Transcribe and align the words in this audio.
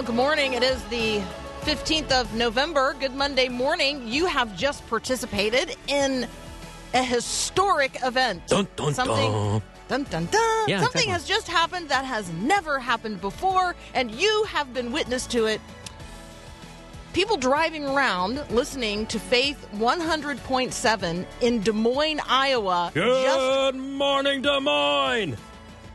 Well, 0.00 0.06
good 0.06 0.16
morning. 0.16 0.54
It 0.54 0.62
is 0.62 0.82
the 0.84 1.20
15th 1.60 2.10
of 2.10 2.34
November. 2.34 2.96
Good 2.98 3.14
Monday 3.14 3.50
morning. 3.50 4.08
You 4.08 4.24
have 4.24 4.56
just 4.56 4.86
participated 4.88 5.76
in 5.88 6.26
a 6.94 7.02
historic 7.02 7.98
event. 8.02 8.46
Dun, 8.46 8.66
dun, 8.76 8.94
Something, 8.94 9.30
dun. 9.30 9.62
dun, 9.88 10.02
dun, 10.04 10.24
dun. 10.24 10.68
Yeah, 10.70 10.80
Something 10.80 11.02
exactly. 11.02 11.12
has 11.12 11.28
just 11.28 11.48
happened 11.48 11.90
that 11.90 12.06
has 12.06 12.32
never 12.32 12.78
happened 12.78 13.20
before, 13.20 13.76
and 13.92 14.10
you 14.10 14.44
have 14.44 14.72
been 14.72 14.90
witness 14.90 15.26
to 15.26 15.44
it. 15.44 15.60
People 17.12 17.36
driving 17.36 17.84
around 17.84 18.42
listening 18.50 19.04
to 19.08 19.18
Faith 19.20 19.68
100.7 19.74 21.26
in 21.42 21.60
Des 21.60 21.72
Moines, 21.72 22.22
Iowa. 22.26 22.90
Good 22.94 23.74
morning, 23.74 24.40
Des 24.40 24.60
Moines. 24.60 25.36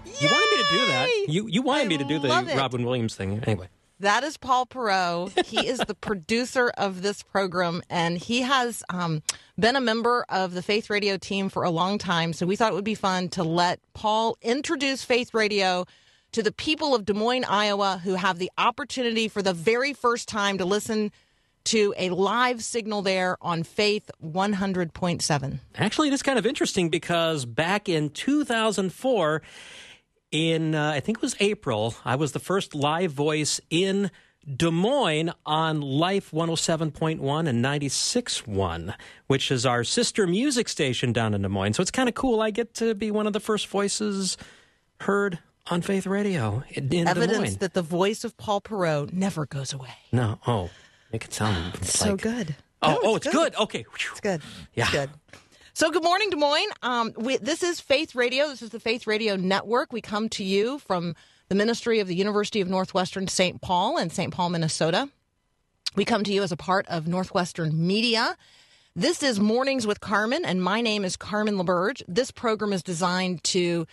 You 0.05 0.29
wanted 0.29 0.51
me 0.51 0.63
to 0.63 0.69
do 0.69 0.85
that. 0.85 1.25
You 1.27 1.47
you 1.47 1.61
wanted 1.63 1.85
I 1.85 1.87
me 1.87 1.97
to 1.97 2.03
do 2.03 2.19
the. 2.19 2.27
Robin 2.29 2.85
Williams 2.85 3.15
thing. 3.15 3.41
Anyway, 3.43 3.67
That 3.99 4.25
is 4.25 4.35
Paul 4.35 4.65
Perot. 4.65 5.45
He 5.45 5.67
is 5.67 5.79
the 5.79 5.95
producer 5.95 6.69
of 6.77 7.01
this 7.01 7.23
program, 7.23 7.81
and 7.89 8.17
he 8.17 8.41
has 8.41 8.83
um, 8.89 9.23
been 9.57 9.77
a 9.77 9.81
member 9.81 10.25
of 10.27 10.53
the 10.53 10.61
Faith 10.61 10.89
Radio 10.89 11.17
team 11.17 11.47
for 11.47 11.63
a 11.63 11.69
long 11.69 11.97
time. 11.97 12.33
So 12.33 12.45
we 12.45 12.57
thought 12.57 12.73
it 12.73 12.75
would 12.75 12.83
be 12.83 12.95
fun 12.95 13.29
to 13.29 13.43
let 13.43 13.79
Paul 13.93 14.37
introduce 14.41 15.05
Faith 15.05 15.33
Radio 15.33 15.85
to 16.33 16.43
the 16.43 16.51
people 16.51 16.93
of 16.93 17.05
Des 17.05 17.13
Moines, 17.13 17.45
Iowa, 17.45 18.01
who 18.03 18.15
have 18.15 18.37
the 18.37 18.51
opportunity 18.57 19.29
for 19.29 19.41
the 19.41 19.53
very 19.53 19.93
first 19.93 20.27
time 20.27 20.57
to 20.57 20.65
listen 20.65 21.13
to 21.65 21.93
a 21.97 22.09
live 22.09 22.61
signal 22.63 23.01
there 23.01 23.37
on 23.41 23.63
Faith 23.63 24.11
100.7. 24.23 25.59
actually, 25.75 26.09
it 26.09 26.13
is 26.13 26.21
kind 26.21 26.37
of 26.37 26.45
interesting 26.45 26.89
because 26.89 27.45
back 27.45 27.87
in 27.87 28.09
2004, 28.09 29.41
in 30.35 30.75
uh, 30.75 30.91
I 30.91 30.99
think 30.99 31.19
it 31.19 31.21
was 31.21 31.35
April, 31.39 31.95
I 32.03 32.15
was 32.15 32.33
the 32.33 32.39
first 32.39 32.75
live 32.75 33.11
voice 33.11 33.61
in 33.69 34.11
Des 34.45 34.69
Moines 34.69 35.31
on 35.45 35.79
Life 35.79 36.31
107.1 36.31 37.47
and 37.47 37.63
96.1, 37.65 38.93
which 39.27 39.49
is 39.49 39.65
our 39.65 39.85
sister 39.85 40.27
music 40.27 40.67
station 40.67 41.13
down 41.13 41.33
in 41.33 41.41
Des 41.41 41.47
Moines. 41.47 41.73
So 41.73 41.81
it's 41.81 41.89
kind 41.89 42.09
of 42.09 42.15
cool. 42.15 42.41
I 42.41 42.51
get 42.51 42.73
to 42.75 42.93
be 42.93 43.11
one 43.11 43.27
of 43.27 43.33
the 43.33 43.39
first 43.39 43.67
voices 43.67 44.37
heard 44.99 45.39
on 45.67 45.81
Faith 45.81 46.05
Radio 46.05 46.63
in, 46.69 47.07
Evidence 47.07 47.55
that 47.55 47.73
the 47.73 47.81
voice 47.81 48.25
of 48.25 48.35
Paul 48.35 48.59
Perot 48.59 49.13
never 49.13 49.45
goes 49.45 49.71
away. 49.71 49.95
No, 50.11 50.37
oh, 50.45 50.69
make 51.13 51.23
it 51.23 51.33
sound 51.33 51.83
so 51.85 52.17
good. 52.17 52.55
Oh, 52.81 52.91
No, 52.91 52.99
oh, 53.03 53.15
it's 53.15 53.27
good. 53.27 53.55
Okay, 53.55 53.85
It's 54.11 54.19
good. 54.19 54.41
Yeah. 54.73 54.83
It's 54.83 54.91
good. 54.91 55.09
So, 55.77 55.91
good 55.91 56.05
morning, 56.05 56.29
Des 56.29 56.37
Moines. 56.37 56.71
Um, 56.83 57.11
we, 57.17 57.35
this 57.35 57.61
is 57.61 57.81
Faith 57.81 58.15
Radio. 58.15 58.47
This 58.47 58.61
is 58.61 58.69
the 58.69 58.79
Faith 58.79 59.05
Radio 59.05 59.35
Network. 59.35 59.91
We 59.91 59.99
come 59.99 60.29
to 60.29 60.41
you 60.41 60.79
from 60.79 61.17
the 61.49 61.55
ministry 61.55 61.99
of 61.99 62.07
the 62.07 62.15
University 62.15 62.61
of 62.61 62.69
Northwestern 62.69 63.27
St. 63.27 63.59
Paul 63.59 63.97
in 63.97 64.09
St. 64.09 64.33
Paul, 64.33 64.51
Minnesota. 64.51 65.09
We 65.93 66.05
come 66.05 66.23
to 66.23 66.31
you 66.31 66.43
as 66.43 66.53
a 66.53 66.55
part 66.55 66.87
of 66.87 67.09
Northwestern 67.09 67.85
Media. 67.85 68.37
This 68.95 69.21
is 69.21 69.37
Mornings 69.37 69.85
with 69.85 69.99
Carmen, 69.99 70.45
and 70.45 70.63
my 70.63 70.79
name 70.79 71.03
is 71.03 71.17
Carmen 71.17 71.57
LaBerge. 71.57 72.03
This 72.07 72.31
program 72.31 72.71
is 72.71 72.81
designed 72.81 73.43
to 73.43 73.85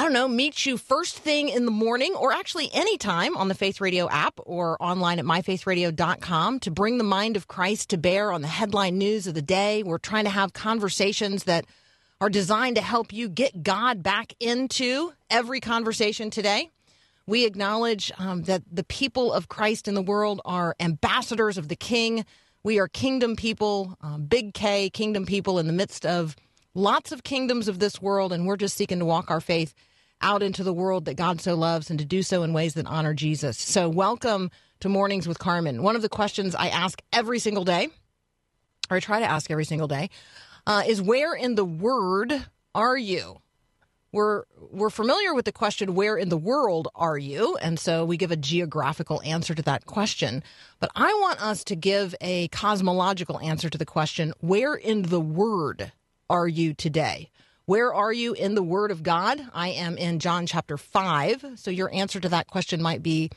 I 0.00 0.04
don't 0.04 0.14
know, 0.14 0.28
meet 0.28 0.64
you 0.64 0.78
first 0.78 1.18
thing 1.18 1.50
in 1.50 1.66
the 1.66 1.70
morning 1.70 2.14
or 2.14 2.32
actually 2.32 2.70
anytime 2.72 3.36
on 3.36 3.48
the 3.48 3.54
Faith 3.54 3.82
Radio 3.82 4.08
app 4.08 4.40
or 4.46 4.82
online 4.82 5.18
at 5.18 5.26
myfaithradio.com 5.26 6.60
to 6.60 6.70
bring 6.70 6.96
the 6.96 7.04
mind 7.04 7.36
of 7.36 7.48
Christ 7.48 7.90
to 7.90 7.98
bear 7.98 8.32
on 8.32 8.40
the 8.40 8.48
headline 8.48 8.96
news 8.96 9.26
of 9.26 9.34
the 9.34 9.42
day. 9.42 9.82
We're 9.82 9.98
trying 9.98 10.24
to 10.24 10.30
have 10.30 10.54
conversations 10.54 11.44
that 11.44 11.66
are 12.18 12.30
designed 12.30 12.76
to 12.76 12.82
help 12.82 13.12
you 13.12 13.28
get 13.28 13.62
God 13.62 14.02
back 14.02 14.32
into 14.40 15.12
every 15.28 15.60
conversation 15.60 16.30
today. 16.30 16.70
We 17.26 17.44
acknowledge 17.44 18.10
um, 18.16 18.44
that 18.44 18.62
the 18.72 18.84
people 18.84 19.34
of 19.34 19.50
Christ 19.50 19.86
in 19.86 19.92
the 19.92 20.00
world 20.00 20.40
are 20.46 20.76
ambassadors 20.80 21.58
of 21.58 21.68
the 21.68 21.76
King. 21.76 22.24
We 22.62 22.78
are 22.78 22.88
kingdom 22.88 23.36
people, 23.36 23.98
um, 24.00 24.24
big 24.24 24.54
K, 24.54 24.88
kingdom 24.88 25.26
people 25.26 25.58
in 25.58 25.66
the 25.66 25.74
midst 25.74 26.06
of 26.06 26.36
lots 26.74 27.12
of 27.12 27.22
kingdoms 27.22 27.68
of 27.68 27.80
this 27.80 28.00
world, 28.00 28.32
and 28.32 28.46
we're 28.46 28.56
just 28.56 28.78
seeking 28.78 29.00
to 29.00 29.04
walk 29.04 29.30
our 29.30 29.42
faith 29.42 29.74
out 30.20 30.42
into 30.42 30.62
the 30.62 30.72
world 30.72 31.06
that 31.06 31.14
God 31.14 31.40
so 31.40 31.54
loves 31.54 31.90
and 31.90 31.98
to 31.98 32.04
do 32.04 32.22
so 32.22 32.42
in 32.42 32.52
ways 32.52 32.74
that 32.74 32.86
honor 32.86 33.14
Jesus. 33.14 33.58
So, 33.58 33.88
welcome 33.88 34.50
to 34.80 34.88
Mornings 34.88 35.26
with 35.26 35.38
Carmen. 35.38 35.82
One 35.82 35.96
of 35.96 36.02
the 36.02 36.08
questions 36.08 36.54
I 36.54 36.68
ask 36.68 37.00
every 37.12 37.38
single 37.38 37.64
day, 37.64 37.88
or 38.90 38.96
I 38.96 39.00
try 39.00 39.20
to 39.20 39.30
ask 39.30 39.50
every 39.50 39.64
single 39.64 39.88
day, 39.88 40.10
uh, 40.66 40.82
is 40.86 41.00
where 41.00 41.34
in 41.34 41.54
the 41.54 41.64
Word 41.64 42.46
are 42.74 42.96
you? 42.96 43.40
We're 44.12 44.42
we're 44.58 44.90
familiar 44.90 45.34
with 45.34 45.44
the 45.44 45.52
question 45.52 45.94
where 45.94 46.16
in 46.16 46.30
the 46.30 46.36
world 46.36 46.88
are 46.96 47.16
you 47.16 47.56
and 47.58 47.78
so 47.78 48.04
we 48.04 48.16
give 48.16 48.32
a 48.32 48.36
geographical 48.36 49.22
answer 49.22 49.54
to 49.54 49.62
that 49.62 49.86
question 49.86 50.42
but 50.80 50.90
I 50.96 51.12
want 51.20 51.40
us 51.40 51.62
to 51.64 51.76
give 51.76 52.14
a 52.20 52.48
cosmological 52.48 53.38
answer 53.38 53.70
to 53.70 53.78
the 53.78 53.86
question 53.86 54.32
where 54.40 54.74
in 54.74 55.02
the 55.02 55.20
word 55.20 55.92
are 56.28 56.48
you 56.48 56.74
today 56.74 57.30
where 57.70 57.94
are 57.94 58.12
you 58.12 58.32
in 58.32 58.56
the 58.56 58.64
word 58.64 58.90
of 58.90 59.04
God 59.04 59.40
I 59.54 59.68
am 59.68 59.96
in 59.96 60.18
John 60.18 60.44
chapter 60.44 60.76
5 60.76 61.52
so 61.54 61.70
your 61.70 61.88
answer 61.94 62.18
to 62.18 62.28
that 62.30 62.48
question 62.48 62.82
might 62.82 63.00
be 63.00 63.30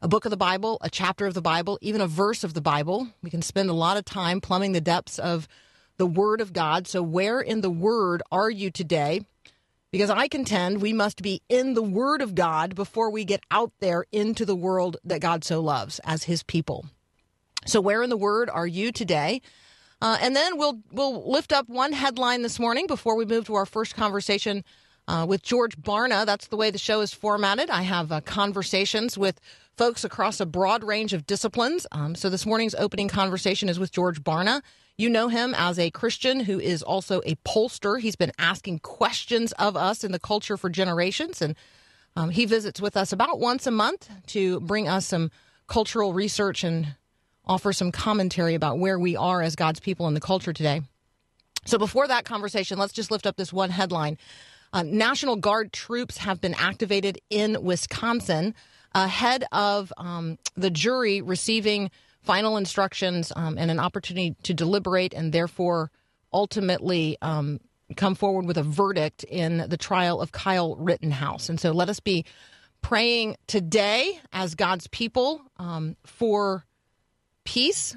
a 0.00 0.08
book 0.08 0.24
of 0.24 0.30
the 0.30 0.36
Bible, 0.38 0.78
a 0.80 0.88
chapter 0.88 1.26
of 1.26 1.34
the 1.34 1.42
Bible, 1.42 1.78
even 1.82 2.00
a 2.00 2.06
verse 2.06 2.42
of 2.42 2.54
the 2.54 2.62
Bible. 2.62 3.08
We 3.22 3.28
can 3.28 3.42
spend 3.42 3.68
a 3.68 3.74
lot 3.74 3.98
of 3.98 4.06
time 4.06 4.40
plumbing 4.40 4.72
the 4.72 4.80
depths 4.80 5.18
of 5.18 5.46
the 5.98 6.06
Word 6.06 6.40
of 6.40 6.54
God. 6.54 6.86
So, 6.86 7.02
where 7.02 7.38
in 7.38 7.60
the 7.60 7.68
Word 7.68 8.22
are 8.32 8.48
you 8.48 8.70
today? 8.70 9.20
Because 9.90 10.08
I 10.08 10.26
contend 10.26 10.80
we 10.80 10.94
must 10.94 11.20
be 11.20 11.42
in 11.50 11.74
the 11.74 11.82
Word 11.82 12.22
of 12.22 12.34
God 12.34 12.74
before 12.74 13.10
we 13.10 13.26
get 13.26 13.44
out 13.50 13.72
there 13.80 14.06
into 14.10 14.46
the 14.46 14.56
world 14.56 14.96
that 15.04 15.20
God 15.20 15.44
so 15.44 15.60
loves 15.60 16.00
as 16.02 16.24
His 16.24 16.42
people. 16.42 16.86
So, 17.66 17.82
where 17.82 18.02
in 18.02 18.08
the 18.08 18.16
Word 18.16 18.48
are 18.48 18.66
you 18.66 18.90
today? 18.90 19.42
Uh, 20.02 20.18
and 20.20 20.36
then 20.36 20.58
we'll 20.58 20.80
we'll 20.92 21.30
lift 21.30 21.52
up 21.52 21.68
one 21.68 21.92
headline 21.92 22.42
this 22.42 22.58
morning 22.58 22.86
before 22.86 23.16
we 23.16 23.24
move 23.24 23.46
to 23.46 23.54
our 23.54 23.66
first 23.66 23.94
conversation 23.94 24.62
uh, 25.08 25.24
with 25.28 25.42
George 25.42 25.76
Barna. 25.78 26.26
That's 26.26 26.48
the 26.48 26.56
way 26.56 26.70
the 26.70 26.78
show 26.78 27.00
is 27.00 27.14
formatted. 27.14 27.70
I 27.70 27.82
have 27.82 28.12
uh, 28.12 28.20
conversations 28.20 29.16
with 29.16 29.40
folks 29.76 30.04
across 30.04 30.40
a 30.40 30.46
broad 30.46 30.82
range 30.84 31.12
of 31.12 31.26
disciplines. 31.26 31.86
Um, 31.92 32.14
so 32.14 32.28
this 32.28 32.46
morning's 32.46 32.74
opening 32.74 33.08
conversation 33.08 33.68
is 33.68 33.78
with 33.78 33.92
George 33.92 34.22
Barna. 34.22 34.62
You 34.98 35.10
know 35.10 35.28
him 35.28 35.54
as 35.56 35.78
a 35.78 35.90
Christian 35.90 36.40
who 36.40 36.58
is 36.58 36.82
also 36.82 37.20
a 37.26 37.34
pollster. 37.46 38.00
He's 38.00 38.16
been 38.16 38.32
asking 38.38 38.78
questions 38.80 39.52
of 39.52 39.76
us 39.76 40.02
in 40.02 40.12
the 40.12 40.18
culture 40.18 40.56
for 40.56 40.70
generations, 40.70 41.42
and 41.42 41.54
um, 42.16 42.30
he 42.30 42.46
visits 42.46 42.80
with 42.80 42.96
us 42.96 43.12
about 43.12 43.38
once 43.38 43.66
a 43.66 43.70
month 43.70 44.08
to 44.28 44.60
bring 44.60 44.88
us 44.88 45.06
some 45.06 45.30
cultural 45.68 46.14
research 46.14 46.64
and 46.64 46.94
offer 47.46 47.72
some 47.72 47.92
commentary 47.92 48.54
about 48.54 48.78
where 48.78 48.98
we 48.98 49.16
are 49.16 49.42
as 49.42 49.56
God's 49.56 49.80
people 49.80 50.08
in 50.08 50.14
the 50.14 50.20
culture 50.20 50.52
today. 50.52 50.82
So 51.64 51.78
before 51.78 52.06
that 52.08 52.24
conversation, 52.24 52.78
let's 52.78 52.92
just 52.92 53.10
lift 53.10 53.26
up 53.26 53.36
this 53.36 53.52
one 53.52 53.70
headline. 53.70 54.18
Uh, 54.72 54.82
National 54.82 55.36
Guard 55.36 55.72
troops 55.72 56.18
have 56.18 56.40
been 56.40 56.54
activated 56.54 57.18
in 57.30 57.62
Wisconsin 57.62 58.54
ahead 58.94 59.44
of 59.52 59.92
um, 59.96 60.38
the 60.56 60.70
jury 60.70 61.20
receiving 61.20 61.90
final 62.22 62.56
instructions 62.56 63.32
um, 63.36 63.56
and 63.58 63.70
an 63.70 63.78
opportunity 63.78 64.34
to 64.42 64.54
deliberate 64.54 65.14
and 65.14 65.32
therefore 65.32 65.90
ultimately 66.32 67.16
um, 67.22 67.60
come 67.96 68.14
forward 68.14 68.46
with 68.46 68.58
a 68.58 68.62
verdict 68.62 69.24
in 69.24 69.64
the 69.68 69.76
trial 69.76 70.20
of 70.20 70.32
Kyle 70.32 70.74
Rittenhouse. 70.76 71.48
And 71.48 71.60
so 71.60 71.70
let 71.70 71.88
us 71.88 72.00
be 72.00 72.24
praying 72.82 73.36
today 73.46 74.20
as 74.32 74.54
God's 74.54 74.88
people 74.88 75.40
um, 75.56 75.96
for 76.04 76.64
peace, 77.46 77.96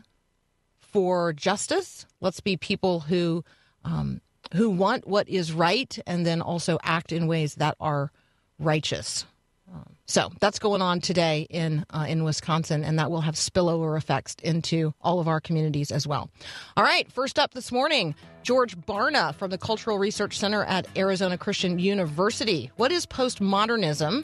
for 0.79 1.33
justice. 1.33 2.05
Let's 2.21 2.39
be 2.39 2.55
people 2.55 3.01
who 3.01 3.43
um, 3.83 4.21
who 4.53 4.69
want 4.69 5.07
what 5.07 5.27
is 5.27 5.51
right 5.51 5.99
and 6.07 6.25
then 6.25 6.41
also 6.41 6.79
act 6.81 7.11
in 7.11 7.27
ways 7.27 7.55
that 7.55 7.75
are 7.79 8.11
righteous. 8.57 9.25
Um, 9.71 9.95
So 10.07 10.31
that's 10.39 10.57
going 10.57 10.81
on 10.81 10.99
today 10.99 11.45
in 11.51 11.85
uh, 11.91 12.05
in 12.09 12.23
Wisconsin, 12.23 12.83
and 12.83 12.97
that 12.97 13.11
will 13.11 13.21
have 13.21 13.35
spillover 13.35 13.95
effects 13.95 14.35
into 14.41 14.93
all 15.01 15.19
of 15.19 15.27
our 15.27 15.39
communities 15.39 15.91
as 15.91 16.07
well. 16.07 16.31
All 16.75 16.83
right, 16.83 17.11
first 17.11 17.37
up 17.37 17.53
this 17.53 17.71
morning, 17.71 18.15
George 18.41 18.75
Barna 18.75 19.35
from 19.35 19.51
the 19.51 19.59
Cultural 19.59 19.99
Research 19.99 20.39
Center 20.39 20.63
at 20.63 20.87
Arizona 20.97 21.37
Christian 21.37 21.77
University. 21.77 22.71
What 22.77 22.91
is 22.91 23.05
postmodernism? 23.05 24.23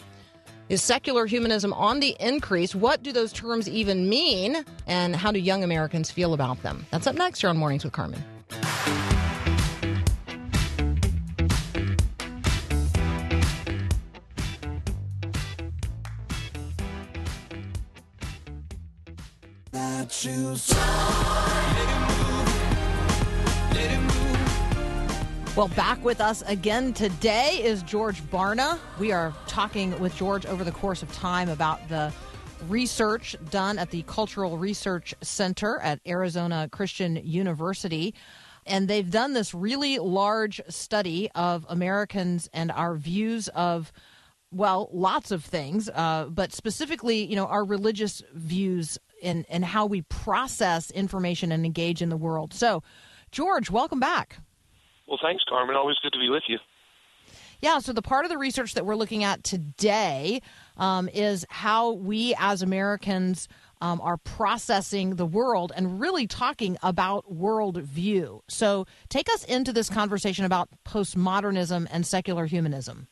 Is 0.68 0.82
secular 0.82 1.28
humanism 1.28 1.74
on 1.74 2.00
the 2.00 2.16
increase? 2.20 2.74
What 2.74 3.04
do 3.04 3.12
those 3.12 3.32
terms 3.32 3.70
even 3.70 4.10
mean? 4.10 4.66
And 4.88 5.16
how 5.16 5.32
do 5.32 5.38
young 5.38 5.64
Americans 5.64 6.10
feel 6.10 6.34
about 6.34 6.64
them? 6.64 6.88
That's 6.90 7.06
up 7.06 7.16
next 7.16 7.42
here 7.42 7.52
on 7.52 7.58
Mornings 7.58 7.84
with 7.84 7.94
Carmen. 7.94 8.24
Well, 25.56 25.70
back 25.70 26.04
with 26.04 26.20
us 26.20 26.42
again 26.42 26.92
today 26.92 27.62
is 27.64 27.82
George 27.82 28.22
Barna. 28.24 28.78
We 29.00 29.14
are 29.14 29.34
talking 29.48 29.98
with 30.02 30.14
George 30.14 30.46
over 30.46 30.66
the 30.66 30.72
course 30.74 31.02
of 31.02 31.10
time 31.14 31.48
about 31.48 31.88
the 31.88 32.12
research 32.68 33.38
done 33.52 33.80
at 33.80 33.90
the 33.90 34.04
Cultural 34.04 34.58
Research 34.58 35.16
Center 35.22 35.80
at 35.80 36.02
Arizona 36.06 36.68
Christian 36.74 37.16
University. 37.24 38.14
And 38.66 38.90
they've 38.90 39.10
done 39.10 39.32
this 39.32 39.54
really 39.54 39.98
large 39.98 40.60
study 40.68 41.30
of 41.36 41.66
Americans 41.70 42.50
and 42.52 42.70
our 42.70 42.94
views 42.96 43.48
of, 43.48 43.94
well, 44.52 44.90
lots 44.92 45.32
of 45.32 45.46
things, 45.46 45.88
uh, 45.88 46.26
but 46.30 46.52
specifically, 46.52 47.24
you 47.24 47.38
know, 47.38 47.48
our 47.48 47.64
religious 47.64 48.22
views 48.34 48.98
and, 49.24 49.46
and 49.48 49.64
how 49.64 49.86
we 49.86 50.02
process 50.02 50.92
information 50.92 51.54
and 51.54 51.66
engage 51.66 52.02
in 52.02 52.10
the 52.10 52.18
world. 52.18 52.54
So, 52.54 52.84
George, 53.32 53.72
welcome 53.72 54.02
back. 54.02 54.40
Well, 55.08 55.20
thanks, 55.22 55.44
Carmen. 55.48 55.76
Always 55.76 55.98
good 56.02 56.14
to 56.14 56.20
be 56.20 56.30
with 56.30 56.44
you. 56.48 56.58
Yeah, 57.62 57.80
so 57.80 57.94
the 57.94 58.02
part 58.02 58.26
of 58.26 58.30
the 58.30 58.38
research 58.38 58.74
that 58.74 58.86
we're 58.86 58.96
looking 58.96 59.24
at 59.24 59.44
today 59.44 60.42
um, 60.78 61.10
is 61.14 61.46
how 61.50 61.94
we 61.94 62.36
as 62.38 62.62
Americans 62.62 63.48
um, 63.82 64.02
are 64.02 64.18
processing 64.18 65.16
the 65.16 65.26
world 65.26 65.72
and 65.76 66.00
really 66.00 66.28
talking 66.28 66.78
about 66.84 67.26
worldview. 67.32 68.42
So 68.48 68.86
take 69.10 69.30
us 69.30 69.44
into 69.46 69.74
this 69.74 69.90
conversation 69.90 70.46
about 70.46 70.70
postmodernism 70.86 71.88
and 71.92 72.06
secular 72.06 72.46
humanism. 72.46 73.08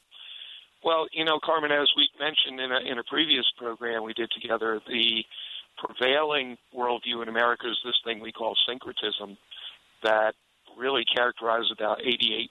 Well, 0.83 1.07
you 1.13 1.23
know, 1.23 1.39
Carmen, 1.43 1.71
as 1.71 1.89
we 1.95 2.09
mentioned 2.19 2.59
in 2.59 2.71
a, 2.71 2.91
in 2.91 2.99
a 2.99 3.03
previous 3.03 3.45
program 3.57 4.03
we 4.03 4.13
did 4.13 4.29
together, 4.39 4.81
the 4.87 5.23
prevailing 5.77 6.57
worldview 6.75 7.21
in 7.21 7.29
America 7.29 7.67
is 7.67 7.77
this 7.85 7.95
thing 8.03 8.19
we 8.19 8.31
call 8.31 8.55
syncretism 8.67 9.37
that 10.03 10.33
really 10.77 11.03
characterizes 11.05 11.71
about 11.71 11.99
88% 11.99 12.47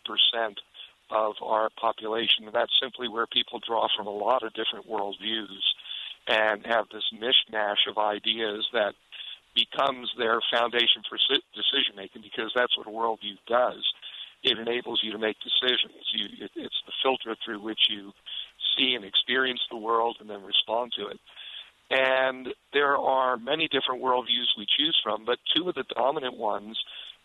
of 1.10 1.34
our 1.42 1.68
population. 1.80 2.48
That's 2.52 2.72
simply 2.80 3.08
where 3.08 3.26
people 3.26 3.60
draw 3.66 3.88
from 3.96 4.06
a 4.06 4.10
lot 4.10 4.42
of 4.42 4.52
different 4.54 4.88
worldviews 4.88 5.60
and 6.26 6.64
have 6.66 6.86
this 6.92 7.04
mishmash 7.12 7.88
of 7.88 7.98
ideas 7.98 8.66
that 8.72 8.94
becomes 9.54 10.10
their 10.16 10.40
foundation 10.50 11.02
for 11.08 11.18
decision 11.54 11.96
making 11.96 12.22
because 12.22 12.50
that's 12.54 12.76
what 12.76 12.86
a 12.86 12.90
worldview 12.90 13.36
does. 13.46 13.84
It 14.42 14.58
enables 14.58 15.00
you 15.02 15.12
to 15.12 15.18
make 15.18 15.36
decisions. 15.40 16.02
You, 16.12 16.26
it, 16.44 16.50
it's 16.56 16.82
the 16.86 16.92
filter 17.02 17.36
through 17.44 17.62
which 17.62 17.80
you 17.90 18.12
see 18.76 18.94
and 18.94 19.04
experience 19.04 19.60
the 19.70 19.76
world 19.76 20.16
and 20.20 20.28
then 20.28 20.42
respond 20.42 20.92
to 20.96 21.08
it. 21.08 21.20
And 21.90 22.48
there 22.72 22.96
are 22.96 23.36
many 23.36 23.68
different 23.68 24.02
worldviews 24.02 24.56
we 24.56 24.66
choose 24.78 24.98
from, 25.02 25.26
but 25.26 25.38
two 25.54 25.68
of 25.68 25.74
the 25.74 25.84
dominant 25.94 26.36
ones 26.36 26.78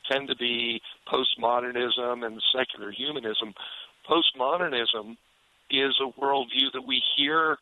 tend 0.09 0.27
to 0.29 0.35
be 0.35 0.81
postmodernism 1.07 2.25
and 2.25 2.41
secular 2.55 2.91
humanism. 2.91 3.53
Postmodernism 4.09 5.17
is 5.69 5.95
a 6.01 6.19
worldview 6.19 6.71
that 6.73 6.85
we 6.87 7.01
hear 7.15 7.57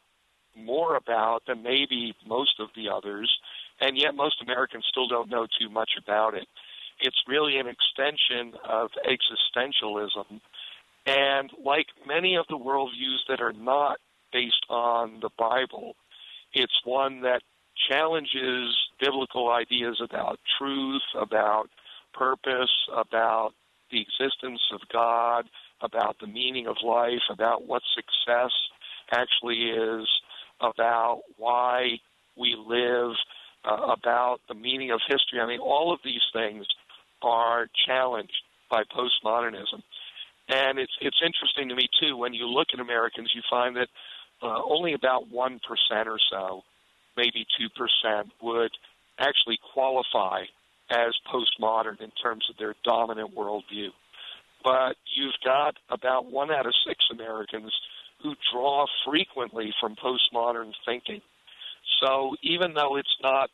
more 0.55 0.95
about 0.95 1.43
than 1.47 1.63
maybe 1.63 2.13
most 2.25 2.59
of 2.59 2.69
the 2.75 2.89
others, 2.89 3.29
and 3.81 3.97
yet 3.97 4.15
most 4.15 4.41
Americans 4.41 4.85
still 4.89 5.07
don't 5.07 5.29
know 5.29 5.47
too 5.59 5.69
much 5.69 5.91
about 6.01 6.33
it. 6.33 6.47
It's 7.01 7.17
really 7.27 7.57
an 7.57 7.67
extension 7.67 8.53
of 8.67 8.89
existentialism. 9.05 10.39
And 11.05 11.51
like 11.63 11.87
many 12.07 12.35
of 12.35 12.45
the 12.49 12.57
worldviews 12.57 13.19
that 13.27 13.41
are 13.41 13.53
not 13.53 13.97
based 14.31 14.65
on 14.69 15.19
the 15.21 15.29
Bible, 15.37 15.95
it's 16.53 16.73
one 16.83 17.21
that 17.21 17.41
challenges 17.89 18.75
biblical 18.99 19.51
ideas 19.51 20.01
about 20.01 20.39
truth, 20.57 21.03
about 21.19 21.69
purpose, 22.17 22.71
about 22.95 23.51
the 23.91 24.01
existence 24.01 24.61
of 24.73 24.81
God, 24.91 25.45
about 25.81 26.17
the 26.19 26.27
meaning 26.27 26.67
of 26.67 26.77
life, 26.83 27.21
about 27.29 27.65
what 27.67 27.81
success 27.93 28.51
actually 29.11 29.69
is, 29.69 30.07
about 30.61 31.21
why 31.37 31.99
we 32.37 32.55
live, 32.55 33.11
uh, 33.63 33.91
about 33.91 34.37
the 34.47 34.55
meaning 34.55 34.91
of 34.91 34.99
history. 35.07 35.39
I 35.39 35.47
mean, 35.47 35.59
all 35.59 35.93
of 35.93 35.99
these 36.03 36.21
things 36.33 36.65
are 37.21 37.67
challenged 37.85 38.41
by 38.69 38.83
postmodernism. 38.83 39.81
And 40.47 40.77
it's 40.77 40.93
it's 41.01 41.17
interesting 41.25 41.69
to 41.69 41.75
me 41.75 41.87
too 42.01 42.17
when 42.17 42.33
you 42.33 42.47
look 42.47 42.67
at 42.73 42.79
Americans, 42.79 43.31
you 43.33 43.41
find 43.49 43.75
that 43.77 43.87
uh, 44.43 44.61
only 44.63 44.93
about 44.93 45.27
one 45.29 45.59
percent 45.67 46.07
or 46.07 46.19
so, 46.29 46.61
maybe 47.17 47.45
two 47.57 47.69
percent, 47.69 48.31
would 48.41 48.71
actually 49.17 49.57
qualify 49.73 50.43
as 50.89 51.13
postmodern 51.31 51.99
in 52.01 52.11
terms 52.11 52.45
of 52.49 52.57
their 52.57 52.75
dominant 52.83 53.35
worldview. 53.35 53.89
But 54.63 54.95
you've 55.15 55.35
got 55.43 55.77
about 55.89 56.31
one 56.31 56.51
out 56.51 56.65
of 56.65 56.73
six 56.87 57.05
Americans 57.11 57.71
who 58.21 58.33
draw 58.51 58.85
frequently 59.05 59.73
from 59.79 59.95
postmodern 59.95 60.73
thinking. 60.85 61.21
So 62.01 62.35
even 62.41 62.73
though 62.73 62.97
it's 62.97 63.17
not 63.21 63.49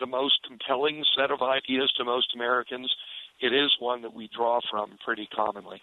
the 0.00 0.06
most 0.06 0.40
compelling 0.46 1.04
set 1.16 1.30
of 1.30 1.42
ideas 1.42 1.92
to 1.96 2.04
most 2.04 2.34
Americans, 2.34 2.92
it 3.40 3.52
is 3.52 3.70
one 3.78 4.02
that 4.02 4.14
we 4.14 4.28
draw 4.34 4.60
from 4.70 4.98
pretty 5.04 5.28
commonly. 5.34 5.80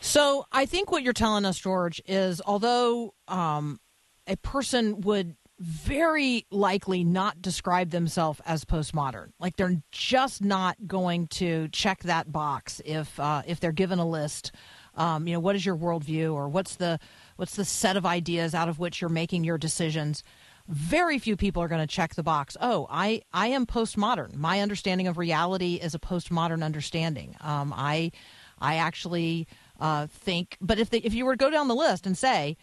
So 0.00 0.46
I 0.52 0.66
think 0.66 0.92
what 0.92 1.02
you're 1.02 1.12
telling 1.12 1.44
us, 1.44 1.58
George, 1.58 2.00
is 2.06 2.40
although 2.46 3.14
um, 3.26 3.80
a 4.26 4.36
person 4.36 5.00
would 5.00 5.36
very 5.58 6.46
likely 6.50 7.02
not 7.02 7.40
describe 7.40 7.90
themselves 7.90 8.40
as 8.44 8.64
postmodern, 8.64 9.30
like 9.40 9.56
they're 9.56 9.82
just 9.90 10.42
not 10.42 10.76
going 10.86 11.28
to 11.28 11.68
check 11.68 12.02
that 12.02 12.30
box 12.30 12.82
if 12.84 13.18
uh, 13.18 13.42
if 13.46 13.60
they're 13.60 13.72
given 13.72 13.98
a 13.98 14.06
list. 14.06 14.52
Um, 14.94 15.26
you 15.26 15.34
know, 15.34 15.40
what 15.40 15.56
is 15.56 15.64
your 15.64 15.76
worldview, 15.76 16.34
or 16.34 16.48
what's 16.48 16.76
the 16.76 16.98
what's 17.36 17.56
the 17.56 17.64
set 17.64 17.96
of 17.96 18.04
ideas 18.04 18.54
out 18.54 18.68
of 18.68 18.78
which 18.78 19.00
you're 19.00 19.10
making 19.10 19.44
your 19.44 19.58
decisions? 19.58 20.22
Very 20.68 21.18
few 21.18 21.36
people 21.36 21.62
are 21.62 21.68
going 21.68 21.80
to 21.80 21.86
check 21.86 22.14
the 22.14 22.22
box. 22.22 22.56
Oh, 22.60 22.86
I 22.90 23.22
I 23.32 23.48
am 23.48 23.66
postmodern. 23.66 24.34
My 24.34 24.60
understanding 24.60 25.06
of 25.06 25.16
reality 25.16 25.74
is 25.76 25.94
a 25.94 25.98
postmodern 25.98 26.62
understanding. 26.62 27.36
Um, 27.40 27.72
I 27.74 28.12
I 28.58 28.76
actually 28.76 29.46
uh, 29.80 30.06
think, 30.06 30.56
but 30.60 30.78
if 30.78 30.90
they, 30.90 30.98
if 30.98 31.14
you 31.14 31.24
were 31.24 31.34
to 31.34 31.44
go 31.44 31.50
down 31.50 31.68
the 31.68 31.74
list 31.74 32.06
and 32.06 32.16
say, 32.16 32.56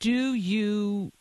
do 0.00 0.34
you 0.34 1.12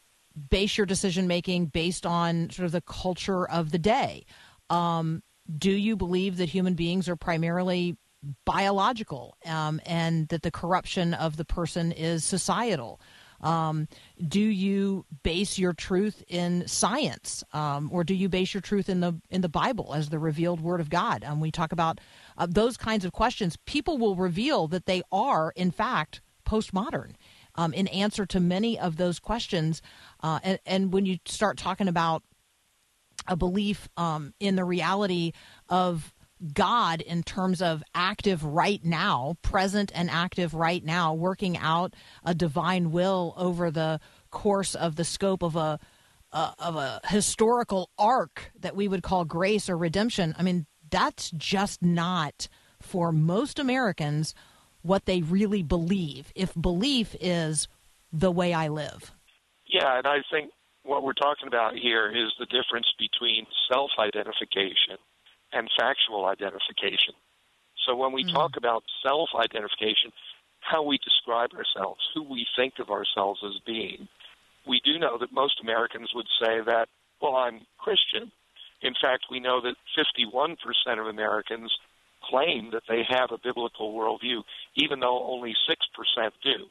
base 0.49 0.77
your 0.77 0.85
decision 0.85 1.27
making 1.27 1.67
based 1.67 2.05
on 2.05 2.49
sort 2.49 2.65
of 2.65 2.71
the 2.71 2.81
culture 2.81 3.47
of 3.47 3.71
the 3.71 3.79
day? 3.79 4.25
Um, 4.69 5.23
do 5.57 5.71
you 5.71 5.95
believe 5.95 6.37
that 6.37 6.49
human 6.49 6.73
beings 6.75 7.07
are 7.07 7.15
primarily 7.15 7.97
biological 8.45 9.37
um, 9.45 9.79
and 9.85 10.27
that 10.29 10.41
the 10.41 10.51
corruption 10.51 11.13
of 11.13 11.37
the 11.37 11.45
person 11.45 11.91
is 11.91 12.23
societal? 12.23 12.99
Um, 13.41 13.87
do 14.27 14.41
you 14.41 15.05
base 15.23 15.59
your 15.59 15.73
truth 15.73 16.23
in 16.27 16.67
science, 16.67 17.43
um, 17.53 17.89
or 17.93 18.03
do 18.03 18.15
you 18.15 18.29
base 18.29 18.53
your 18.53 18.61
truth 18.61 18.89
in 18.89 18.99
the 18.99 19.19
in 19.29 19.41
the 19.41 19.49
Bible 19.49 19.93
as 19.93 20.09
the 20.09 20.17
revealed 20.17 20.59
Word 20.59 20.81
of 20.81 20.89
God? 20.89 21.23
Um, 21.23 21.39
we 21.39 21.51
talk 21.51 21.71
about 21.71 21.99
uh, 22.37 22.47
those 22.49 22.77
kinds 22.77 23.05
of 23.05 23.11
questions. 23.11 23.55
People 23.65 23.99
will 23.99 24.15
reveal 24.15 24.67
that 24.69 24.87
they 24.87 25.03
are, 25.11 25.53
in 25.55 25.69
fact, 25.69 26.21
postmodern. 26.47 27.13
Um, 27.57 27.73
in 27.73 27.87
answer 27.87 28.25
to 28.27 28.39
many 28.39 28.77
of 28.77 28.97
those 28.97 29.19
questions, 29.19 29.81
uh, 30.21 30.39
and, 30.43 30.59
and 30.65 30.93
when 30.93 31.05
you 31.05 31.17
start 31.25 31.57
talking 31.57 31.87
about 31.87 32.23
a 33.27 33.35
belief 33.35 33.89
um, 33.97 34.33
in 34.39 34.55
the 34.55 34.63
reality 34.63 35.31
of 35.69 36.13
God 36.53 37.01
in 37.01 37.23
terms 37.23 37.61
of 37.61 37.83
active 37.95 38.43
right 38.43 38.83
now, 38.83 39.37
present 39.41 39.91
and 39.95 40.09
active 40.09 40.53
right 40.53 40.83
now, 40.83 41.13
working 41.13 41.57
out 41.57 41.95
a 42.23 42.35
divine 42.35 42.91
will 42.91 43.33
over 43.37 43.71
the 43.71 43.99
course 44.29 44.75
of 44.75 44.95
the 44.95 45.03
scope 45.03 45.41
of 45.43 45.55
a 45.55 45.79
uh, 46.33 46.51
of 46.59 46.75
a 46.75 46.99
historical 47.05 47.89
arc 47.97 48.51
that 48.59 48.75
we 48.75 48.87
would 48.87 49.01
call 49.01 49.23
grace 49.23 49.69
or 49.69 49.77
redemption. 49.77 50.35
I 50.37 50.43
mean, 50.43 50.65
that's 50.89 51.31
just 51.31 51.81
not 51.81 52.49
for 52.81 53.11
most 53.11 53.59
Americans 53.59 54.35
what 54.87 55.05
they 55.05 55.21
really 55.21 55.63
believe. 55.63 56.31
If 56.35 56.53
belief 56.59 57.15
is 57.19 57.67
the 58.11 58.31
way 58.31 58.53
I 58.53 58.69
live. 58.69 59.11
Yeah, 59.67 59.97
and 59.97 60.07
I 60.07 60.19
think 60.31 60.51
what 60.83 61.03
we're 61.03 61.13
talking 61.13 61.47
about 61.47 61.75
here 61.75 62.09
is 62.09 62.31
the 62.39 62.45
difference 62.45 62.87
between 62.97 63.45
self 63.71 63.91
identification 63.99 64.97
and 65.51 65.69
factual 65.77 66.25
identification. 66.25 67.13
So 67.85 67.95
when 67.95 68.13
we 68.13 68.23
mm. 68.23 68.31
talk 68.31 68.51
about 68.57 68.83
self 69.05 69.29
identification, 69.37 70.11
how 70.61 70.83
we 70.83 70.97
describe 71.03 71.51
ourselves, 71.53 72.01
who 72.13 72.23
we 72.23 72.45
think 72.55 72.75
of 72.79 72.89
ourselves 72.89 73.41
as 73.45 73.59
being, 73.65 74.07
we 74.67 74.81
do 74.83 74.97
know 74.99 75.17
that 75.19 75.31
most 75.31 75.59
Americans 75.61 76.11
would 76.15 76.27
say 76.41 76.59
that, 76.65 76.87
well, 77.21 77.35
I'm 77.35 77.61
Christian. 77.77 78.31
In 78.81 78.93
fact, 79.01 79.25
we 79.31 79.39
know 79.39 79.61
that 79.61 79.75
51% 79.97 80.57
of 80.99 81.07
Americans 81.07 81.71
claim 82.29 82.71
that 82.71 82.83
they 82.87 83.03
have 83.07 83.31
a 83.31 83.37
biblical 83.37 83.93
worldview, 83.93 84.43
even 84.75 84.99
though 84.99 85.23
only 85.23 85.53
6% 85.69 86.31
do. 86.43 86.65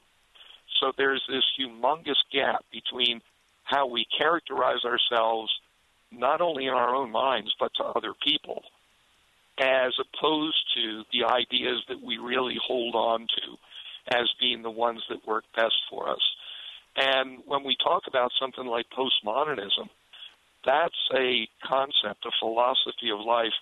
So 0.80 0.92
there's 0.96 1.22
this 1.28 1.44
humongous 1.58 2.20
gap 2.32 2.64
between 2.72 3.20
how 3.64 3.86
we 3.86 4.06
characterize 4.16 4.84
ourselves, 4.84 5.52
not 6.12 6.40
only 6.40 6.66
in 6.66 6.72
our 6.72 6.94
own 6.94 7.10
minds, 7.10 7.54
but 7.58 7.72
to 7.76 7.84
other 7.84 8.12
people, 8.24 8.62
as 9.58 9.92
opposed 9.98 10.56
to 10.74 11.02
the 11.12 11.24
ideas 11.24 11.82
that 11.88 12.00
we 12.02 12.18
really 12.18 12.58
hold 12.64 12.94
on 12.94 13.20
to 13.20 14.16
as 14.16 14.28
being 14.40 14.62
the 14.62 14.70
ones 14.70 15.02
that 15.08 15.26
work 15.26 15.44
best 15.56 15.74
for 15.90 16.08
us. 16.08 16.22
And 16.96 17.40
when 17.46 17.64
we 17.64 17.76
talk 17.82 18.04
about 18.06 18.30
something 18.40 18.66
like 18.66 18.86
postmodernism, 18.96 19.88
that's 20.64 20.94
a 21.14 21.48
concept, 21.64 22.24
a 22.24 22.30
philosophy 22.40 23.10
of 23.12 23.20
life 23.20 23.52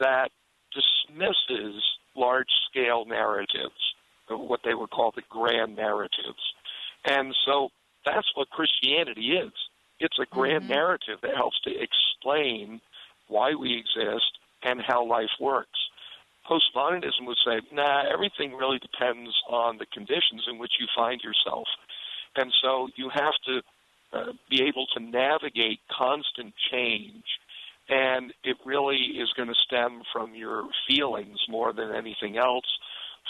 that 0.00 0.30
dismisses 0.74 1.82
large 2.16 2.48
scale 2.70 3.04
narratives, 3.04 3.94
what 4.28 4.60
they 4.64 4.74
would 4.74 4.90
call 4.90 5.12
the 5.14 5.22
grand 5.28 5.76
narratives. 5.76 6.42
And 7.06 7.34
so 7.44 7.68
that's 8.04 8.26
what 8.34 8.50
Christianity 8.50 9.32
is. 9.32 9.52
It's 10.00 10.18
a 10.18 10.26
grand 10.26 10.68
narrative 10.68 11.18
that 11.22 11.36
helps 11.36 11.60
to 11.62 11.70
explain 11.70 12.80
why 13.28 13.54
we 13.54 13.76
exist 13.78 14.38
and 14.62 14.80
how 14.80 15.06
life 15.06 15.30
works. 15.40 15.78
Postmodernism 16.48 17.26
would 17.26 17.38
say, 17.44 17.60
nah, 17.72 18.02
everything 18.12 18.54
really 18.54 18.78
depends 18.78 19.30
on 19.48 19.78
the 19.78 19.86
conditions 19.86 20.44
in 20.50 20.58
which 20.58 20.72
you 20.78 20.86
find 20.94 21.22
yourself. 21.22 21.66
And 22.36 22.52
so 22.62 22.88
you 22.96 23.08
have 23.14 23.34
to 23.46 23.62
uh, 24.12 24.32
be 24.50 24.62
able 24.62 24.86
to 24.94 25.00
navigate 25.00 25.80
constant 25.90 26.52
change. 26.70 27.24
And 27.88 28.32
it 28.42 28.56
really 28.64 28.96
is 28.96 29.32
going 29.36 29.48
to 29.48 29.54
stem 29.54 30.02
from 30.12 30.34
your 30.34 30.68
feelings 30.88 31.38
more 31.48 31.72
than 31.72 31.94
anything 31.94 32.38
else, 32.38 32.64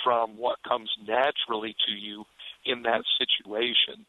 from 0.04 0.36
what 0.36 0.62
comes 0.62 0.90
naturally 1.06 1.74
to 1.86 1.92
you 1.92 2.24
in 2.64 2.82
that 2.82 3.02
situation. 3.18 4.06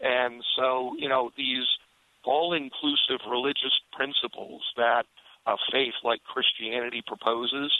And 0.00 0.42
so, 0.56 0.94
you 0.98 1.08
know, 1.08 1.30
these 1.36 1.66
all 2.24 2.52
inclusive 2.52 3.20
religious 3.28 3.72
principles 3.92 4.62
that 4.76 5.06
a 5.46 5.56
faith 5.72 5.94
like 6.04 6.20
Christianity 6.24 7.02
proposes, 7.06 7.72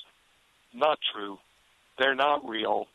not 0.72 0.98
true. 1.12 1.38
They're 1.98 2.14
not 2.14 2.48
real, 2.48 2.86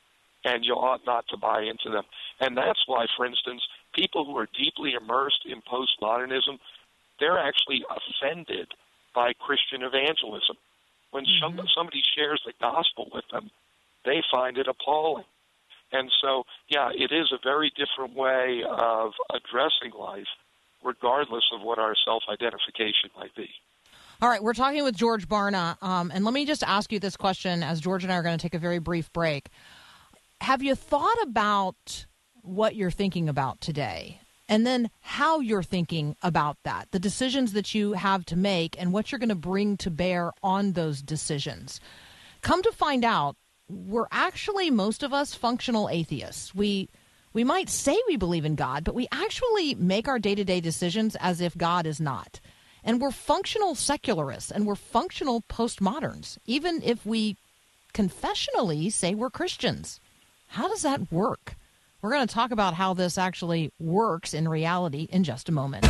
and 0.44 0.66
you 0.66 0.74
ought 0.74 1.06
not 1.06 1.26
to 1.30 1.38
buy 1.38 1.62
into 1.62 1.92
them. 1.92 2.04
And 2.40 2.58
that's 2.58 2.84
why, 2.88 3.06
for 3.16 3.26
instance, 3.26 3.62
people 3.94 4.26
who 4.26 4.36
are 4.38 4.48
deeply 4.58 4.94
immersed 4.94 5.46
in 5.46 5.62
postmodernism, 5.62 6.58
they're 7.20 7.38
actually 7.38 7.84
offended 7.90 8.68
by 9.14 9.34
Christian 9.34 9.84
evangelism. 9.84 10.58
When 11.12 11.26
some, 11.40 11.60
somebody 11.76 12.02
shares 12.16 12.42
the 12.46 12.54
gospel 12.60 13.10
with 13.14 13.26
them, 13.32 13.52
they 14.04 14.22
find 14.32 14.58
it 14.58 14.68
appalling. 14.68 15.26
And 15.92 16.12
so, 16.22 16.44
yeah, 16.70 16.90
it 16.94 17.12
is 17.12 17.32
a 17.32 17.38
very 17.44 17.72
different 17.78 18.16
way 18.16 18.64
of 18.68 19.12
addressing 19.30 19.98
life, 19.98 20.28
regardless 20.84 21.44
of 21.54 21.62
what 21.62 21.78
our 21.78 21.96
self 22.04 22.24
identification 22.32 23.12
might 23.16 23.36
be. 23.36 23.50
All 24.22 24.30
right, 24.30 24.42
we're 24.42 24.54
talking 24.54 24.84
with 24.84 24.96
George 24.96 25.28
Barna. 25.28 25.82
Um, 25.84 26.12
and 26.14 26.26
let 26.26 26.34
me 26.34 26.46
just 26.46 26.64
ask 26.64 26.92
you 26.92 27.00
this 27.00 27.16
question 27.16 27.62
as 27.62 27.80
George 27.80 28.04
and 28.04 28.12
I 28.12 28.16
are 28.16 28.24
going 28.24 28.38
to 28.38 28.42
take 28.42 28.56
a 28.56 28.60
very 28.60 28.80
brief 28.80 29.14
break. 29.14 29.50
Have 30.42 30.64
you 30.64 30.74
thought 30.76 31.22
about 31.22 32.08
what 32.42 32.76
you're 32.76 32.92
thinking 32.92 33.30
about 33.30 33.62
today? 33.62 34.20
And 34.50 34.68
then 34.68 34.90
how 35.02 35.40
you're 35.40 35.64
thinking 35.64 36.16
about 36.22 36.58
that, 36.64 36.90
the 36.92 37.00
decisions 37.00 37.54
that 37.54 37.74
you 37.74 37.94
have 37.94 38.26
to 38.26 38.36
make, 38.36 38.76
and 38.80 38.92
what 38.92 39.12
you're 39.12 39.20
going 39.20 39.30
to 39.30 39.36
bring 39.36 39.78
to 39.78 39.90
bear 39.90 40.34
on 40.44 40.74
those 40.74 41.02
decisions. 41.02 41.80
Come 42.42 42.62
to 42.64 42.72
find 42.72 43.06
out, 43.06 43.38
we're 43.70 44.08
actually 44.12 44.70
most 44.70 45.02
of 45.02 45.14
us 45.14 45.34
functional 45.34 45.90
atheists. 45.90 46.54
We 46.54 46.90
we 47.34 47.44
might 47.44 47.70
say 47.70 48.00
we 48.08 48.16
believe 48.16 48.46
in 48.46 48.56
God, 48.56 48.84
but 48.84 48.94
we 48.94 49.08
actually 49.12 49.74
make 49.76 50.08
our 50.08 50.20
day-to-day 50.20 50.62
decisions 50.62 51.16
as 51.20 51.42
if 51.42 51.58
God 51.58 51.88
is 51.88 52.00
not. 52.00 52.40
And 52.84 53.02
we're 53.02 53.12
functional 53.12 53.74
secularists 53.74 54.52
and 54.52 54.68
we're 54.68 54.76
functional 54.76 55.42
postmoderns, 55.50 56.38
even 56.46 56.82
if 56.84 57.06
we 57.06 57.38
confessionally 57.94 58.92
say 58.92 59.16
we're 59.16 59.32
Christians. 59.32 60.00
How 60.50 60.68
does 60.68 60.84
that 60.84 61.12
work? 61.12 61.56
We're 62.04 62.12
going 62.12 62.28
to 62.28 62.34
talk 62.34 62.52
about 62.52 62.74
how 62.74 62.94
this 62.94 63.18
actually 63.18 63.72
works 63.80 64.34
in 64.34 64.46
reality 64.50 65.08
in 65.10 65.24
just 65.24 65.48
a 65.48 65.54
moment. 65.54 65.86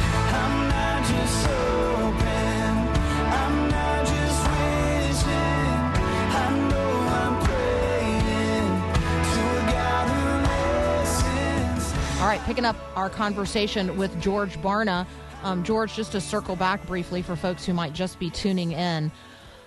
All 12.22 12.30
right, 12.30 12.40
picking 12.46 12.64
up 12.64 12.76
our 12.96 13.10
conversation 13.10 13.98
with 13.98 14.22
George 14.22 14.56
Barna. 14.62 15.08
Um, 15.42 15.64
George, 15.64 15.96
just 15.96 16.12
to 16.12 16.22
circle 16.22 16.56
back 16.56 16.86
briefly 16.86 17.24
for 17.24 17.36
folks 17.36 17.66
who 17.66 17.74
might 17.74 17.94
just 17.94 18.20
be 18.20 18.30
tuning 18.30 18.74
in. 18.74 19.12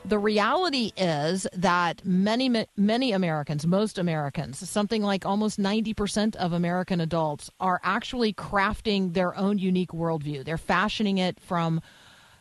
The 0.07 0.19
reality 0.21 0.93
is 0.97 1.49
that 1.53 2.05
many, 2.05 2.65
many 2.77 3.11
Americans, 3.11 3.67
most 3.67 3.99
Americans, 3.99 4.71
something 4.71 5.03
like 5.03 5.27
almost 5.27 5.59
90% 5.59 6.37
of 6.37 6.53
American 6.53 7.01
adults, 7.01 7.51
are 7.59 7.81
actually 7.83 8.33
crafting 8.33 9.15
their 9.15 9.37
own 9.37 9.59
unique 9.59 9.91
worldview. 9.91 10.45
They're 10.45 10.59
fashioning 10.59 11.19
it 11.19 11.41
from 11.41 11.81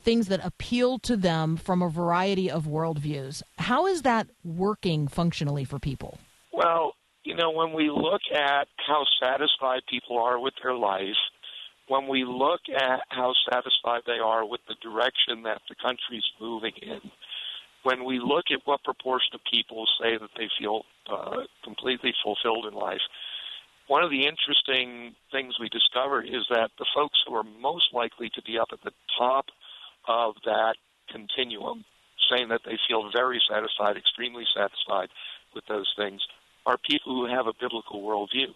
things 0.04 0.28
that 0.28 0.46
appeal 0.46 1.00
to 1.00 1.18
them 1.18 1.58
from 1.58 1.82
a 1.82 1.90
variety 1.90 2.52
of 2.52 2.66
worldviews. 2.66 3.42
How 3.58 3.88
is 3.88 4.04
that 4.04 4.28
working 4.44 5.08
functionally 5.08 5.64
for 5.64 5.80
people? 5.80 6.20
Well, 6.54 6.94
you 7.24 7.34
know, 7.36 7.50
when 7.50 7.74
we 7.74 7.90
look 7.90 8.22
at 8.32 8.68
how 8.86 9.04
satisfied 9.20 9.82
people 9.90 10.20
are 10.20 10.40
with 10.40 10.54
their 10.62 10.76
life, 10.76 11.18
when 11.88 12.08
we 12.08 12.26
look 12.26 12.62
at 12.76 13.02
how 13.10 13.34
satisfied 13.52 14.02
they 14.06 14.20
are 14.24 14.48
with 14.48 14.62
the 14.68 14.76
direction 14.84 15.42
that 15.44 15.62
the 15.68 15.76
country's 15.82 16.24
moving 16.40 16.74
in, 16.82 17.02
when 17.86 18.04
we 18.04 18.20
look 18.20 18.46
at 18.52 18.66
what 18.66 18.84
proportion 18.84 19.36
of 19.36 19.42
people 19.50 19.86
say 20.02 20.18
that 20.18 20.32
they 20.36 20.50
feel 20.58 20.86
uh, 21.08 21.44
completely 21.64 22.14
fulfilled 22.24 22.66
in 22.66 22.74
life, 22.74 23.02
one 23.88 24.04
of 24.04 24.10
the 24.10 24.26
interesting 24.26 25.14
things 25.32 25.60
we 25.60 25.70
discovered 25.70 26.26
is 26.26 26.48
that 26.50 26.72
the 26.80 26.88
folks 26.96 27.20
who 27.26 27.36
are 27.36 27.44
most 27.44 27.94
likely 27.94 28.32
to 28.34 28.42
be 28.42 28.58
up 28.58 28.70
at 28.74 28.82
the 28.82 28.92
top 29.16 29.46
of 30.08 30.34
that 30.46 30.78
continuum, 31.12 31.86
saying 32.28 32.50
that 32.50 32.62
they 32.66 32.80
feel 32.88 33.12
very 33.14 33.40
satisfied, 33.48 33.98
extremely 33.98 34.46
satisfied 34.56 35.10
with 35.54 35.64
those 35.68 35.94
things, 35.96 36.22
are 36.66 36.78
people 36.90 37.14
who 37.14 37.28
have 37.28 37.46
a 37.46 37.54
biblical 37.62 38.02
worldview. 38.02 38.48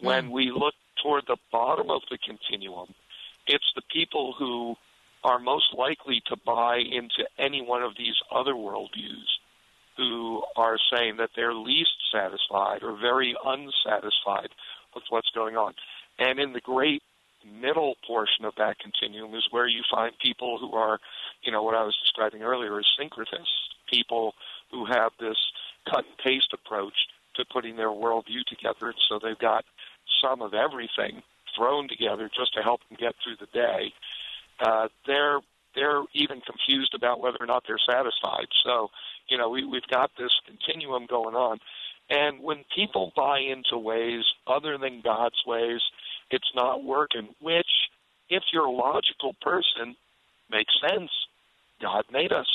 When 0.00 0.32
we 0.32 0.50
look 0.50 0.74
toward 1.00 1.24
the 1.28 1.36
bottom 1.52 1.90
of 1.90 2.02
the 2.10 2.18
continuum, 2.18 2.92
it's 3.46 3.72
the 3.76 3.82
people 3.92 4.34
who 4.36 4.74
are 5.24 5.38
most 5.38 5.74
likely 5.76 6.22
to 6.26 6.36
buy 6.44 6.78
into 6.78 7.28
any 7.38 7.62
one 7.62 7.82
of 7.82 7.92
these 7.96 8.16
other 8.30 8.54
worldviews 8.54 9.28
who 9.96 10.42
are 10.56 10.78
saying 10.92 11.16
that 11.18 11.30
they're 11.36 11.54
least 11.54 11.92
satisfied 12.12 12.82
or 12.82 12.96
very 12.98 13.34
unsatisfied 13.44 14.48
with 14.94 15.04
what's 15.10 15.30
going 15.34 15.56
on. 15.56 15.74
And 16.18 16.38
in 16.38 16.52
the 16.52 16.60
great 16.60 17.02
middle 17.44 17.96
portion 18.06 18.44
of 18.44 18.54
that 18.56 18.78
continuum 18.78 19.34
is 19.34 19.46
where 19.50 19.66
you 19.66 19.82
find 19.90 20.12
people 20.18 20.58
who 20.58 20.72
are, 20.72 20.98
you 21.42 21.52
know, 21.52 21.62
what 21.62 21.74
I 21.74 21.82
was 21.82 21.96
describing 22.02 22.42
earlier 22.42 22.78
as 22.78 22.86
syncretists, 22.98 23.46
people 23.90 24.34
who 24.70 24.86
have 24.86 25.12
this 25.20 25.36
cut 25.88 26.04
and 26.04 26.18
paste 26.18 26.52
approach 26.52 26.94
to 27.36 27.44
putting 27.52 27.76
their 27.76 27.88
worldview 27.88 28.44
together. 28.48 28.94
So 29.08 29.18
they've 29.22 29.38
got 29.38 29.64
some 30.22 30.42
of 30.42 30.54
everything 30.54 31.22
thrown 31.56 31.88
together 31.88 32.30
just 32.34 32.54
to 32.54 32.62
help 32.62 32.80
them 32.88 32.96
get 33.00 33.14
through 33.22 33.36
the 33.40 33.50
day. 33.52 33.92
Uh, 34.60 34.88
they're 35.06 35.40
they're 35.74 36.02
even 36.14 36.40
confused 36.40 36.94
about 36.94 37.20
whether 37.20 37.38
or 37.40 37.46
not 37.46 37.64
they're 37.66 37.78
satisfied. 37.88 38.46
So, 38.64 38.90
you 39.28 39.38
know, 39.38 39.48
we, 39.48 39.64
we've 39.64 39.86
got 39.90 40.10
this 40.18 40.32
continuum 40.46 41.06
going 41.06 41.34
on. 41.34 41.58
And 42.10 42.42
when 42.42 42.64
people 42.74 43.12
buy 43.16 43.38
into 43.38 43.78
ways 43.78 44.22
other 44.46 44.76
than 44.76 45.00
God's 45.02 45.40
ways, 45.46 45.80
it's 46.30 46.50
not 46.54 46.84
working, 46.84 47.28
which, 47.40 47.66
if 48.28 48.42
you're 48.52 48.66
a 48.66 48.70
logical 48.70 49.34
person, 49.40 49.96
makes 50.50 50.74
sense. 50.86 51.10
God 51.80 52.04
made 52.12 52.32
us. 52.32 52.48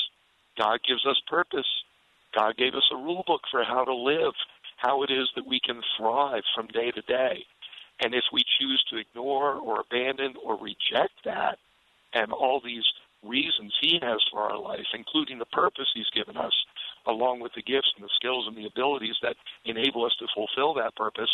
God 0.56 0.78
gives 0.86 1.04
us 1.06 1.20
purpose. 1.28 1.66
God 2.34 2.56
gave 2.56 2.74
us 2.74 2.88
a 2.92 2.96
rule 2.96 3.24
book 3.26 3.42
for 3.50 3.64
how 3.64 3.84
to 3.84 3.94
live, 3.94 4.34
how 4.76 5.02
it 5.02 5.10
is 5.10 5.28
that 5.34 5.46
we 5.46 5.60
can 5.60 5.82
thrive 5.96 6.42
from 6.54 6.68
day 6.68 6.90
to 6.90 7.02
day. 7.02 7.44
And 8.00 8.14
if 8.14 8.24
we 8.32 8.44
choose 8.60 8.84
to 8.90 8.98
ignore 8.98 9.54
or 9.54 9.80
abandon 9.80 10.34
or 10.44 10.54
reject 10.54 11.24
that, 11.24 11.58
and 12.12 12.32
all 12.32 12.60
these 12.64 12.84
reasons 13.22 13.72
He 13.80 13.98
has 14.02 14.20
for 14.30 14.40
our 14.40 14.58
life, 14.58 14.86
including 14.94 15.38
the 15.38 15.46
purpose 15.46 15.86
He's 15.94 16.10
given 16.14 16.36
us, 16.36 16.52
along 17.06 17.40
with 17.40 17.52
the 17.54 17.62
gifts 17.62 17.92
and 17.96 18.04
the 18.04 18.10
skills 18.14 18.46
and 18.46 18.56
the 18.56 18.66
abilities 18.66 19.16
that 19.22 19.36
enable 19.64 20.04
us 20.04 20.14
to 20.18 20.26
fulfill 20.34 20.74
that 20.74 20.94
purpose, 20.96 21.30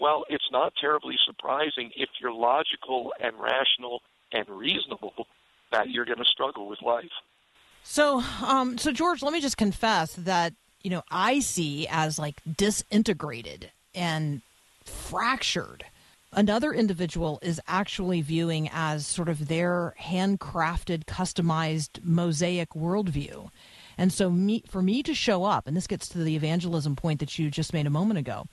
well, 0.00 0.24
it's 0.28 0.48
not 0.50 0.72
terribly 0.80 1.14
surprising 1.24 1.90
if 1.96 2.08
you're 2.20 2.32
logical 2.32 3.12
and 3.20 3.34
rational 3.40 4.02
and 4.32 4.48
reasonable 4.48 5.26
that 5.70 5.90
you're 5.90 6.04
going 6.04 6.18
to 6.18 6.24
struggle 6.24 6.68
with 6.68 6.82
life. 6.82 7.10
So, 7.84 8.22
um, 8.44 8.78
so 8.78 8.92
George, 8.92 9.22
let 9.22 9.32
me 9.32 9.40
just 9.40 9.56
confess 9.56 10.14
that 10.14 10.54
you 10.82 10.90
know 10.90 11.02
I 11.10 11.40
see 11.40 11.86
as 11.90 12.18
like 12.18 12.40
disintegrated 12.56 13.70
and 13.94 14.42
fractured. 14.84 15.84
Another 16.36 16.72
individual 16.72 17.38
is 17.42 17.60
actually 17.68 18.20
viewing 18.20 18.68
as 18.72 19.06
sort 19.06 19.28
of 19.28 19.46
their 19.46 19.94
handcrafted, 20.00 21.04
customized 21.04 22.02
mosaic 22.02 22.70
worldview. 22.70 23.50
And 23.96 24.12
so, 24.12 24.28
me, 24.30 24.64
for 24.68 24.82
me 24.82 25.04
to 25.04 25.14
show 25.14 25.44
up, 25.44 25.68
and 25.68 25.76
this 25.76 25.86
gets 25.86 26.08
to 26.08 26.18
the 26.18 26.34
evangelism 26.34 26.96
point 26.96 27.20
that 27.20 27.38
you 27.38 27.50
just 27.50 27.72
made 27.72 27.86
a 27.86 27.90
moment 27.90 28.18
ago, 28.18 28.46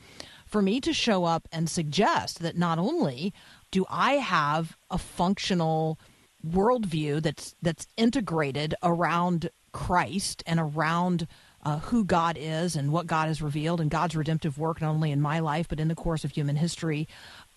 for 0.46 0.62
me 0.62 0.80
to 0.82 0.94
show 0.94 1.26
up 1.26 1.48
and 1.52 1.70
suggest 1.70 2.40
that 2.40 2.58
not 2.58 2.78
only 2.78 3.34
do 3.72 3.86
I 3.90 4.14
have 4.14 4.78
a 4.92 5.00
functional 5.00 5.98
worldview 6.46 7.22
that's 7.22 7.56
that's 7.62 7.88
integrated 7.98 8.76
around 8.84 9.50
Christ 9.72 10.44
and 10.46 10.60
around 10.60 11.28
uh, 11.64 11.80
who 11.80 12.04
God 12.04 12.38
is 12.40 12.76
and 12.76 12.92
what 12.92 13.08
God 13.08 13.28
has 13.28 13.42
revealed 13.42 13.80
and 13.80 13.92
God's 13.92 14.16
redemptive 14.16 14.58
work 14.58 14.82
not 14.82 14.90
only 14.90 15.12
in 15.12 15.22
my 15.22 15.40
life 15.40 15.68
but 15.68 15.80
in 15.80 15.88
the 15.88 15.96
course 15.96 16.24
of 16.24 16.32
human 16.32 16.56
history, 16.56 17.08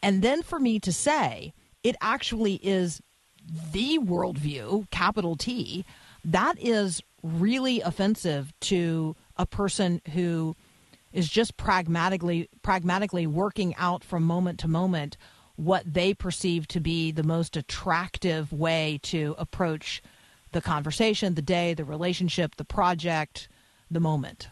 and 0.05 0.21
then 0.21 0.43
for 0.43 0.61
me 0.61 0.79
to 0.81 0.93
say 0.93 1.55
it 1.83 1.97
actually 2.03 2.57
is 2.57 3.01
the 3.73 3.99
worldview, 3.99 4.91
capital 4.91 5.35
T, 5.35 5.87
that 6.25 6.59
is 6.61 7.03
really 7.23 7.81
offensive 7.81 8.53
to 8.61 9.17
a 9.39 9.47
person 9.47 10.03
who 10.13 10.55
is 11.13 11.29
just 11.29 11.57
pragmatically 11.57 12.51
pragmatically 12.63 13.27
working 13.27 13.75
out 13.77 14.05
from 14.05 14.25
moment 14.25 14.59
to 14.61 14.69
moment 14.69 15.17
what 15.57 15.91
they 15.91 16.13
perceive 16.13 16.69
to 16.69 16.81
be 16.81 17.11
the 17.11 17.23
most 17.23 17.57
attractive 17.57 18.53
way 18.53 18.99
to 19.05 19.35
approach 19.39 20.03
the 20.53 20.61
conversation, 20.61 21.35
the 21.35 21.43
day, 21.43 21.73
the 21.73 21.85
relationship, 21.85 22.57
the 22.57 22.65
project, 22.65 23.49
the 23.91 24.01
moment. 24.01 24.49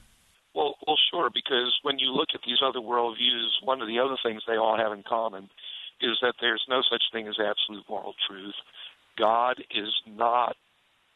Sure, 1.23 1.31
because 1.33 1.73
when 1.83 2.01
you 2.01 2.11
look 2.11 2.31
at 2.35 2.41
these 2.45 2.59
other 2.65 2.81
worldviews, 2.81 3.63
one 3.63 3.81
of 3.81 3.87
the 3.87 4.01
other 4.01 4.17
things 4.25 4.43
they 4.47 4.57
all 4.57 4.77
have 4.77 4.91
in 4.93 5.05
common 5.09 5.49
is 6.01 6.19
that 6.21 6.35
there's 6.41 6.65
no 6.69 6.83
such 6.91 7.03
thing 7.13 7.29
as 7.29 7.37
absolute 7.39 7.85
moral 7.89 8.15
truth. 8.29 8.55
God 9.17 9.63
is 9.71 9.95
not 10.05 10.57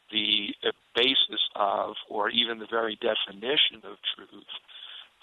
the 0.09 0.55
basis 0.95 1.43
of, 1.57 1.95
or 2.09 2.29
even 2.29 2.59
the 2.59 2.67
very 2.71 2.97
definition 3.01 3.83
of 3.83 3.97
truth. 4.15 4.47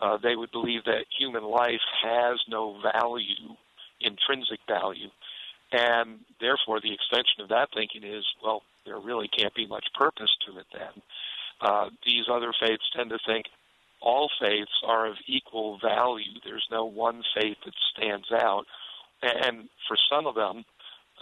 Uh, 0.00 0.18
they 0.22 0.36
would 0.36 0.52
believe 0.52 0.84
that 0.84 1.06
human 1.18 1.44
life 1.44 1.80
has 2.02 2.38
no 2.46 2.76
value, 2.92 3.56
intrinsic 4.02 4.60
value, 4.68 5.08
and 5.72 6.18
therefore 6.42 6.80
the 6.82 6.92
extension 6.92 7.40
of 7.40 7.48
that 7.48 7.68
thinking 7.72 8.04
is, 8.04 8.24
well, 8.44 8.60
there 8.84 8.98
really 8.98 9.28
can't 9.28 9.54
be 9.54 9.66
much 9.66 9.86
purpose 9.94 10.30
to 10.46 10.58
it 10.58 10.66
then. 10.74 11.02
Uh, 11.62 11.88
these 12.04 12.24
other 12.30 12.52
faiths 12.60 12.84
tend 12.94 13.08
to 13.08 13.18
think 13.26 13.46
all 14.04 14.28
faiths 14.40 14.70
are 14.86 15.06
of 15.06 15.16
equal 15.26 15.78
value. 15.82 16.38
There's 16.44 16.66
no 16.70 16.84
one 16.84 17.22
faith 17.34 17.56
that 17.64 17.74
stands 17.96 18.30
out. 18.30 18.64
And 19.22 19.68
for 19.88 19.96
some 20.10 20.26
of 20.26 20.34
them, 20.34 20.64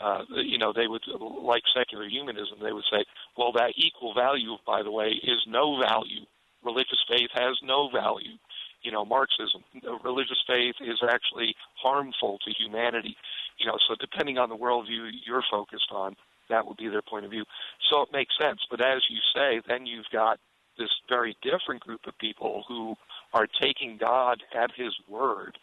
uh, 0.03 0.25
you 0.35 0.59
know, 0.59 0.73
they 0.75 0.89
would, 0.89 1.03
like 1.43 1.63
secular 1.75 2.09
humanism, 2.09 2.59
they 2.61 2.73
would 2.73 2.85
say, 2.91 3.05
well, 3.39 3.53
that 3.53 3.75
equal 3.77 4.15
value, 4.15 4.57
by 4.67 4.83
the 4.83 4.91
way, 4.91 5.11
is 5.23 5.39
no 5.47 5.79
value. 5.81 6.27
Religious 6.65 6.99
faith 7.09 7.31
has 7.35 7.57
no 7.63 7.89
value. 7.93 8.37
You 8.83 8.91
know, 8.91 9.05
Marxism, 9.05 9.63
religious 10.03 10.43
faith 10.47 10.75
is 10.81 10.99
actually 11.09 11.55
harmful 11.81 12.39
to 12.45 12.51
humanity. 12.53 13.17
You 13.59 13.67
know, 13.67 13.79
so 13.87 13.95
depending 14.01 14.39
on 14.39 14.49
the 14.49 14.57
worldview 14.57 15.11
you're 15.25 15.45
focused 15.49 15.93
on, 15.93 16.17
that 16.49 16.67
would 16.67 16.79
be 16.79 16.89
their 16.89 17.03
point 17.03 17.25
of 17.25 17.31
view. 17.31 17.45
So 17.91 18.03
it 18.03 18.09
makes 18.13 18.35
sense. 18.41 18.61
But 18.69 18.81
as 18.85 19.03
you 19.09 19.19
say, 19.35 19.61
then 19.69 19.87
you've 19.87 20.11
got 20.13 20.41
this 20.79 20.91
very 21.09 21.37
different 21.43 21.81
group 21.81 22.01
of 22.07 22.17
people 22.19 22.65
who 22.69 22.97
are 23.33 23.47
taking 23.61 23.99
God 23.99 24.43
at 24.55 24.71
His 24.77 24.95
word. 25.09 25.59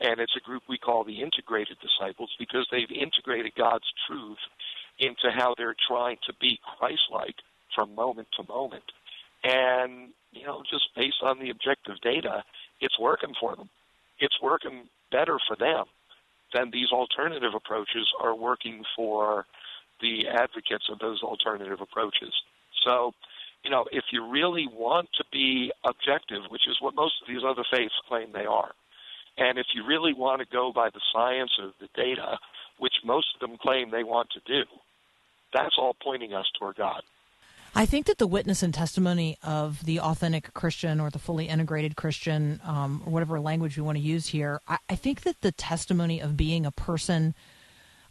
And 0.00 0.18
it's 0.20 0.36
a 0.36 0.40
group 0.40 0.62
we 0.68 0.78
call 0.78 1.04
the 1.04 1.20
integrated 1.20 1.76
disciples 1.80 2.30
because 2.38 2.66
they've 2.70 2.90
integrated 2.90 3.54
God's 3.56 3.84
truth 4.06 4.38
into 4.98 5.30
how 5.34 5.54
they're 5.56 5.76
trying 5.86 6.16
to 6.26 6.32
be 6.40 6.58
Christ 6.78 7.02
like 7.10 7.36
from 7.74 7.94
moment 7.94 8.28
to 8.36 8.46
moment. 8.48 8.84
And, 9.44 10.10
you 10.32 10.44
know, 10.46 10.62
just 10.70 10.88
based 10.96 11.22
on 11.22 11.38
the 11.38 11.50
objective 11.50 12.00
data, 12.02 12.44
it's 12.80 12.98
working 12.98 13.34
for 13.40 13.56
them. 13.56 13.68
It's 14.18 14.40
working 14.42 14.88
better 15.10 15.38
for 15.46 15.56
them 15.56 15.84
than 16.52 16.70
these 16.70 16.90
alternative 16.92 17.52
approaches 17.54 18.08
are 18.20 18.34
working 18.34 18.84
for 18.94 19.46
the 20.00 20.28
advocates 20.28 20.88
of 20.90 20.98
those 20.98 21.22
alternative 21.22 21.80
approaches. 21.80 22.32
So, 22.84 23.12
you 23.64 23.70
know, 23.70 23.84
if 23.92 24.04
you 24.12 24.28
really 24.28 24.66
want 24.66 25.08
to 25.18 25.24
be 25.32 25.72
objective, 25.84 26.42
which 26.48 26.68
is 26.68 26.76
what 26.80 26.94
most 26.94 27.14
of 27.22 27.28
these 27.28 27.42
other 27.46 27.64
faiths 27.70 27.94
claim 28.08 28.28
they 28.32 28.46
are, 28.46 28.72
and 29.38 29.58
if 29.58 29.66
you 29.74 29.86
really 29.86 30.12
want 30.12 30.40
to 30.40 30.46
go 30.46 30.72
by 30.72 30.90
the 30.90 31.00
science 31.12 31.52
of 31.62 31.72
the 31.80 31.88
data, 31.94 32.38
which 32.78 32.94
most 33.04 33.26
of 33.34 33.40
them 33.40 33.58
claim 33.58 33.90
they 33.90 34.04
want 34.04 34.28
to 34.30 34.40
do, 34.46 34.64
that's 35.54 35.76
all 35.78 35.94
pointing 36.02 36.34
us 36.34 36.46
toward 36.58 36.76
God. 36.76 37.02
I 37.74 37.86
think 37.86 38.04
that 38.06 38.18
the 38.18 38.26
witness 38.26 38.62
and 38.62 38.74
testimony 38.74 39.38
of 39.42 39.84
the 39.86 39.98
authentic 39.98 40.52
Christian 40.52 41.00
or 41.00 41.08
the 41.08 41.18
fully 41.18 41.48
integrated 41.48 41.96
Christian, 41.96 42.60
um, 42.64 43.02
or 43.06 43.12
whatever 43.12 43.40
language 43.40 43.78
we 43.78 43.82
want 43.82 43.96
to 43.96 44.04
use 44.04 44.26
here, 44.26 44.60
I, 44.68 44.76
I 44.90 44.94
think 44.94 45.22
that 45.22 45.40
the 45.40 45.52
testimony 45.52 46.20
of 46.20 46.36
being 46.36 46.66
a 46.66 46.70
person 46.70 47.34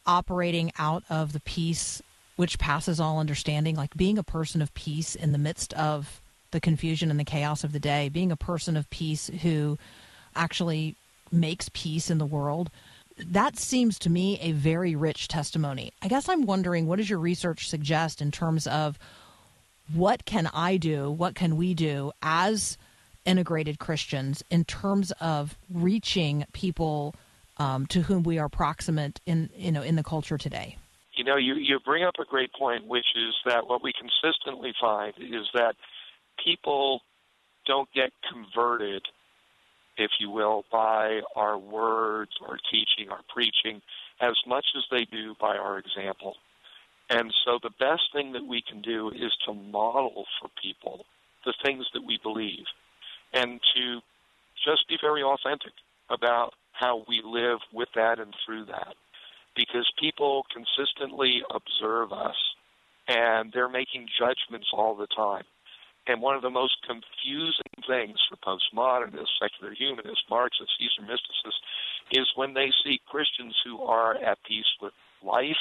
operating 0.08 0.72
out 0.80 1.04
of 1.12 1.34
the 1.34 1.40
peace 1.42 2.02
which 2.36 2.60
passes 2.60 3.00
all 3.00 3.20
understanding, 3.20 3.76
like 3.76 3.96
being 3.96 4.18
a 4.18 4.24
person 4.24 4.62
of 4.62 4.74
peace 4.74 5.16
in 5.16 5.32
the 5.32 5.38
midst 5.38 5.74
of 5.74 6.22
the 6.52 6.60
confusion 6.60 7.10
and 7.10 7.20
the 7.20 7.26
chaos 7.26 7.64
of 7.64 7.72
the 7.72 7.80
day, 7.80 8.10
being 8.10 8.32
a 8.32 8.38
person 8.38 8.76
of 8.76 8.90
peace 8.90 9.30
who 9.42 9.78
actually 10.36 10.96
makes 11.32 11.70
peace 11.74 12.10
in 12.10 12.18
the 12.18 12.26
world. 12.26 12.70
That 13.18 13.58
seems 13.58 14.00
to 14.00 14.10
me 14.10 14.40
a 14.42 14.52
very 14.52 14.96
rich 14.96 15.28
testimony. 15.28 15.94
I 16.02 16.08
guess 16.08 16.28
I'm 16.28 16.46
wondering 16.46 16.88
what 16.88 16.98
does 16.98 17.10
your 17.10 17.20
research 17.20 17.70
suggest 17.70 18.22
in 18.22 18.32
terms 18.32 18.68
of 18.68 18.98
what 19.94 20.26
can 20.26 20.50
I 20.54 20.78
do, 20.78 21.12
what 21.12 21.36
can 21.36 21.58
we 21.58 21.74
do 21.74 22.12
as 22.22 22.78
integrated 23.26 23.80
Christians 23.80 24.44
in 24.50 24.66
terms 24.66 25.12
of 25.20 25.58
reaching 25.70 26.46
people 26.54 27.16
um, 27.58 27.86
to 27.88 28.02
whom 28.02 28.24
we 28.24 28.40
are 28.40 28.50
proximate 28.50 29.20
in 29.26 29.50
you 29.56 29.72
know 29.72 29.82
in 29.82 29.96
the 29.96 30.04
culture 30.04 30.38
today? 30.38 30.78
You 31.22 31.26
know, 31.26 31.38
you, 31.38 31.54
you 31.54 31.80
bring 31.80 32.04
up 32.04 32.16
a 32.20 32.26
great 32.26 32.52
point, 32.52 32.88
which 32.88 33.06
is 33.16 33.36
that 33.46 33.68
what 33.68 33.84
we 33.84 33.94
consistently 33.94 34.74
find 34.82 35.14
is 35.20 35.46
that 35.54 35.76
people 36.44 37.02
don't 37.68 37.88
get 37.94 38.10
converted, 38.28 39.04
if 39.98 40.10
you 40.20 40.32
will, 40.32 40.66
by 40.72 41.20
our 41.36 41.60
words, 41.60 42.32
our 42.42 42.58
teaching, 42.72 43.12
our 43.12 43.22
preaching, 43.32 43.84
as 44.20 44.34
much 44.48 44.66
as 44.76 44.84
they 44.90 45.06
do 45.06 45.36
by 45.40 45.58
our 45.58 45.78
example. 45.78 46.38
And 47.12 47.32
so 47.46 47.60
the 47.62 47.70
best 47.80 48.02
thing 48.12 48.32
that 48.32 48.48
we 48.48 48.64
can 48.68 48.82
do 48.82 49.12
is 49.12 49.32
to 49.46 49.54
model 49.54 50.26
for 50.42 50.50
people 50.60 51.06
the 51.46 51.54
things 51.64 51.86
that 51.94 52.04
we 52.04 52.18
believe 52.24 52.66
and 53.32 53.60
to 53.76 54.00
just 54.66 54.90
be 54.90 54.98
very 55.00 55.22
authentic 55.22 55.74
about 56.10 56.56
how 56.72 57.06
we 57.08 57.22
live 57.24 57.60
with 57.72 57.90
that 57.94 58.18
and 58.18 58.34
through 58.44 58.66
that. 58.66 58.96
Because 59.56 59.92
people 60.00 60.46
consistently 60.54 61.44
observe 61.54 62.14
us 62.14 62.36
and 63.08 63.52
they're 63.52 63.70
making 63.70 64.08
judgments 64.18 64.68
all 64.74 64.96
the 64.96 65.08
time. 65.08 65.44
And 66.08 66.22
one 66.22 66.36
of 66.36 66.42
the 66.42 66.50
most 66.50 66.78
confusing 66.88 67.84
things 67.88 68.18
for 68.30 68.38
postmodernists, 68.38 69.38
secular 69.40 69.74
humanists, 69.74 70.24
Marxists, 70.30 70.76
Eastern 70.80 71.06
mysticists 71.06 71.62
is 72.12 72.28
when 72.36 72.54
they 72.54 72.72
see 72.84 73.02
Christians 73.08 73.56
who 73.64 73.82
are 73.84 74.16
at 74.16 74.44
peace 74.48 74.66
with 74.82 74.94
life, 75.24 75.58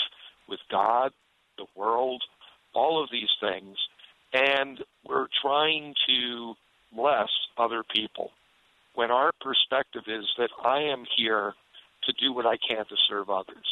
with 0.48 0.61
God, 0.70 1.12
the 1.59 1.66
world, 1.76 2.22
all 2.74 3.03
of 3.03 3.11
these 3.11 3.29
things, 3.40 3.76
and 4.33 4.83
we're 5.07 5.26
trying 5.42 5.94
to 6.09 6.55
bless 6.92 7.29
other 7.59 7.83
people 7.83 8.31
when 8.94 9.11
our 9.11 9.33
perspective 9.40 10.03
is 10.07 10.26
that 10.38 10.50
I 10.64 10.83
am 10.83 11.05
here 11.16 11.55
to 12.11 12.25
do 12.25 12.33
what 12.33 12.46
I 12.46 12.57
can 12.57 12.85
to 12.87 12.96
serve 13.09 13.31
others 13.31 13.66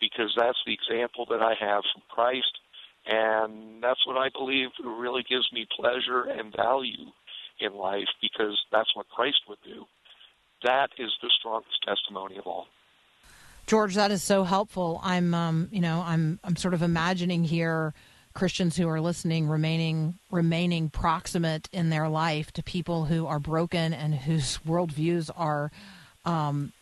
because 0.00 0.32
that's 0.36 0.58
the 0.66 0.74
example 0.74 1.26
that 1.30 1.42
I 1.42 1.54
have 1.58 1.82
from 1.92 2.02
Christ 2.08 2.58
and 3.06 3.82
that's 3.82 4.04
what 4.06 4.16
I 4.16 4.28
believe 4.30 4.68
really 4.84 5.24
gives 5.28 5.50
me 5.52 5.66
pleasure 5.78 6.24
and 6.24 6.54
value 6.54 7.12
in 7.60 7.74
life 7.74 8.08
because 8.20 8.60
that's 8.72 8.94
what 8.94 9.08
Christ 9.08 9.38
would 9.48 9.58
do. 9.64 9.84
That 10.64 10.88
is 10.98 11.10
the 11.22 11.30
strongest 11.38 11.76
testimony 11.86 12.36
of 12.36 12.46
all. 12.46 12.66
George, 13.66 13.94
that 13.94 14.10
is 14.10 14.22
so 14.22 14.44
helpful. 14.44 15.00
I'm, 15.02 15.34
um, 15.34 15.68
you 15.70 15.80
know, 15.80 16.02
I'm, 16.04 16.40
I'm 16.44 16.56
sort 16.56 16.74
of 16.74 16.82
imagining 16.82 17.44
here 17.44 17.94
Christians 18.32 18.76
who 18.76 18.88
are 18.88 19.00
listening 19.00 19.48
remaining 19.48 20.18
remaining 20.30 20.90
proximate 20.90 21.68
in 21.72 21.90
their 21.90 22.08
life 22.08 22.52
to 22.52 22.62
people 22.62 23.06
who 23.06 23.26
are 23.26 23.40
broken 23.40 23.94
and 23.94 24.14
whose 24.14 24.58
worldviews 24.58 25.30
are, 25.34 25.72
um, 26.24 26.72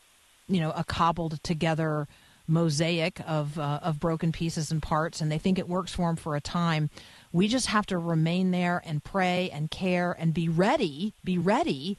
you 0.49 0.61
know, 0.61 0.73
a 0.73 0.85
cobbled 0.85 1.43
together 1.43 2.07
mosaic 2.47 3.21
of 3.27 3.59
uh, 3.59 3.81
of 3.83 3.99
broken 3.99 4.33
pieces 4.33 4.71
and 4.71 4.83
parts, 4.83 5.21
and 5.21 5.31
they 5.31 5.39
think 5.39 5.59
it 5.59 5.69
works 5.69 5.93
for 5.93 6.09
them 6.09 6.17
for 6.17 6.37
a 6.37 6.41
time. 6.41 6.91
We 7.33 7.49
just 7.49 7.67
have 7.67 7.87
to 7.87 7.99
remain 7.99 8.51
there 8.51 8.83
and 8.85 9.03
pray 9.03 9.51
and 9.53 9.71
care 9.71 10.13
and 10.13 10.35
be 10.35 10.49
ready. 10.49 11.15
Be 11.25 11.39
ready 11.39 11.99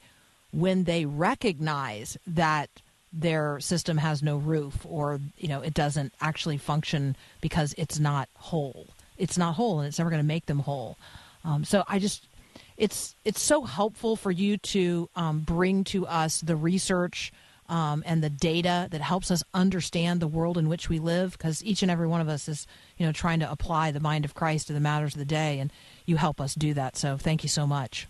when 0.52 0.84
they 0.84 1.04
recognize 1.04 2.16
that 2.26 2.70
their 3.12 3.58
system 3.60 3.98
has 3.98 4.22
no 4.22 4.36
roof 4.36 4.84
or 4.84 5.20
you 5.36 5.48
know 5.48 5.62
it 5.62 5.74
doesn't 5.74 6.12
actually 6.20 6.58
function 6.58 7.16
because 7.40 7.74
it's 7.78 7.98
not 7.98 8.28
whole 8.36 8.88
it's 9.16 9.38
not 9.38 9.54
whole 9.54 9.78
and 9.78 9.88
it's 9.88 9.98
never 9.98 10.10
going 10.10 10.20
to 10.20 10.26
make 10.26 10.46
them 10.46 10.58
whole 10.58 10.98
um, 11.44 11.64
so 11.64 11.82
i 11.88 11.98
just 11.98 12.28
it's 12.76 13.14
it's 13.24 13.40
so 13.40 13.62
helpful 13.62 14.16
for 14.16 14.30
you 14.30 14.58
to 14.58 15.08
um, 15.16 15.40
bring 15.40 15.82
to 15.82 16.06
us 16.06 16.40
the 16.42 16.56
research 16.56 17.32
um, 17.68 18.02
and 18.06 18.22
the 18.22 18.30
data 18.30 18.88
that 18.90 19.00
helps 19.00 19.30
us 19.30 19.42
understand 19.54 20.20
the 20.20 20.26
world 20.26 20.58
in 20.58 20.68
which 20.68 20.88
we 20.88 20.98
live 20.98 21.32
because 21.32 21.64
each 21.64 21.82
and 21.82 21.90
every 21.90 22.06
one 22.06 22.20
of 22.20 22.28
us 22.28 22.48
is 22.48 22.66
you 22.96 23.06
know 23.06 23.12
trying 23.12 23.40
to 23.40 23.50
apply 23.50 23.90
the 23.90 24.00
mind 24.00 24.24
of 24.24 24.34
christ 24.34 24.66
to 24.68 24.72
the 24.72 24.80
matters 24.80 25.14
of 25.14 25.18
the 25.18 25.24
day 25.24 25.58
and 25.58 25.72
you 26.04 26.16
help 26.16 26.40
us 26.40 26.54
do 26.54 26.74
that 26.74 26.96
so 26.96 27.16
thank 27.16 27.42
you 27.42 27.48
so 27.48 27.66
much 27.66 28.06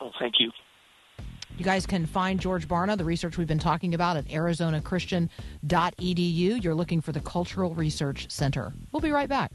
Oh, 0.00 0.10
thank 0.18 0.34
you. 0.40 0.50
you 1.56 1.64
guys 1.64 1.86
can 1.86 2.04
find 2.04 2.40
George 2.40 2.66
Barna, 2.66 2.98
the 2.98 3.04
research 3.04 3.38
we've 3.38 3.46
been 3.46 3.60
talking 3.60 3.94
about 3.94 4.16
at 4.16 4.24
arizonachristian.edu. 4.26 6.64
You're 6.64 6.74
looking 6.74 7.00
for 7.00 7.12
the 7.12 7.20
Cultural 7.20 7.72
Research 7.74 8.28
Center. 8.28 8.72
We'll 8.90 9.00
be 9.00 9.12
right 9.12 9.28
back. 9.28 9.52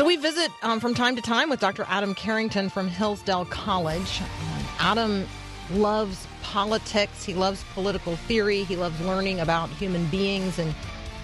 So 0.00 0.06
we 0.06 0.16
visit 0.16 0.50
um, 0.62 0.80
from 0.80 0.94
time 0.94 1.14
to 1.16 1.20
time 1.20 1.50
with 1.50 1.60
Dr. 1.60 1.84
Adam 1.86 2.14
Carrington 2.14 2.70
from 2.70 2.88
Hillsdale 2.88 3.44
College. 3.44 4.22
Um, 4.22 4.64
Adam 4.78 5.28
loves 5.72 6.26
politics. 6.40 7.22
He 7.22 7.34
loves 7.34 7.62
political 7.74 8.16
theory. 8.16 8.64
He 8.64 8.76
loves 8.76 8.98
learning 9.02 9.40
about 9.40 9.68
human 9.68 10.06
beings 10.06 10.58
and 10.58 10.72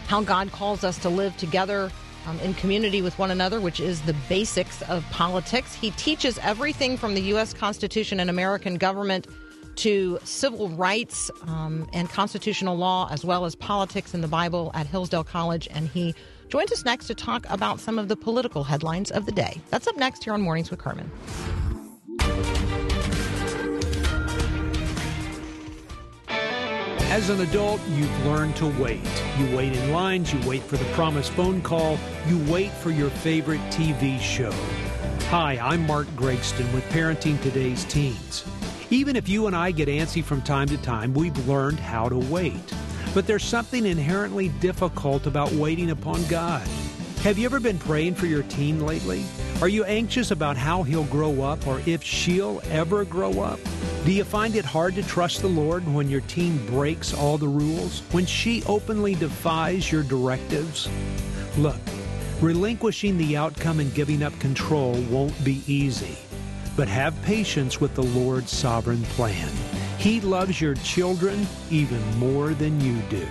how 0.09 0.23
God 0.23 0.53
calls 0.53 0.85
us 0.85 0.99
to 0.99 1.09
live 1.09 1.35
together 1.39 1.91
um, 2.27 2.39
in 2.41 2.53
community 2.53 3.01
with 3.01 3.19
one 3.19 3.31
another, 3.31 3.63
which 3.63 3.81
is 3.81 4.03
the 4.03 4.15
basics 4.29 4.83
of 4.83 5.03
politics. 5.11 5.75
He 5.75 5.91
teaches 5.93 6.37
everything 6.43 6.99
from 6.99 7.15
the 7.15 7.23
U.S. 7.23 7.55
Constitution 7.55 8.21
and 8.21 8.29
American 8.29 8.77
government 8.77 9.27
to 9.77 10.19
civil 10.25 10.69
rights 10.69 11.31
um, 11.47 11.89
and 11.95 12.11
constitutional 12.11 12.77
law, 12.77 13.09
as 13.11 13.25
well 13.25 13.47
as 13.47 13.55
politics 13.55 14.13
in 14.13 14.21
the 14.21 14.29
Bible 14.29 14.71
at 14.75 14.87
Hillsdale 14.87 15.25
College. 15.25 15.67
And 15.71 15.89
he 15.89 16.15
joins 16.49 16.73
us 16.73 16.85
next 16.85 17.07
to 17.07 17.15
talk 17.15 17.47
about 17.51 17.81
some 17.81 17.99
of 17.99 18.09
the 18.09 18.17
political 18.17 18.65
headlines 18.65 19.11
of 19.11 19.27
the 19.27 19.33
day. 19.33 19.61
That's 19.71 19.87
up 19.87 19.97
next 19.97 20.25
here 20.25 20.33
on 20.33 20.43
Mornings 20.43 20.71
with 20.71 20.79
Carmen. 20.79 21.11
As 27.09 27.31
an 27.31 27.41
adult, 27.41 27.81
you've 27.91 28.27
learned 28.27 28.57
to 28.57 28.67
wait. 28.67 29.01
You 29.39 29.57
wait 29.57 29.73
in 29.73 29.93
lines, 29.93 30.35
you 30.35 30.41
wait 30.47 30.63
for 30.63 30.77
the 30.77 30.85
promised 30.87 31.33
phone 31.33 31.63
call, 31.63 31.99
you 32.27 32.39
wait 32.51 32.71
for 32.71 32.91
your 32.91 33.09
favorite 33.09 33.61
TV 33.71 34.21
show. 34.21 34.53
Hi, 35.31 35.59
I'm 35.59 35.87
Mark 35.87 36.07
Gregston 36.09 36.71
with 36.75 36.85
Parenting 36.91 37.41
Today's 37.41 37.85
Teens. 37.85 38.45
Even 38.91 39.17
if 39.17 39.29
you 39.29 39.47
and 39.47 39.57
I 39.57 39.71
get 39.71 39.89
antsy 39.89 40.23
from 40.23 40.43
time 40.43 40.69
to 40.69 40.77
time, 40.79 41.15
we've 41.15 41.49
learned 41.49 41.81
how 41.81 42.09
to 42.09 42.19
wait. 42.19 42.75
But 43.17 43.27
there's 43.27 43.45
something 43.45 43.87
inherently 43.87 44.51
difficult 44.61 45.27
about 45.27 45.51
waiting 45.53 45.89
upon 45.89 46.23
God. 46.27 46.61
Have 47.23 47.39
you 47.39 47.47
ever 47.47 47.59
been 47.59 47.79
praying 47.79 48.17
for 48.17 48.27
your 48.27 48.43
teen 48.43 48.85
lately? 48.85 49.25
Are 49.63 49.71
you 49.71 49.85
anxious 49.85 50.33
about 50.33 50.59
how 50.59 50.83
he'll 50.83 51.05
grow 51.05 51.41
up 51.41 51.67
or 51.67 51.81
if 51.87 52.05
she'll 52.05 52.61
ever 52.69 53.07
grow 53.07 53.41
up? 53.41 53.59
Do 54.05 54.13
you 54.13 54.23
find 54.23 54.55
it 54.55 54.67
hard 54.67 54.97
to 54.97 55.03
trust 55.03 55.41
the 55.41 55.49
Lord 55.49 55.91
when 55.95 56.11
your 56.11 56.21
teen 56.21 56.59
breaks 56.67 57.15
all 57.15 57.39
the 57.39 57.49
rules? 57.49 58.01
When 58.13 58.27
she 58.27 58.63
openly 58.65 59.15
defies 59.15 59.91
your 59.91 60.03
directives? 60.03 60.87
Look, 61.57 61.81
relinquishing 62.43 63.17
the 63.17 63.35
outcome 63.35 63.81
and 63.81 63.95
giving 63.95 64.23
up 64.23 64.39
control 64.41 64.93
won't 65.09 65.43
be 65.43 65.63
easy. 65.67 66.19
But 66.77 66.89
have 66.89 67.19
patience 67.23 67.81
with 67.81 67.95
the 67.95 68.03
Lord's 68.03 68.53
sovereign 68.53 69.05
plan. 69.05 69.49
He 69.99 70.21
loves 70.21 70.61
your 70.61 70.75
children 70.77 71.45
even 71.71 72.01
more 72.19 72.55
than 72.55 72.81
you 72.81 73.01
do. 73.09 73.27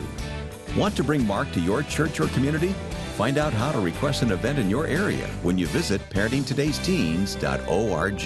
Want 0.76 0.96
to 0.98 1.04
bring 1.04 1.26
Mark 1.26 1.52
to 1.54 1.60
your 1.60 1.82
church 1.84 2.20
or 2.20 2.28
community? 2.30 2.74
Find 3.16 3.38
out 3.38 3.54
how 3.54 3.72
to 3.72 3.80
request 3.80 4.24
an 4.24 4.32
event 4.32 4.58
in 4.60 4.70
your 4.70 4.88
area 4.88 5.28
when 5.42 5.58
you 5.58 5.68
visit 5.68 6.02
parentingtodaysteens.org. 6.10 8.20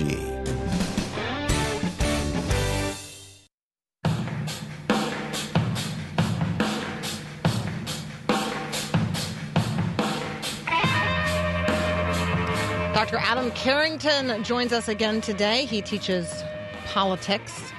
Dr. 12.94 13.18
Adam 13.18 13.52
Carrington 13.52 14.44
joins 14.44 14.74
us 14.74 14.88
again 14.88 15.22
today. 15.22 15.66
He 15.66 15.82
teaches 15.82 16.44
politics 16.86 17.72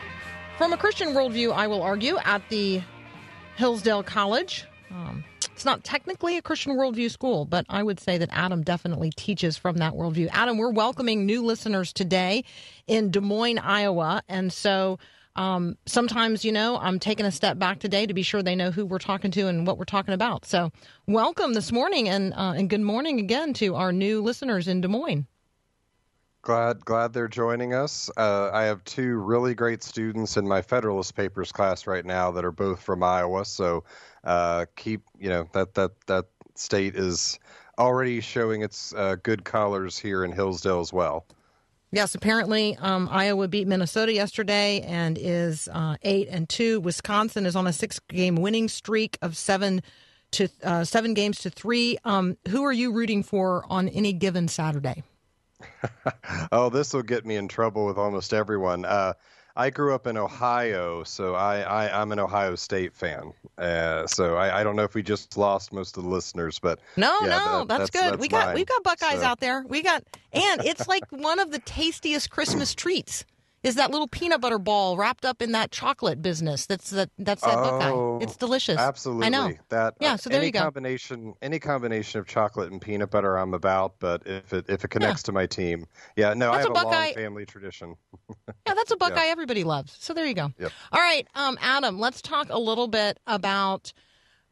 from 0.61 0.75
a 0.75 0.77
Christian 0.77 1.15
worldview, 1.15 1.55
I 1.55 1.69
will 1.69 1.83
argue, 1.83 2.19
at 2.19 2.47
the 2.51 2.83
Hillsdale 3.57 4.03
College. 4.03 4.67
Um, 4.91 5.25
it's 5.53 5.65
not 5.65 5.85
technically 5.85 6.37
a 6.37 6.43
Christian 6.43 6.77
worldview 6.77 7.11
school, 7.11 7.47
but 7.47 7.65
I 7.71 7.83
would 7.83 7.99
say 7.99 8.19
that 8.19 8.29
Adam 8.31 8.63
definitely 8.63 9.09
teaches 9.17 9.57
from 9.57 9.79
that 9.79 9.95
worldview. 9.95 10.29
Adam, 10.33 10.59
we're 10.59 10.71
welcoming 10.71 11.25
new 11.25 11.43
listeners 11.43 11.95
today 11.95 12.45
in 12.87 13.11
Des 13.11 13.21
Moines, 13.21 13.59
Iowa. 13.59 14.23
And 14.29 14.53
so 14.53 14.99
um, 15.35 15.79
sometimes, 15.87 16.45
you 16.45 16.53
know, 16.53 16.77
I'm 16.77 16.99
taking 16.99 17.25
a 17.25 17.33
step 17.33 17.59
back 17.59 17.79
today 17.79 18.05
to 18.05 18.13
be 18.13 18.21
sure 18.21 18.43
they 18.43 18.55
know 18.55 18.71
who 18.71 18.85
we're 18.85 18.99
talking 18.99 19.31
to 19.31 19.49
and 19.49 19.67
what 19.67 19.79
we're 19.79 19.87
talking 19.87 20.13
about. 20.13 20.45
So 20.45 20.73
welcome 21.07 21.55
this 21.55 21.73
morning 21.73 22.07
and, 22.07 22.35
uh, 22.35 22.53
and 22.55 22.69
good 22.69 22.83
morning 22.83 23.19
again 23.19 23.55
to 23.55 23.77
our 23.77 23.93
new 23.93 24.21
listeners 24.21 24.69
in 24.69 24.83
Des 24.83 24.89
Moines. 24.89 25.27
Glad 26.43 26.85
glad 26.87 27.13
they're 27.13 27.29
joining 27.29 27.75
us. 27.75 28.11
Uh, 28.17 28.51
I 28.51 28.63
have 28.63 28.83
two 28.85 29.17
really 29.17 29.55
great 29.55 29.83
students 29.83 30.39
in 30.39 30.49
my 30.49 30.63
Federalist 30.63 31.15
Papers 31.15 31.53
class 31.53 31.87
right 31.87 32.05
now 32.05 32.31
that 32.31 32.47
are 32.47 32.53
both 32.53 32.81
from 32.81 33.03
Iowa. 33.03 33.45
So 33.45 33.85
uh, 34.25 34.65
keep 34.75 35.03
you 35.19 35.29
know 35.29 35.49
that 35.53 35.75
that 35.75 35.91
that 36.07 36.27
state 36.55 36.97
is 36.97 37.39
already 37.79 38.23
showing 38.23 38.63
its 38.63 38.95
uh, 38.95 39.17
good 39.23 39.45
colors 39.45 39.99
here 39.99 40.25
in 40.25 40.33
Hillsdale 40.33 40.81
as 40.81 40.93
well. 40.93 41.27
Yes, 41.93 42.15
apparently 42.15 42.77
um, 42.77 43.09
Iowa 43.11 43.49
beat 43.49 43.67
Minnesota 43.67 44.15
yesterday 44.15 44.81
and 44.83 45.19
is 45.21 45.69
uh, 45.73 45.97
eight 46.03 46.29
and 46.31 46.49
two. 46.49 46.81
Wisconsin 46.81 47.47
is 47.47 47.57
on 47.57 47.67
a 47.67 47.73
six-game 47.73 48.37
winning 48.37 48.69
streak 48.69 49.19
of 49.21 49.37
seven 49.37 49.83
to 50.31 50.49
uh, 50.63 50.85
seven 50.85 51.15
games 51.15 51.41
to 51.41 51.51
three. 51.51 51.99
Um, 52.05 52.37
who 52.49 52.63
are 52.63 52.73
you 52.73 52.93
rooting 52.93 53.25
for 53.25 53.65
on 53.69 53.89
any 53.89 54.13
given 54.13 54.47
Saturday? 54.47 55.03
Oh, 56.53 56.69
this 56.71 56.93
will 56.93 57.03
get 57.03 57.25
me 57.27 57.37
in 57.37 57.49
trouble 57.49 57.87
with 57.87 57.99
almost 57.99 58.33
everyone. 58.35 58.85
Uh, 58.85 59.15
I 59.57 59.69
grew 59.71 59.95
up 59.95 60.07
in 60.07 60.17
Ohio, 60.17 61.03
so 61.05 61.35
I, 61.35 61.61
I 61.63 62.01
I'm 62.01 62.13
an 62.13 62.19
Ohio 62.21 62.55
State 62.55 62.95
fan. 62.95 63.33
Uh, 63.59 64.07
so 64.07 64.37
I, 64.37 64.61
I 64.61 64.65
don't 64.65 64.77
know 64.77 64.85
if 64.85 64.95
we 64.95 65.03
just 65.03 65.37
lost 65.37 65.73
most 65.73 65.97
of 65.97 66.05
the 66.05 66.09
listeners, 66.09 66.59
but 66.59 66.79
No, 66.97 67.15
yeah, 67.23 67.27
no, 67.29 67.65
that- 67.65 67.79
that's, 67.79 67.91
good. 67.91 68.21
we 68.21 68.29
got 68.29 68.47
mine. 68.47 68.55
we've 68.55 68.67
got 68.67 68.83
Buckeyes 68.85 69.21
So- 69.21 69.25
out 69.27 69.41
there. 69.41 69.65
We 69.69 69.83
got 69.83 70.05
and 70.33 70.65
it's 70.65 70.87
like 70.89 71.05
one 71.11 71.39
of 71.41 71.51
the 71.51 71.59
tastiest 71.59 72.31
Christmas 72.31 72.75
treats. 72.75 73.25
Is 73.63 73.75
that 73.75 73.91
little 73.91 74.09
peanut 74.09 74.41
butter 74.41 74.59
ball 74.59 74.97
wrapped 74.97 75.27
up 75.27 75.43
in 75.43 75.53
that 75.53 75.71
chocolate 75.71 76.23
business? 76.23 76.65
That's 76.65 76.89
that 76.91 77.11
that's 77.19 77.43
that 77.43 77.59
Oh, 77.59 78.19
Buckeye. 78.19 78.25
It's 78.25 78.37
delicious. 78.37 78.79
Absolutely. 78.79 79.27
I 79.27 79.29
know. 79.29 79.53
That 79.69 79.95
Yeah, 80.01 80.15
uh, 80.15 80.17
so 80.17 80.31
there 80.31 80.39
any 80.39 80.47
you 80.47 80.53
go. 80.53 80.61
combination 80.61 81.35
any 81.43 81.59
combination 81.59 82.21
of 82.21 82.27
chocolate 82.27 82.73
and 82.73 82.81
peanut 82.81 83.11
butter 83.11 83.37
I'm 83.37 83.53
about, 83.53 83.97
but 83.99 84.23
if 84.27 84.55
it 84.55 84.65
if 84.71 84.83
it 84.85 84.89
connects 84.89 85.23
to 85.25 85.33
my 85.33 85.45
team. 85.47 85.87
Yeah, 86.17 86.33
no, 86.33 86.53
That's 86.53 86.67
I 86.67 86.69
have 86.69 86.69
a 86.69 86.71
a, 86.71 86.85
Buckeye- 86.85 87.05
long 87.07 87.15
family 87.15 87.47
tradition. 87.47 87.97
Yeah, 88.67 88.75
that's 88.75 88.91
a 88.93 88.97
Buckeye 88.97 89.27
everybody 89.27 89.65
loves. 89.65 89.97
So 90.01 90.15
there 90.15 90.25
you 90.27 90.35
go. 90.35 90.53
Yep. 90.59 90.73
All 90.93 91.01
right, 91.01 91.27
um, 91.35 91.59
Adam, 91.61 91.99
let's 91.99 92.23
talk 92.23 92.47
a 92.51 92.59
little 92.59 92.89
bit 92.89 93.19
about 93.27 93.93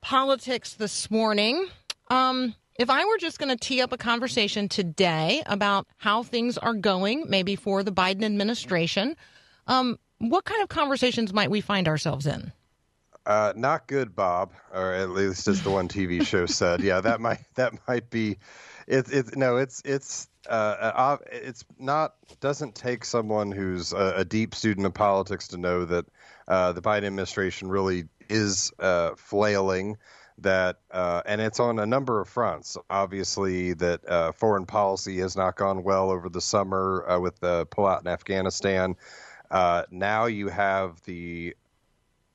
politics 0.01 0.75
this 0.75 1.11
morning. 1.11 1.67
Um, 2.11 2.55
if 2.79 2.91
I 2.91 3.05
were 3.05 3.19
just 3.19 3.39
going 3.39 3.49
to 3.51 3.57
tee 3.57 3.83
up 3.83 3.93
a 3.93 3.99
conversation 3.99 4.69
today 4.69 5.43
about 5.47 5.87
how 5.97 6.23
things 6.23 6.57
are 6.57 6.75
going, 6.75 7.25
maybe 7.29 7.57
for 7.57 7.83
the 7.83 7.93
Biden 7.93 8.25
administration, 8.25 9.17
um, 9.67 9.99
what 10.19 10.45
kind 10.45 10.63
of 10.63 10.69
conversations 10.69 11.33
might 11.33 11.51
we 11.51 11.61
find 11.61 11.89
ourselves 11.89 12.27
in? 12.27 12.53
Uh, 13.27 13.53
not 13.57 13.87
good, 13.89 14.15
Bob, 14.17 14.53
or 14.73 14.95
at 14.95 15.11
least 15.11 15.49
as 15.49 15.63
the 15.63 15.71
one 15.71 15.89
TV 15.89 16.25
show 16.25 16.47
said. 16.47 16.81
Yeah, 16.81 17.01
that 17.03 17.21
might 17.21 17.41
that 17.57 17.75
might 17.87 18.09
be. 18.09 18.39
It's 18.87 19.11
it's 19.11 19.37
no, 19.37 19.59
it's 19.59 19.83
it's 19.85 20.29
uh, 20.49 20.53
uh, 20.53 21.17
it's 21.31 21.63
not 21.79 22.15
doesn't 22.41 22.75
take 22.75 23.05
someone 23.05 23.53
who's 23.53 23.93
a, 23.93 24.15
a 24.19 24.25
deep 24.25 24.55
student 24.55 24.87
of 24.87 24.95
politics 24.95 25.49
to 25.49 25.59
know 25.59 25.85
that 25.85 26.07
uh, 26.47 26.73
the 26.73 26.81
Biden 26.81 27.05
administration 27.05 27.69
really 27.69 28.05
is 28.31 28.73
uh, 28.79 29.11
flailing. 29.17 29.99
That 30.41 30.79
uh, 30.93 31.23
and 31.27 31.41
it's 31.41 31.59
on 31.59 31.79
a 31.81 31.87
number 31.87 32.21
of 32.21 32.29
fronts. 32.29 32.77
Obviously, 32.89 33.73
that 33.75 34.09
uh, 34.09 34.33
foreign 34.33 34.67
policy 34.67 35.19
has 35.19 35.37
not 35.37 35.57
gone 35.57 35.83
well 35.83 36.11
over 36.11 36.29
the 36.29 36.41
summer 36.41 37.05
uh, 37.09 37.19
with 37.19 37.41
the 37.41 37.67
pullout 37.67 38.03
in 38.03 38.07
Afghanistan. 38.07 38.95
Uh, 39.51 39.83
now 39.91 40.27
you 40.27 40.49
have 40.49 41.03
the 41.03 41.57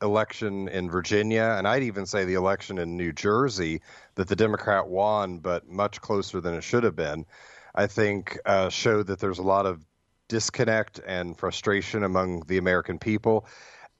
election 0.01 0.67
in 0.67 0.89
Virginia, 0.89 1.55
and 1.57 1.67
I'd 1.67 1.83
even 1.83 2.05
say 2.05 2.25
the 2.25 2.33
election 2.33 2.77
in 2.77 2.97
New 2.97 3.13
Jersey 3.13 3.81
that 4.15 4.27
the 4.27 4.35
Democrat 4.35 4.87
won, 4.87 5.39
but 5.39 5.69
much 5.69 6.01
closer 6.01 6.41
than 6.41 6.55
it 6.55 6.63
should 6.63 6.83
have 6.83 6.95
been. 6.95 7.25
I 7.73 7.87
think 7.87 8.37
uh, 8.45 8.69
showed 8.69 9.07
that 9.07 9.19
there's 9.19 9.39
a 9.39 9.43
lot 9.43 9.65
of 9.65 9.85
disconnect 10.27 10.99
and 11.07 11.37
frustration 11.37 12.03
among 12.03 12.41
the 12.47 12.57
American 12.57 12.99
people. 12.99 13.45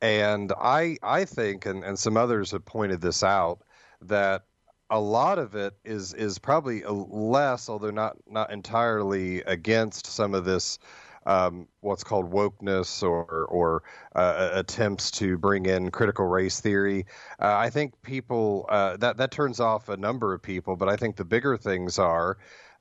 And 0.02 0.52
I, 0.60 0.98
I 1.02 1.26
think, 1.26 1.66
and, 1.66 1.84
and 1.84 1.98
some 1.98 2.18
others 2.18 2.52
have 2.52 2.66
pointed 2.66 3.00
this 3.00 3.24
out, 3.24 3.60
that 4.08 4.44
a 4.90 5.00
lot 5.00 5.40
of 5.40 5.56
it 5.56 5.74
is 5.84 6.14
is 6.14 6.38
probably 6.38 6.84
less, 6.86 7.70
although 7.70 7.92
not 7.92 8.18
not 8.28 8.52
entirely 8.52 9.42
against 9.42 10.08
some 10.08 10.34
of 10.34 10.46
this 10.46 10.78
um, 11.26 11.68
what's 11.82 12.04
called 12.04 12.32
wokeness 12.32 13.02
or 13.02 13.46
or 13.46 13.84
uh, 14.16 14.50
attempts 14.54 15.10
to 15.12 15.38
bring 15.38 15.66
in 15.66 15.92
critical 15.92 16.26
race 16.26 16.60
theory. 16.60 17.06
Uh, 17.42 17.56
I 17.56 17.70
think 17.70 17.94
people 18.02 18.66
uh, 18.70 18.98
that 18.98 19.18
that 19.18 19.32
turns 19.32 19.60
off 19.60 19.90
a 19.90 19.98
number 19.98 20.34
of 20.34 20.42
people, 20.42 20.76
but 20.76 20.90
I 20.90 20.96
think 20.96 21.16
the 21.16 21.26
bigger 21.26 21.58
things 21.58 21.98
are 21.98 22.38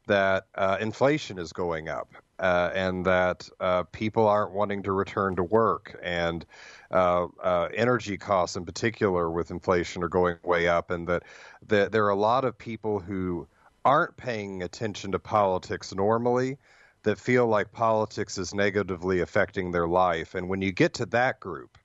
that 0.06 0.46
uh, 0.56 0.78
inflation 0.80 1.38
is 1.38 1.52
going 1.52 1.88
up 1.88 2.08
uh, 2.40 2.70
and 2.74 3.06
that 3.06 3.48
uh, 3.60 3.84
people 3.84 4.26
aren't 4.26 4.52
wanting 4.52 4.82
to 4.82 4.92
return 4.92 5.36
to 5.36 5.44
work 5.44 5.98
and 6.02 6.44
uh, 6.92 7.26
uh, 7.42 7.68
energy 7.74 8.16
costs 8.16 8.56
in 8.56 8.64
particular 8.64 9.30
with 9.30 9.50
inflation 9.50 10.02
are 10.02 10.08
going 10.08 10.36
way 10.44 10.68
up 10.68 10.90
and 10.90 11.08
that, 11.08 11.22
that 11.66 11.92
there 11.92 12.04
are 12.04 12.10
a 12.10 12.16
lot 12.16 12.44
of 12.44 12.56
people 12.56 12.98
who 13.00 13.46
aren't 13.84 14.16
paying 14.16 14.62
attention 14.62 15.12
to 15.12 15.18
politics 15.18 15.94
normally 15.94 16.58
that 17.02 17.18
feel 17.18 17.46
like 17.46 17.72
politics 17.72 18.38
is 18.38 18.54
negatively 18.54 19.20
affecting 19.20 19.72
their 19.72 19.88
life. 19.88 20.34
And 20.34 20.48
when 20.48 20.62
you 20.62 20.70
get 20.70 20.94
to 20.94 21.06
that 21.06 21.40
group 21.40 21.76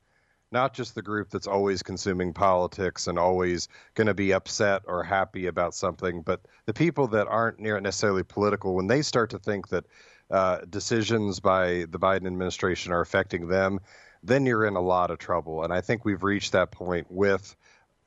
not 0.52 0.74
just 0.74 0.96
the 0.96 1.02
group 1.02 1.30
that's 1.30 1.48
always 1.48 1.84
consuming 1.84 2.34
politics 2.34 3.08
and 3.08 3.20
always 3.20 3.68
going 3.96 4.08
to 4.08 4.14
be 4.14 4.34
upset 4.34 4.82
or 4.86 5.04
happy 5.04 5.48
about 5.48 5.74
something, 5.74 6.22
but 6.22 6.42
the 6.66 6.74
people 6.74 7.08
that 7.08 7.28
aren't 7.28 7.60
necessarily 7.60 8.24
political, 8.24 8.74
when 8.74 8.88
they 8.88 9.02
start 9.02 9.30
to 9.30 9.40
think 9.40 9.68
that 9.68 9.86
uh, 10.32 10.60
decisions 10.70 11.40
by 11.40 11.86
the 11.90 12.00
Biden 12.00 12.28
administration 12.28 12.92
are 12.92 13.02
affecting 13.02 13.48
them, 13.48 13.80
then 14.28 14.46
you're 14.46 14.66
in 14.66 14.76
a 14.76 14.82
lot 14.82 15.10
of 15.10 15.18
trouble. 15.18 15.64
And 15.64 15.74
I 15.74 15.82
think 15.82 16.06
we've 16.06 16.24
reached 16.24 16.52
that 16.52 16.72
point 16.72 17.08
with 17.10 17.56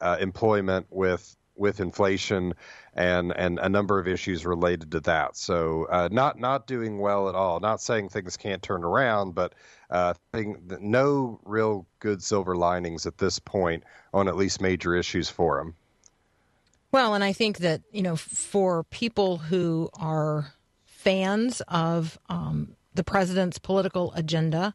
uh, 0.01 0.19
employment, 0.21 0.87
with 0.91 1.37
with 1.57 1.79
inflation 1.79 2.55
and 2.95 3.33
and 3.37 3.59
a 3.59 3.69
number 3.69 3.99
of 3.99 4.09
issues 4.09 4.47
related 4.47 4.91
to 4.93 5.01
that. 5.01 5.37
So 5.37 5.87
uh, 5.91 6.09
not 6.11 6.39
not 6.39 6.67
doing 6.67 6.99
well 6.99 7.29
at 7.29 7.35
all. 7.35 7.61
Not 7.61 7.81
saying 7.81 8.09
things 8.09 8.37
can't 8.37 8.63
turn 8.63 8.85
around, 8.85 9.35
but 9.35 9.55
uh, 9.91 10.15
thing, 10.33 10.71
no 10.81 11.41
real 11.45 11.87
good 11.99 12.23
silver 12.23 12.57
linings 12.57 13.07
at 13.07 13.19
this 13.19 13.39
point 13.39 13.85
on 14.15 14.29
at 14.29 14.37
least 14.37 14.61
major 14.61 14.95
issues 14.95 15.29
for 15.29 15.61
him. 15.61 15.75
Well, 16.93 17.15
and 17.15 17.23
I 17.23 17.33
think 17.33 17.59
that 17.59 17.83
you 17.93 18.03
know 18.03 18.17
for 18.17 18.85
people 18.85 19.39
who 19.39 19.91
are 19.95 20.55
fans 20.87 21.61
of 21.69 22.19
um, 22.29 22.77
the 22.95 23.05
president's 23.05 23.59
political 23.59 24.13
agenda. 24.15 24.75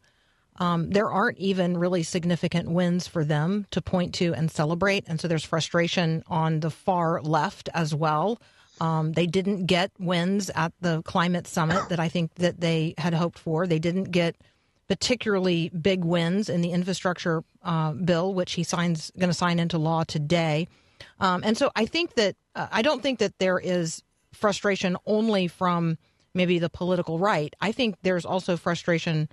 Um, 0.58 0.90
there 0.90 1.12
aren't 1.12 1.38
even 1.38 1.78
really 1.78 2.04
significant 2.04 2.70
wins 2.70 3.08
for 3.08 3.26
them 3.26 3.66
to 3.72 3.82
point 3.82 4.14
to 4.16 4.34
and 4.34 4.50
celebrate. 4.50 5.04
And 5.08 5.20
so 5.20 5.28
there's 5.28 5.44
frustration 5.44 6.24
on 6.28 6.62
the 6.62 6.70
far 6.70 7.22
left 7.22 7.70
as 7.74 7.94
well. 7.94 8.40
Um, 8.82 9.14
they 9.14 9.26
didn't 9.26 9.66
get 9.66 9.92
wins 10.00 10.50
at 10.50 10.74
the 10.82 11.02
climate 11.04 11.48
summit 11.48 11.90
that 11.90 12.00
I 12.00 12.10
think 12.10 12.36
that 12.36 12.60
they 12.60 12.94
had 12.98 13.14
hoped 13.14 13.40
for. 13.40 13.68
They 13.68 13.80
didn't 13.80 14.06
get 14.12 14.36
particularly 14.88 15.70
big 15.70 16.04
wins 16.04 16.50
in 16.50 16.62
the 16.62 16.72
infrastructure 16.72 17.44
uh, 17.64 17.92
bill, 17.94 18.34
which 18.34 18.54
he 18.54 18.64
signs 18.64 19.12
going 19.18 19.30
to 19.30 19.34
sign 19.34 19.60
into 19.60 19.78
law 19.78 20.04
today. 20.04 20.68
Um, 21.20 21.42
and 21.44 21.58
so 21.58 21.72
I 21.76 21.86
think 21.86 22.16
that 22.16 22.36
uh, 22.56 22.68
I 22.72 22.82
don't 22.82 23.02
think 23.02 23.20
that 23.20 23.38
there 23.40 23.60
is 23.60 24.04
frustration 24.34 24.98
only 25.06 25.48
from 25.48 25.98
maybe 26.34 26.60
the 26.60 26.70
political 26.70 27.18
right. 27.18 27.54
I 27.62 27.72
think 27.72 27.96
there's 28.04 28.26
also 28.26 28.58
frustration 28.58 29.30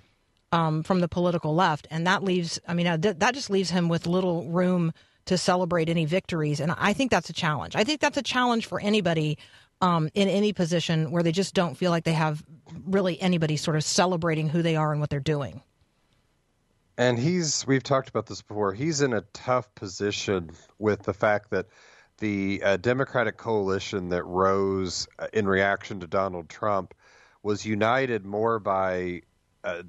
um, 0.53 0.83
from 0.83 0.99
the 0.99 1.07
political 1.09 1.53
left, 1.55 1.87
and 1.91 2.07
that 2.07 2.23
leaves. 2.23 2.59
I 2.67 2.73
mean, 2.73 2.87
uh, 2.87 2.97
th- 2.97 3.17
that 3.17 3.33
just 3.33 3.49
leaves 3.49 3.71
him 3.71 3.89
with 3.89 4.07
little 4.07 4.49
room 4.49 4.93
to 5.25 5.37
celebrate 5.37 5.89
any 5.89 6.05
victories, 6.05 6.59
and 6.59 6.71
I 6.77 6.93
think 6.93 7.11
that's 7.11 7.29
a 7.29 7.33
challenge. 7.33 7.75
I 7.75 7.83
think 7.83 7.99
that's 7.99 8.17
a 8.17 8.21
challenge 8.21 8.67
for 8.67 8.79
anybody 8.79 9.37
um, 9.81 10.09
in 10.13 10.29
any 10.29 10.53
position 10.53 11.11
where 11.11 11.23
they 11.23 11.31
just 11.31 11.53
don't 11.53 11.75
feel 11.75 11.91
like 11.91 12.03
they 12.03 12.13
have 12.13 12.43
really 12.85 13.19
anybody 13.19 13.57
sort 13.57 13.75
of 13.75 13.83
celebrating 13.83 14.47
who 14.47 14.61
they 14.61 14.75
are 14.75 14.91
and 14.91 15.01
what 15.01 15.09
they're 15.09 15.19
doing. 15.19 15.61
And 16.97 17.17
he's, 17.17 17.65
we've 17.65 17.81
talked 17.81 18.07
about 18.07 18.27
this 18.27 18.43
before, 18.43 18.73
he's 18.73 19.01
in 19.01 19.13
a 19.13 19.21
tough 19.33 19.73
position 19.73 20.51
with 20.77 21.03
the 21.03 21.13
fact 21.13 21.49
that 21.49 21.65
the 22.19 22.61
uh, 22.63 22.77
Democratic 22.77 23.37
coalition 23.37 24.09
that 24.09 24.23
rose 24.23 25.07
uh, 25.17 25.27
in 25.33 25.47
reaction 25.47 25.99
to 26.01 26.07
Donald 26.07 26.47
Trump 26.47 26.93
was 27.41 27.65
united 27.65 28.25
more 28.25 28.59
by 28.59 29.21
uh, 29.63 29.81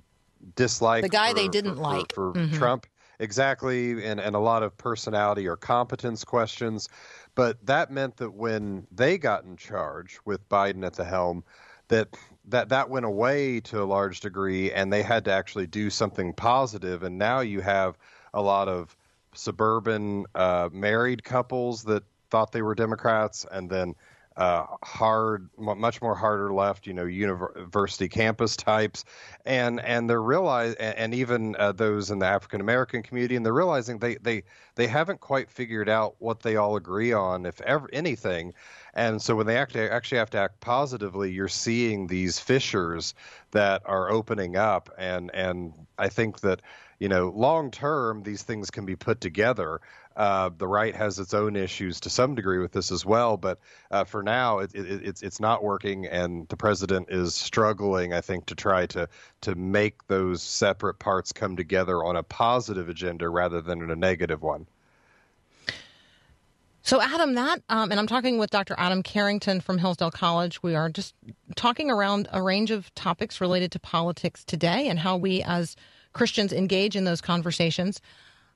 dislike 0.56 1.02
The 1.02 1.08
guy 1.08 1.28
for- 1.30 1.34
they 1.34 1.48
didn't 1.48 1.76
for- 1.76 1.80
like. 1.82 2.14
for, 2.14 2.32
Mhm. 2.32 2.52
Trump. 2.54 2.86
Exactly, 3.20 4.04
and, 4.04 4.18
and 4.20 4.34
a 4.34 4.40
lot 4.40 4.64
of 4.64 4.76
personality 4.76 5.46
or 5.46 5.56
competence 5.56 6.24
questions. 6.24 6.88
But 7.36 7.64
that 7.64 7.90
meant 7.92 8.16
that 8.16 8.32
when 8.34 8.86
they 8.90 9.18
got 9.18 9.44
in 9.44 9.56
charge 9.56 10.18
with 10.24 10.46
Biden 10.48 10.84
at 10.84 10.94
the 10.94 11.04
helm, 11.04 11.44
that 11.88 12.08
that 12.46 12.68
that 12.70 12.90
went 12.90 13.06
away 13.06 13.60
to 13.60 13.80
a 13.82 13.84
large 13.84 14.18
degree, 14.20 14.72
and 14.72 14.92
they 14.92 15.02
had 15.02 15.24
to 15.26 15.30
actually 15.32 15.66
do 15.68 15.90
something 15.90 16.32
positive. 16.32 17.02
And 17.04 17.16
now 17.16 17.38
you 17.40 17.60
have 17.60 17.96
a 18.34 18.42
lot 18.42 18.68
of 18.68 18.96
suburban 19.32 20.26
uh, 20.34 20.68
married 20.72 21.22
couples 21.24 21.84
that 21.84 22.02
thought 22.30 22.50
they 22.52 22.62
were 22.62 22.74
Democrats, 22.74 23.46
and 23.52 23.70
then 23.70 23.94
uh, 24.36 24.66
hard, 24.82 25.48
much 25.56 26.02
more 26.02 26.14
harder 26.14 26.52
left, 26.52 26.86
you 26.86 26.92
know, 26.92 27.04
university 27.04 28.08
campus 28.08 28.56
types, 28.56 29.04
and 29.44 29.80
and 29.80 30.10
they're 30.10 30.20
realize, 30.20 30.74
and, 30.74 31.14
even 31.14 31.54
uh, 31.56 31.70
those 31.70 32.10
in 32.10 32.18
the 32.18 32.26
African 32.26 32.60
American 32.60 33.02
community, 33.02 33.36
and 33.36 33.46
they're 33.46 33.52
realizing 33.52 33.98
they 33.98 34.16
they 34.16 34.42
they 34.74 34.88
haven't 34.88 35.20
quite 35.20 35.50
figured 35.50 35.88
out 35.88 36.16
what 36.18 36.40
they 36.40 36.56
all 36.56 36.74
agree 36.74 37.12
on, 37.12 37.46
if 37.46 37.60
ever 37.60 37.88
anything, 37.92 38.52
and 38.94 39.22
so 39.22 39.36
when 39.36 39.46
they 39.46 39.56
actually 39.56 39.88
actually 39.88 40.18
have 40.18 40.30
to 40.30 40.38
act 40.38 40.60
positively, 40.60 41.30
you're 41.30 41.46
seeing 41.46 42.08
these 42.08 42.40
fissures 42.40 43.14
that 43.52 43.82
are 43.84 44.10
opening 44.10 44.56
up, 44.56 44.90
and 44.98 45.30
and 45.32 45.74
I 45.96 46.08
think 46.08 46.40
that 46.40 46.60
you 46.98 47.08
know 47.08 47.28
long 47.28 47.70
term 47.70 48.24
these 48.24 48.42
things 48.42 48.70
can 48.70 48.84
be 48.84 48.96
put 48.96 49.20
together. 49.20 49.80
Uh, 50.16 50.50
the 50.58 50.68
right 50.68 50.94
has 50.94 51.18
its 51.18 51.34
own 51.34 51.56
issues 51.56 51.98
to 52.00 52.08
some 52.08 52.34
degree 52.34 52.58
with 52.58 52.72
this 52.72 52.92
as 52.92 53.04
well, 53.04 53.36
but 53.36 53.58
uh, 53.90 54.04
for 54.04 54.22
now 54.22 54.60
it, 54.60 54.72
it, 54.74 55.04
it's 55.04 55.22
it's 55.22 55.40
not 55.40 55.64
working, 55.64 56.06
and 56.06 56.48
the 56.48 56.56
president 56.56 57.08
is 57.10 57.34
struggling. 57.34 58.12
I 58.12 58.20
think 58.20 58.46
to 58.46 58.54
try 58.54 58.86
to 58.86 59.08
to 59.40 59.54
make 59.56 60.06
those 60.06 60.42
separate 60.42 61.00
parts 61.00 61.32
come 61.32 61.56
together 61.56 62.04
on 62.04 62.16
a 62.16 62.22
positive 62.22 62.88
agenda 62.88 63.28
rather 63.28 63.60
than 63.60 63.90
a 63.90 63.96
negative 63.96 64.42
one. 64.42 64.66
So, 66.86 67.00
Adam, 67.00 67.34
that, 67.34 67.62
um, 67.70 67.90
and 67.90 67.98
I'm 67.98 68.06
talking 68.06 68.36
with 68.36 68.50
Dr. 68.50 68.74
Adam 68.76 69.02
Carrington 69.02 69.62
from 69.62 69.78
Hillsdale 69.78 70.10
College. 70.10 70.62
We 70.62 70.74
are 70.74 70.90
just 70.90 71.14
talking 71.56 71.90
around 71.90 72.28
a 72.30 72.42
range 72.42 72.70
of 72.70 72.94
topics 72.94 73.40
related 73.40 73.72
to 73.72 73.78
politics 73.78 74.44
today 74.44 74.86
and 74.88 74.98
how 74.98 75.16
we 75.16 75.42
as 75.44 75.76
Christians 76.12 76.52
engage 76.52 76.94
in 76.94 77.04
those 77.04 77.22
conversations. 77.22 78.02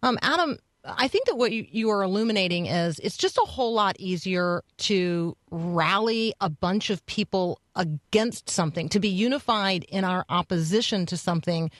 Um, 0.03 0.19
Adam, 0.21 0.59
I 0.97 1.09
think 1.09 1.27
that 1.27 1.37
what 1.37 1.53
you, 1.53 1.67
you 1.71 1.91
are 1.91 2.03
illuminating 2.03 2.67
is 2.67 2.99
it's 3.01 3.17
just 3.17 3.39
a 3.39 3.47
whole 3.47 3.73
lot 3.73 3.97
easier 3.99 4.63
to 4.79 5.37
rally 5.51 6.35
a 6.41 6.49
bunch 6.49 6.91
of 6.91 7.05
people 7.07 7.61
against 7.75 8.49
something, 8.49 8.89
to 8.91 9.01
be 9.01 9.09
unified 9.09 9.85
in 9.85 10.05
our 10.05 10.25
opposition 10.29 11.07
to 11.07 11.17
something, 11.17 11.71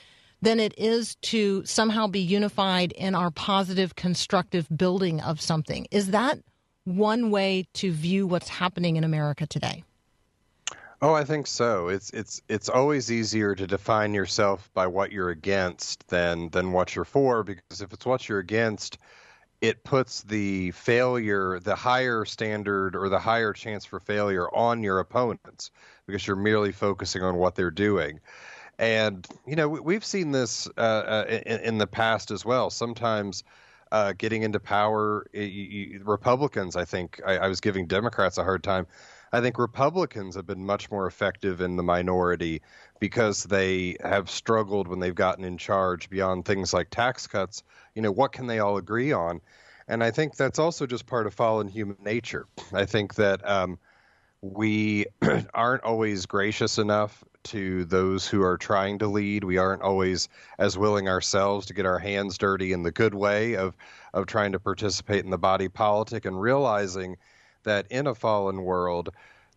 than 0.41 0.59
it 0.59 0.73
is 0.77 1.15
to 1.15 1.65
somehow 1.65 2.07
be 2.07 2.19
unified 2.19 2.91
in 2.93 3.15
our 3.15 3.31
positive, 3.31 3.95
constructive 3.95 4.67
building 4.75 5.19
of 5.21 5.41
something. 5.41 5.87
Is 5.91 6.11
that 6.11 6.39
one 6.85 7.29
way 7.29 7.65
to 7.73 7.91
view 7.91 8.25
what's 8.25 8.47
happening 8.47 8.95
in 8.95 9.03
America 9.03 9.45
today? 9.45 9.83
Oh, 11.01 11.13
I 11.13 11.23
think 11.23 11.47
so. 11.47 11.87
It's 11.87 12.09
it's 12.11 12.41
it's 12.49 12.67
always 12.67 13.11
easier 13.11 13.55
to 13.55 13.65
define 13.67 14.13
yourself 14.13 14.69
by 14.73 14.87
what 14.87 15.11
you're 15.13 15.29
against 15.29 16.05
than 16.09 16.49
than 16.49 16.71
what 16.73 16.93
you're 16.95 17.05
for 17.05 17.43
because 17.43 17.81
if 17.81 17.93
it's 17.93 18.05
what 18.05 18.27
you're 18.27 18.39
against, 18.39 18.97
it 19.61 19.83
puts 19.85 20.23
the 20.23 20.71
failure, 20.71 21.59
the 21.59 21.75
higher 21.75 22.25
standard 22.25 22.95
or 22.95 23.09
the 23.09 23.19
higher 23.19 23.53
chance 23.53 23.85
for 23.85 23.99
failure 23.99 24.49
on 24.55 24.83
your 24.83 24.99
opponents 24.99 25.71
because 26.07 26.27
you're 26.27 26.35
merely 26.37 26.71
focusing 26.73 27.23
on 27.23 27.35
what 27.37 27.55
they're 27.55 27.71
doing. 27.71 28.19
And 28.79 29.27
you 29.45 29.55
know 29.55 29.69
we- 29.69 29.79
we've 29.81 30.05
seen 30.05 30.31
this 30.31 30.67
uh, 30.77 30.81
uh, 30.81 31.25
in, 31.45 31.59
in 31.61 31.77
the 31.77 31.87
past 31.87 32.31
as 32.31 32.45
well. 32.45 32.69
Sometimes 32.69 33.43
uh, 33.91 34.13
getting 34.17 34.43
into 34.43 34.59
power, 34.59 35.25
y- 35.33 35.91
y- 35.93 35.99
Republicans, 36.03 36.75
I 36.75 36.85
think, 36.85 37.21
I, 37.25 37.37
I 37.39 37.47
was 37.47 37.59
giving 37.61 37.87
Democrats 37.87 38.37
a 38.37 38.43
hard 38.43 38.63
time. 38.63 38.87
I 39.31 39.41
think 39.41 39.59
Republicans 39.59 40.35
have 40.35 40.45
been 40.45 40.65
much 40.65 40.89
more 40.89 41.05
effective 41.05 41.61
in 41.61 41.75
the 41.75 41.83
minority 41.83 42.61
because 42.99 43.43
they 43.43 43.95
have 44.03 44.29
struggled 44.29 44.87
when 44.87 44.99
they've 44.99 45.13
gotten 45.13 45.43
in 45.43 45.57
charge 45.57 46.09
beyond 46.09 46.45
things 46.45 46.73
like 46.73 46.89
tax 46.89 47.27
cuts. 47.27 47.63
You 47.95 48.01
know, 48.01 48.11
what 48.11 48.31
can 48.31 48.47
they 48.47 48.59
all 48.59 48.77
agree 48.77 49.11
on? 49.11 49.41
And 49.87 50.03
I 50.03 50.11
think 50.11 50.35
that's 50.35 50.59
also 50.59 50.85
just 50.85 51.05
part 51.05 51.27
of 51.27 51.33
fallen 51.33 51.67
human 51.67 51.97
nature. 52.03 52.45
I 52.73 52.85
think 52.85 53.15
that 53.15 53.47
um, 53.47 53.79
we 54.41 55.05
aren't 55.53 55.83
always 55.83 56.25
gracious 56.25 56.77
enough 56.77 57.23
to 57.41 57.85
those 57.85 58.27
who 58.27 58.43
are 58.43 58.57
trying 58.57 58.99
to 58.99 59.07
lead. 59.07 59.43
We 59.43 59.57
aren't 59.57 59.81
always 59.81 60.27
as 60.57 60.77
willing 60.77 61.07
ourselves 61.07 61.67
to 61.67 61.73
get 61.73 61.85
our 61.85 61.99
hands 61.99 62.37
dirty 62.37 62.73
in 62.73 62.83
the 62.83 62.91
good 62.91 63.13
way 63.13 63.55
of 63.55 63.75
of 64.13 64.25
trying 64.25 64.51
to 64.51 64.59
participate 64.59 65.23
in 65.23 65.31
the 65.31 65.37
body 65.37 65.69
politic 65.69 66.25
and 66.25 66.39
realizing 66.39 67.15
that 67.63 67.87
in 67.89 68.07
a 68.07 68.15
fallen 68.15 68.63
world, 68.63 69.09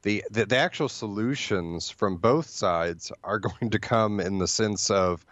the, 0.03 0.25
the 0.31 0.47
the 0.47 0.57
actual 0.57 0.88
solutions 0.88 1.91
from 1.91 2.17
both 2.17 2.49
sides 2.49 3.12
are 3.25 3.38
going 3.49 3.71
to 3.71 3.79
come 3.79 4.21
in 4.21 4.38
the 4.38 4.49
sense 4.49 4.91
of 4.91 5.25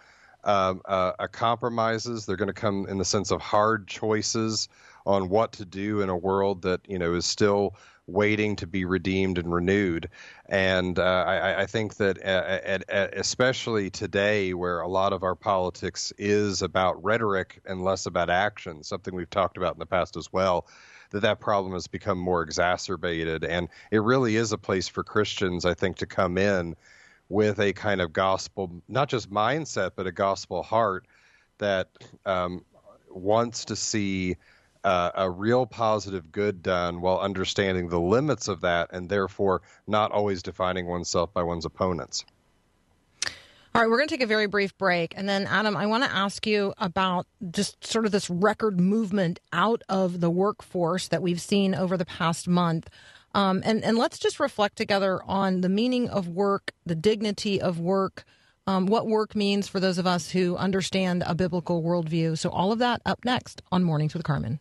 um, 0.44 0.80
uh, 0.86 1.12
uh, 1.18 1.26
compromises. 1.26 2.24
They're 2.24 2.36
going 2.36 2.48
to 2.48 2.54
come 2.54 2.86
in 2.88 2.98
the 2.98 3.04
sense 3.04 3.30
of 3.30 3.40
hard 3.40 3.86
choices 3.86 4.68
on 5.06 5.28
what 5.28 5.52
to 5.52 5.64
do 5.64 6.00
in 6.00 6.08
a 6.08 6.16
world 6.16 6.62
that 6.62 6.80
you 6.88 6.98
know 6.98 7.14
is 7.14 7.26
still 7.26 7.74
waiting 8.06 8.56
to 8.56 8.66
be 8.66 8.84
redeemed 8.84 9.38
and 9.38 9.52
renewed. 9.52 10.08
And 10.46 10.98
uh, 10.98 11.24
I, 11.26 11.62
I 11.62 11.66
think 11.66 11.96
that 11.96 12.18
uh, 12.18 12.60
at, 12.64 12.88
at, 12.90 13.16
especially 13.16 13.90
today, 13.90 14.52
where 14.52 14.80
a 14.80 14.88
lot 14.88 15.12
of 15.12 15.22
our 15.22 15.36
politics 15.36 16.12
is 16.18 16.62
about 16.62 17.02
rhetoric 17.04 17.60
and 17.64 17.84
less 17.84 18.06
about 18.06 18.30
action, 18.30 18.82
something 18.82 19.14
we've 19.14 19.30
talked 19.30 19.56
about 19.56 19.74
in 19.74 19.78
the 19.78 19.86
past 19.86 20.16
as 20.16 20.32
well. 20.32 20.66
That 21.10 21.20
that 21.20 21.40
problem 21.40 21.72
has 21.72 21.86
become 21.86 22.18
more 22.18 22.42
exacerbated, 22.42 23.44
and 23.44 23.68
it 23.90 23.98
really 24.02 24.36
is 24.36 24.52
a 24.52 24.58
place 24.58 24.88
for 24.88 25.02
Christians, 25.02 25.64
I 25.64 25.74
think, 25.74 25.96
to 25.98 26.06
come 26.06 26.38
in 26.38 26.76
with 27.28 27.60
a 27.60 27.72
kind 27.72 28.00
of 28.00 28.12
gospel, 28.12 28.82
not 28.88 29.08
just 29.08 29.30
mindset, 29.30 29.92
but 29.96 30.06
a 30.06 30.12
gospel 30.12 30.62
heart 30.62 31.06
that 31.58 31.88
um, 32.26 32.64
wants 33.08 33.64
to 33.66 33.76
see 33.76 34.36
uh, 34.84 35.10
a 35.14 35.30
real 35.30 35.66
positive 35.66 36.32
good 36.32 36.62
done 36.62 37.00
while 37.00 37.18
understanding 37.18 37.88
the 37.88 38.00
limits 38.00 38.48
of 38.48 38.62
that 38.62 38.90
and 38.92 39.08
therefore 39.08 39.62
not 39.86 40.10
always 40.10 40.42
defining 40.42 40.86
oneself 40.86 41.32
by 41.32 41.42
one's 41.42 41.64
opponents. 41.64 42.24
All 43.72 43.80
right, 43.80 43.88
we're 43.88 43.98
going 43.98 44.08
to 44.08 44.14
take 44.14 44.22
a 44.22 44.26
very 44.26 44.46
brief 44.46 44.76
break. 44.78 45.14
And 45.16 45.28
then, 45.28 45.46
Adam, 45.46 45.76
I 45.76 45.86
want 45.86 46.02
to 46.02 46.12
ask 46.12 46.44
you 46.44 46.74
about 46.78 47.28
just 47.52 47.86
sort 47.86 48.04
of 48.04 48.10
this 48.10 48.28
record 48.28 48.80
movement 48.80 49.38
out 49.52 49.82
of 49.88 50.20
the 50.20 50.30
workforce 50.30 51.06
that 51.08 51.22
we've 51.22 51.40
seen 51.40 51.76
over 51.76 51.96
the 51.96 52.04
past 52.04 52.48
month. 52.48 52.90
Um, 53.32 53.62
and, 53.64 53.84
and 53.84 53.96
let's 53.96 54.18
just 54.18 54.40
reflect 54.40 54.74
together 54.74 55.20
on 55.24 55.60
the 55.60 55.68
meaning 55.68 56.08
of 56.08 56.26
work, 56.26 56.72
the 56.84 56.96
dignity 56.96 57.60
of 57.60 57.78
work, 57.78 58.24
um, 58.66 58.86
what 58.86 59.06
work 59.06 59.36
means 59.36 59.68
for 59.68 59.78
those 59.78 59.98
of 59.98 60.06
us 60.06 60.30
who 60.30 60.56
understand 60.56 61.22
a 61.24 61.36
biblical 61.36 61.80
worldview. 61.80 62.36
So, 62.36 62.50
all 62.50 62.72
of 62.72 62.80
that 62.80 63.00
up 63.06 63.24
next 63.24 63.62
on 63.70 63.84
Mornings 63.84 64.14
with 64.14 64.24
Carmen. 64.24 64.58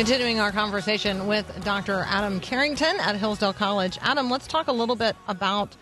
Continuing 0.00 0.40
our 0.40 0.50
conversation 0.50 1.26
with 1.26 1.62
Dr. 1.62 2.06
Adam 2.08 2.40
Carrington 2.40 2.98
at 3.00 3.16
Hillsdale 3.16 3.52
College. 3.52 3.98
Adam, 4.00 4.30
let's 4.30 4.46
talk 4.46 4.68
a 4.68 4.72
little 4.72 4.96
bit 4.96 5.14
about 5.28 5.76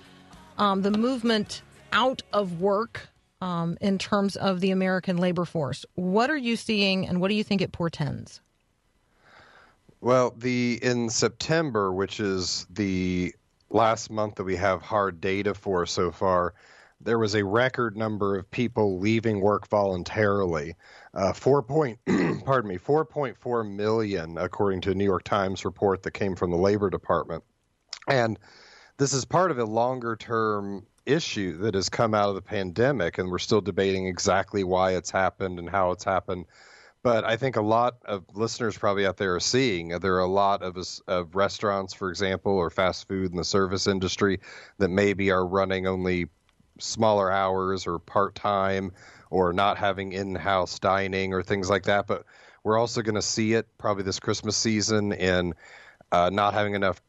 um, 0.59 0.83
the 0.83 0.91
movement 0.91 1.63
out 1.93 2.23
of 2.33 2.61
work 2.61 3.11
um, 3.41 3.79
in 3.81 3.97
terms 3.97 4.35
of 4.35 4.59
the 4.59 4.73
American 4.73 5.19
labor 5.19 5.45
force. 5.45 5.87
What 5.95 6.31
are 6.31 6.37
you 6.37 6.57
seeing 6.57 7.07
and 7.07 7.21
what 7.21 7.29
do 7.29 7.35
you 7.35 7.45
think 7.45 7.61
it 7.61 7.71
portends? 7.71 8.41
Well, 10.01 10.35
the 10.37 10.81
in 10.83 11.11
September, 11.11 11.93
which 11.93 12.19
is 12.19 12.67
the 12.71 13.33
last 13.71 14.11
month 14.11 14.35
that 14.35 14.45
we 14.45 14.57
have 14.57 14.83
hard 14.83 15.21
data 15.21 15.55
for 15.55 15.87
so 15.87 16.11
far, 16.11 16.55
there 17.01 17.19
was 17.19 17.35
a 17.35 17.45
record 17.45 17.97
number 17.97 18.37
of 18.37 18.51
people 18.51 18.99
leaving 18.99 19.41
work 19.41 19.69
voluntarily. 19.69 20.75
Uh, 21.15 21.33
four 21.33 21.63
point, 21.63 21.99
pardon 22.45 22.69
me, 22.69 22.79
4.4 22.79 23.71
million, 23.71 24.37
according 24.39 24.81
to 24.83 24.91
a 24.91 24.95
New 24.95 25.05
York 25.05 25.25
Times 25.25 25.65
report 25.65 26.03
that 26.03 26.13
came 26.13 26.35
from 26.35 26.51
the 26.51 26.57
Labor 26.57 26.91
Department. 26.91 27.45
And 28.09 28.39
this 28.97 29.13
is 29.13 29.25
part 29.25 29.51
of 29.51 29.59
a 29.59 29.65
longer 29.65 30.17
term 30.17 30.87
issue 31.07 31.57
that 31.59 31.75
has 31.75 31.89
come 31.89 32.15
out 32.15 32.29
of 32.29 32.35
the 32.35 32.43
pandemic, 32.43 33.19
and 33.19 33.31
we're 33.31 33.39
still 33.39 33.61
debating 33.61 34.07
exactly 34.07 34.65
why 34.65 34.93
it's 34.97 35.11
happened 35.11 35.59
and 35.59 35.71
how 35.71 35.93
it's 35.93 36.05
happened. 36.05 36.47
But 37.05 37.25
I 37.25 37.37
think 37.37 37.57
a 37.57 37.63
lot 37.63 37.99
of 38.07 38.25
listeners 38.35 38.77
probably 38.77 39.07
out 39.07 39.17
there 39.17 39.37
are 39.37 39.41
seeing 39.41 39.89
there 39.89 40.17
are 40.17 40.21
a 40.21 40.27
lot 40.27 40.63
of, 40.63 40.77
of 41.07 41.37
restaurants, 41.37 41.95
for 41.95 42.11
example, 42.11 42.53
or 42.53 42.71
fast 42.71 43.07
food 43.07 43.31
in 43.31 43.37
the 43.37 43.45
service 43.45 43.87
industry 43.87 44.41
that 44.79 44.89
maybe 44.89 45.31
are 45.31 45.47
running 45.47 45.87
only 45.87 46.27
smaller 46.79 47.31
hours 47.31 47.87
or 47.87 47.99
part 47.99 48.35
time 48.35 48.93
or 49.31 49.53
not 49.53 49.77
having 49.77 50.13
in 50.13 50.35
house 50.35 50.79
dining 50.79 51.33
or 51.35 51.43
things 51.43 51.69
like 51.69 51.85
that. 51.85 52.07
But 52.07 52.25
we're 52.65 52.79
also 52.79 53.03
going 53.03 53.15
to 53.15 53.23
see 53.23 53.55
it 53.55 53.67
probably 53.79 54.03
this 54.03 54.21
Christmas 54.21 54.57
season 54.57 55.13
in 55.13 55.55
uh, 56.13 56.31
not 56.31 56.55
having 56.55 56.75
enough 56.75 57.01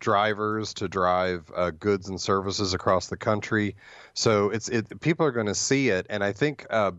drivers 0.00 0.74
to 0.74 0.88
drive 0.88 1.50
uh, 1.54 1.70
goods 1.70 2.08
and 2.08 2.20
services 2.20 2.74
across 2.74 3.08
the 3.08 3.16
country. 3.16 3.76
So 4.14 4.50
it's 4.50 4.68
it 4.68 5.00
people 5.00 5.26
are 5.26 5.32
going 5.32 5.46
to 5.46 5.54
see 5.54 5.88
it, 5.90 6.06
and 6.10 6.24
I 6.24 6.32
think 6.32 6.66
uh, 6.70 6.92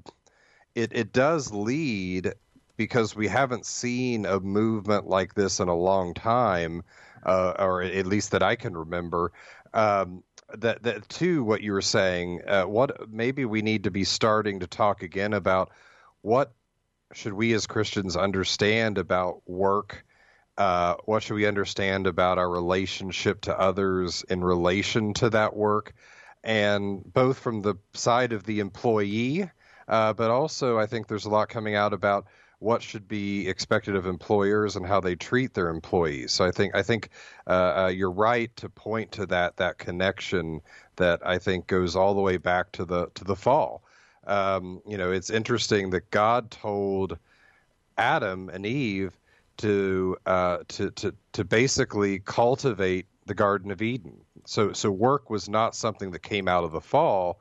it 0.76 0.92
it 0.94 1.14
does 1.14 1.52
lead 1.52 2.34
because 2.78 3.16
we 3.16 3.28
haven't 3.28 3.66
seen 3.66 4.26
a 4.26 4.40
movement 4.40 5.08
like 5.08 5.34
this 5.34 5.60
in 5.60 5.68
a 5.68 5.76
long 5.76 6.14
time, 6.14 6.84
uh, 7.24 7.54
or 7.60 7.82
at 7.82 8.06
least 8.06 8.32
that 8.32 8.44
I 8.44 8.56
can 8.56 8.76
remember. 8.78 9.34
Um, 9.74 10.24
that 10.58 10.84
that 10.84 11.08
to 11.10 11.44
what 11.44 11.62
you 11.62 11.74
were 11.74 11.82
saying, 11.82 12.42
uh, 12.48 12.64
what 12.64 13.10
maybe 13.10 13.46
we 13.46 13.62
need 13.62 13.84
to 13.84 13.92
be 13.92 14.04
starting 14.04 14.60
to 14.60 14.68
talk 14.68 15.04
again 15.04 15.34
about 15.34 15.72
what 16.22 16.54
should 17.14 17.34
we 17.34 17.54
as 17.54 17.68
Christians 17.68 18.16
understand 18.16 18.98
about 18.98 19.42
work? 19.48 20.06
Uh, 20.58 20.96
what 21.06 21.24
should 21.24 21.36
we 21.36 21.46
understand 21.46 22.06
about 22.06 22.38
our 22.38 22.50
relationship 22.50 23.42
to 23.42 23.58
others 23.58 24.24
in 24.30 24.44
relation 24.44 25.14
to 25.14 25.30
that 25.30 25.56
work, 25.56 25.94
and 26.44 27.02
both 27.14 27.40
from 27.40 27.62
the 27.62 27.76
side 27.94 28.34
of 28.34 28.44
the 28.44 28.60
employee, 28.60 29.50
uh, 29.88 30.14
but 30.14 30.30
also 30.30 30.78
I 30.78 30.86
think 30.86 31.08
there's 31.08 31.26
a 31.26 31.30
lot 31.30 31.50
coming 31.50 31.76
out 31.76 31.94
about 31.94 32.26
what 32.60 32.82
should 32.84 33.08
be 33.08 33.48
expected 33.48 33.96
of 33.96 34.06
employers 34.06 34.76
and 34.76 34.86
how 34.86 35.00
they 35.00 35.16
treat 35.16 35.54
their 35.54 35.70
employees. 35.70 36.32
So 36.32 36.46
I 36.46 36.52
think 36.52 36.76
I 36.76 36.84
think 36.84 37.10
uh, 37.48 37.86
uh, 37.86 37.88
you're 37.88 38.12
right 38.12 38.54
to 38.58 38.70
point 38.70 39.14
to 39.14 39.26
that 39.28 39.58
that 39.58 39.78
connection 39.78 40.62
that 40.98 41.26
I 41.26 41.38
think 41.38 41.68
goes 41.68 41.96
all 41.96 42.14
the 42.14 42.22
way 42.22 42.38
back 42.38 42.72
to 42.74 42.86
the 42.86 43.08
to 43.16 43.24
the 43.24 43.36
fall. 43.36 43.84
Um, 44.28 44.82
you 44.86 44.98
know, 44.98 45.12
it's 45.12 45.30
interesting 45.30 45.92
that 45.92 46.12
God 46.12 46.52
told 46.52 47.18
Adam 47.98 48.50
and 48.50 48.66
Eve 48.66 49.18
to 49.58 50.18
uh, 50.26 50.60
to 50.68 50.92
to 50.92 51.16
to 51.34 51.44
basically 51.46 52.20
cultivate 52.20 53.06
the 53.26 53.34
Garden 53.34 53.72
of 53.72 53.82
Eden. 53.82 54.22
So 54.46 54.74
so 54.74 54.92
work 54.92 55.30
was 55.30 55.48
not 55.48 55.76
something 55.76 56.12
that 56.12 56.24
came 56.24 56.48
out 56.50 56.66
of 56.66 56.72
the 56.72 56.82
fall. 56.82 57.40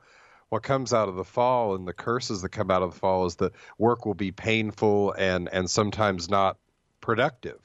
What 0.49 0.63
comes 0.63 0.93
out 0.93 1.09
of 1.09 1.15
the 1.15 1.23
fall 1.23 1.75
and 1.75 1.87
the 1.87 1.93
curses 1.93 2.41
that 2.41 2.49
come 2.49 2.71
out 2.71 2.81
of 2.81 2.93
the 2.93 2.99
fall 2.99 3.25
is 3.25 3.35
that 3.35 3.53
work 3.77 4.05
will 4.05 4.15
be 4.15 4.31
painful 4.31 5.13
and 5.13 5.49
and 5.51 5.69
sometimes 5.69 6.29
not 6.29 6.57
productive. 7.01 7.59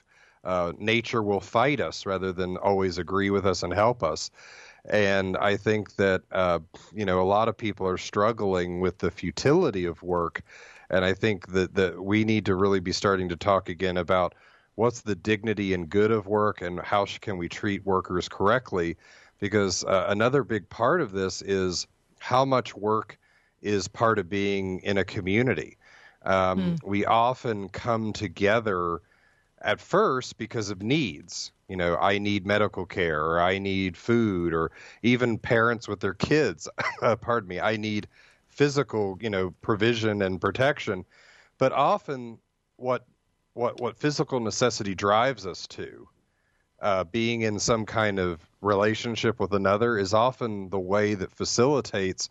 Uh, 0.45 0.73
nature 0.79 1.23
will 1.23 1.41
fight 1.41 1.81
us 1.81 2.05
rather 2.05 2.33
than 2.33 2.59
always 2.59 2.99
agree 2.99 3.31
with 3.31 3.47
us 3.47 3.63
and 3.63 3.73
help 3.73 4.03
us. 4.03 4.31
And 4.85 5.39
I 5.39 5.57
think 5.57 5.97
that 5.97 6.23
uh, 6.31 6.59
you 6.93 7.07
know 7.07 7.23
a 7.23 7.25
lot 7.25 7.49
of 7.49 7.57
people 7.57 7.87
are 7.89 7.97
struggling 7.97 8.81
with 8.81 8.99
the 8.99 9.11
futility 9.11 9.87
of 9.87 10.03
work, 10.03 10.43
and 10.91 11.05
I 11.05 11.15
think 11.15 11.47
that 11.49 11.75
that 11.75 12.05
we 12.05 12.25
need 12.25 12.45
to 12.47 12.55
really 12.55 12.81
be 12.81 12.93
starting 12.93 13.31
to 13.31 13.37
talk 13.37 13.71
again 13.71 13.97
about 13.97 14.35
what's 14.75 15.01
the 15.01 15.15
dignity 15.15 15.73
and 15.73 15.89
good 15.89 16.11
of 16.11 16.27
work, 16.27 16.61
and 16.61 16.81
how 16.81 17.07
can 17.07 17.39
we 17.39 17.49
treat 17.49 17.87
workers 17.87 18.29
correctly, 18.29 18.97
because 19.41 19.85
uh, 19.85 20.05
another 20.09 20.45
big 20.45 20.69
part 20.69 21.01
of 21.01 21.13
this 21.13 21.41
is 21.41 21.87
how 22.25 22.45
much 22.45 22.75
work 22.77 23.19
is 23.61 23.89
part 23.89 24.19
of 24.19 24.29
being 24.29 24.81
in 24.81 24.99
a 24.99 25.05
community. 25.05 25.77
Um, 26.23 26.77
We 26.83 27.05
often 27.05 27.69
come 27.69 28.13
together 28.13 29.01
at 29.61 29.81
first 29.81 30.39
because 30.39 30.71
of 30.71 30.83
needs. 30.83 31.53
You 31.69 31.77
know, 31.77 31.97
I 31.97 32.19
need 32.19 32.47
medical 32.47 32.87
care, 32.87 33.25
or 33.25 33.41
I 33.41 33.59
need 33.59 33.97
food, 33.97 34.55
or 34.55 34.71
even 35.03 35.39
parents 35.39 35.89
with 35.89 36.01
their 36.01 36.15
kids. 36.15 36.69
pardon 37.21 37.49
me, 37.49 37.61
I 37.61 37.77
need 37.77 38.09
physical, 38.49 39.19
you 39.21 39.31
know, 39.31 39.51
provision 39.63 40.23
and 40.23 40.41
protection. 40.41 41.05
But 41.59 41.73
often, 41.73 42.39
what 42.77 43.07
what 43.55 43.79
what 43.79 43.97
physical 43.99 44.41
necessity 44.41 44.95
drives 44.95 45.47
us 45.47 45.67
to, 45.69 46.09
uh, 46.81 47.05
being 47.05 47.43
in 47.43 47.59
some 47.59 47.87
kind 47.87 48.19
of 48.19 48.41
relationship 48.61 49.41
with 49.41 49.53
another, 49.53 49.99
is 49.99 50.15
often 50.15 50.69
the 50.71 50.79
way 50.79 51.15
that 51.15 51.31
facilitates 51.31 52.29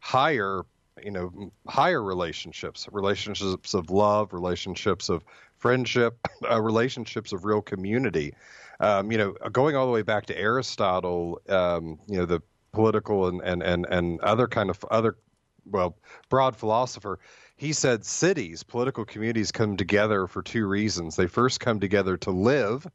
higher, 0.00 0.62
you 1.02 1.10
know, 1.10 1.50
higher 1.66 2.02
relationships, 2.02 2.88
relationships 2.92 3.74
of 3.74 3.90
love, 3.90 4.32
relationships 4.32 5.08
of 5.08 5.24
friendship, 5.58 6.16
uh, 6.50 6.60
relationships 6.60 7.32
of 7.32 7.44
real 7.44 7.62
community. 7.62 8.34
Um, 8.78 9.10
you 9.10 9.18
know, 9.18 9.32
going 9.52 9.74
all 9.74 9.86
the 9.86 9.92
way 9.92 10.02
back 10.02 10.26
to 10.26 10.38
Aristotle, 10.38 11.40
um, 11.48 11.98
you 12.06 12.18
know, 12.18 12.26
the 12.26 12.42
political 12.72 13.26
and, 13.28 13.40
and, 13.40 13.62
and, 13.62 13.86
and 13.88 14.20
other 14.20 14.46
kind 14.46 14.68
of 14.68 14.84
other, 14.90 15.16
well, 15.64 15.96
broad 16.28 16.54
philosopher, 16.54 17.18
he 17.56 17.72
said 17.72 18.04
cities, 18.04 18.62
political 18.62 19.06
communities 19.06 19.50
come 19.50 19.78
together 19.78 20.26
for 20.26 20.42
two 20.42 20.66
reasons. 20.66 21.16
They 21.16 21.26
first 21.26 21.58
come 21.58 21.80
together 21.80 22.18
to 22.18 22.30
live, 22.30 22.86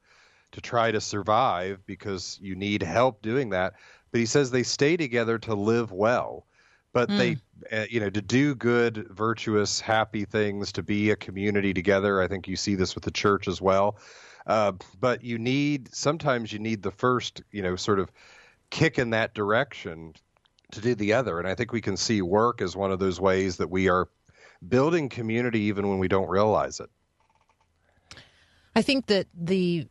to 0.52 0.62
try 0.62 0.92
to 0.92 1.02
survive 1.02 1.86
because 1.86 2.40
you 2.42 2.56
need 2.56 2.84
help 2.84 3.22
doing 3.22 3.50
that. 3.50 3.74
But 4.12 4.20
he 4.20 4.26
says 4.26 4.52
they 4.52 4.64
stay 4.64 4.98
together 4.98 5.38
to 5.40 5.56
live 5.56 5.92
well 5.92 6.46
but 6.94 7.10
they 7.10 7.38
uh, 7.72 7.86
you 7.90 8.00
know 8.00 8.10
to 8.10 8.22
do 8.22 8.56
good 8.56 9.08
virtuous 9.10 9.80
happy 9.80 10.26
things 10.26 10.72
to 10.74 10.84
be 10.84 11.12
a 11.12 11.16
community 11.16 11.74
together. 11.74 12.22
I 12.22 12.28
think 12.28 12.48
you 12.48 12.56
see 12.56 12.76
this 12.76 12.96
with 12.96 13.04
the 13.04 13.12
church 13.12 13.48
as 13.48 13.62
well. 13.62 13.98
Uh, 14.46 14.74
but 15.00 15.24
you 15.24 15.38
need 15.38 15.94
sometimes 15.94 16.52
you 16.52 16.60
need 16.60 16.82
the 16.84 16.92
first 16.92 17.42
you 17.52 17.62
know 17.62 17.76
sort 17.76 18.00
of 18.00 18.12
kick 18.70 19.00
in 19.00 19.12
that 19.12 19.34
direction 19.34 20.14
to 20.72 20.82
do 20.82 20.96
the 20.96 21.14
other. 21.14 21.40
And 21.40 21.48
i 21.48 21.56
think 21.56 21.72
we 21.72 21.82
can 21.82 21.98
see 21.98 22.22
work 22.22 22.62
as 22.62 22.76
one 22.76 22.92
of 22.92 23.00
those 23.00 23.20
ways 23.20 23.58
that 23.58 23.70
we 23.70 23.90
are 23.90 24.08
building 24.68 25.10
community 25.10 25.62
even 25.62 25.88
when 25.90 26.00
we 26.00 26.08
don't 26.08 26.30
realize 26.30 26.80
it. 26.80 26.90
I 28.76 28.82
think 28.82 29.08
that 29.08 29.28
the 29.34 29.88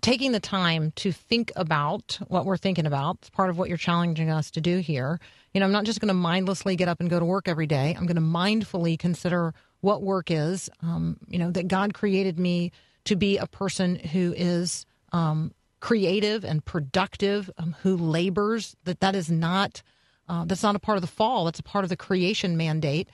taking 0.00 0.32
the 0.32 0.40
time 0.40 0.92
to 0.96 1.12
think 1.12 1.52
about 1.56 2.18
what 2.28 2.46
we're 2.46 2.56
thinking 2.56 2.86
about 2.86 3.18
is 3.22 3.30
part 3.30 3.50
of 3.50 3.58
what 3.58 3.68
you're 3.68 3.78
challenging 3.78 4.30
us 4.30 4.50
to 4.52 4.60
do 4.60 4.78
here. 4.78 5.20
You 5.52 5.60
know, 5.60 5.66
I'm 5.66 5.72
not 5.72 5.84
just 5.84 6.00
going 6.00 6.08
to 6.08 6.14
mindlessly 6.14 6.76
get 6.76 6.88
up 6.88 7.00
and 7.00 7.10
go 7.10 7.18
to 7.18 7.24
work 7.24 7.48
every 7.48 7.66
day. 7.66 7.94
I'm 7.96 8.06
going 8.06 8.16
to 8.16 8.22
mindfully 8.22 8.98
consider 8.98 9.54
what 9.80 10.02
work 10.02 10.30
is. 10.30 10.70
Um, 10.82 11.18
you 11.28 11.38
know, 11.38 11.50
that 11.50 11.68
God 11.68 11.94
created 11.94 12.38
me 12.38 12.72
to 13.04 13.16
be 13.16 13.36
a 13.36 13.46
person 13.46 13.96
who 13.96 14.34
is 14.36 14.86
um, 15.12 15.52
creative 15.80 16.44
and 16.44 16.64
productive, 16.64 17.50
um, 17.58 17.76
who 17.82 17.96
labors. 17.96 18.74
That 18.84 19.00
that 19.00 19.14
is 19.14 19.30
not 19.30 19.82
uh, 20.28 20.46
that's 20.46 20.62
not 20.62 20.76
a 20.76 20.80
part 20.80 20.96
of 20.96 21.02
the 21.02 21.08
fall. 21.08 21.44
That's 21.44 21.60
a 21.60 21.64
part 21.64 21.84
of 21.84 21.90
the 21.90 21.96
creation 21.96 22.56
mandate. 22.56 23.10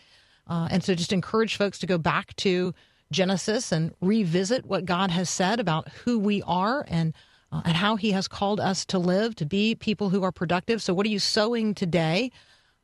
Uh, 0.47 0.69
and 0.71 0.83
so, 0.83 0.95
just 0.95 1.13
encourage 1.13 1.57
folks 1.57 1.79
to 1.81 1.87
go 1.87 1.99
back 1.99 2.35
to 2.37 2.73
Genesis 3.13 3.73
and 3.73 3.93
revisit 4.01 4.67
what 4.67 4.85
God 4.85 5.11
has 5.11 5.29
said 5.29 5.61
about 5.61 5.89
who 6.05 6.19
we 6.19 6.43
are 6.43 6.85
and 6.89 7.15
uh, 7.53 7.63
and 7.65 7.77
how 7.77 7.97
He 7.97 8.13
has 8.13 8.29
called 8.29 8.61
us 8.61 8.85
to 8.87 8.99
live, 8.99 9.35
to 9.37 9.45
be 9.45 9.75
people 9.75 10.11
who 10.11 10.23
are 10.23 10.33
productive. 10.33 10.81
So, 10.81 10.95
what 10.95 11.05
are 11.07 11.11
you 11.11 11.19
sowing 11.19 11.75
today? 11.75 12.31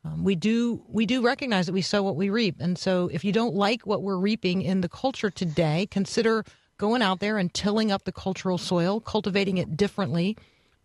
Um, 0.03 0.23
we 0.23 0.35
do 0.35 0.83
we 0.89 1.05
do 1.05 1.21
recognize 1.21 1.65
that 1.65 1.73
we 1.73 1.81
sow 1.81 2.03
what 2.03 2.15
we 2.15 2.29
reap, 2.29 2.55
and 2.59 2.77
so 2.77 3.09
if 3.11 3.23
you 3.23 3.31
don't 3.31 3.55
like 3.55 3.85
what 3.85 4.01
we're 4.01 4.17
reaping 4.17 4.61
in 4.61 4.81
the 4.81 4.89
culture 4.89 5.29
today, 5.29 5.87
consider 5.89 6.43
going 6.77 7.01
out 7.01 7.19
there 7.19 7.37
and 7.37 7.53
tilling 7.53 7.91
up 7.91 8.03
the 8.03 8.11
cultural 8.11 8.57
soil, 8.57 8.99
cultivating 8.99 9.57
it 9.57 9.75
differently, 9.75 10.37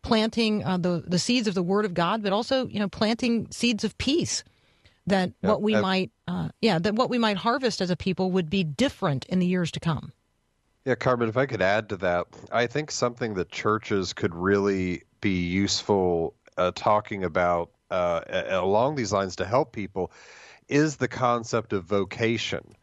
planting 0.03 0.65
uh, 0.65 0.79
the 0.79 1.05
the 1.07 1.19
seeds 1.19 1.49
of 1.49 1.55
the 1.55 1.63
Word 1.63 1.85
of 1.85 1.95
God, 1.95 2.23
but 2.23 2.33
also 2.33 2.67
you 2.69 2.79
know 2.79 2.89
planting 2.89 3.49
seeds 3.51 3.85
of 3.85 3.97
peace 3.99 4.45
that 5.07 5.33
what 5.41 5.63
we 5.63 5.75
uh, 5.75 5.81
might 5.81 6.11
uh, 6.29 6.49
yeah 6.61 6.79
that 6.79 6.95
what 6.95 7.11
we 7.11 7.19
might 7.19 7.37
harvest 7.37 7.81
as 7.81 7.91
a 7.91 7.97
people 7.97 8.31
would 8.31 8.49
be 8.49 8.65
different 8.65 9.25
in 9.27 9.39
the 9.39 9.47
years 9.47 9.71
to 9.73 9.81
come 9.81 10.13
Yeah, 10.85 10.95
Carmen, 10.97 11.29
if 11.29 11.37
I 11.37 11.47
could 11.47 11.63
add 11.63 11.89
to 11.91 11.97
that, 11.99 12.27
I 12.51 12.67
think 12.67 12.91
something 12.91 13.35
that 13.35 13.51
churches 13.51 14.13
could 14.13 14.35
really 14.35 15.03
be 15.21 15.47
useful 15.47 16.35
uh, 16.57 16.73
talking 16.75 17.25
about 17.25 17.71
uh, 17.91 18.23
along 18.51 18.97
these 18.97 19.13
lines 19.13 19.37
to 19.37 19.45
help 19.45 19.73
people 19.73 20.11
is 20.69 20.97
the 20.97 21.09
concept 21.09 21.73
of 21.73 21.85
vocation. 21.85 22.75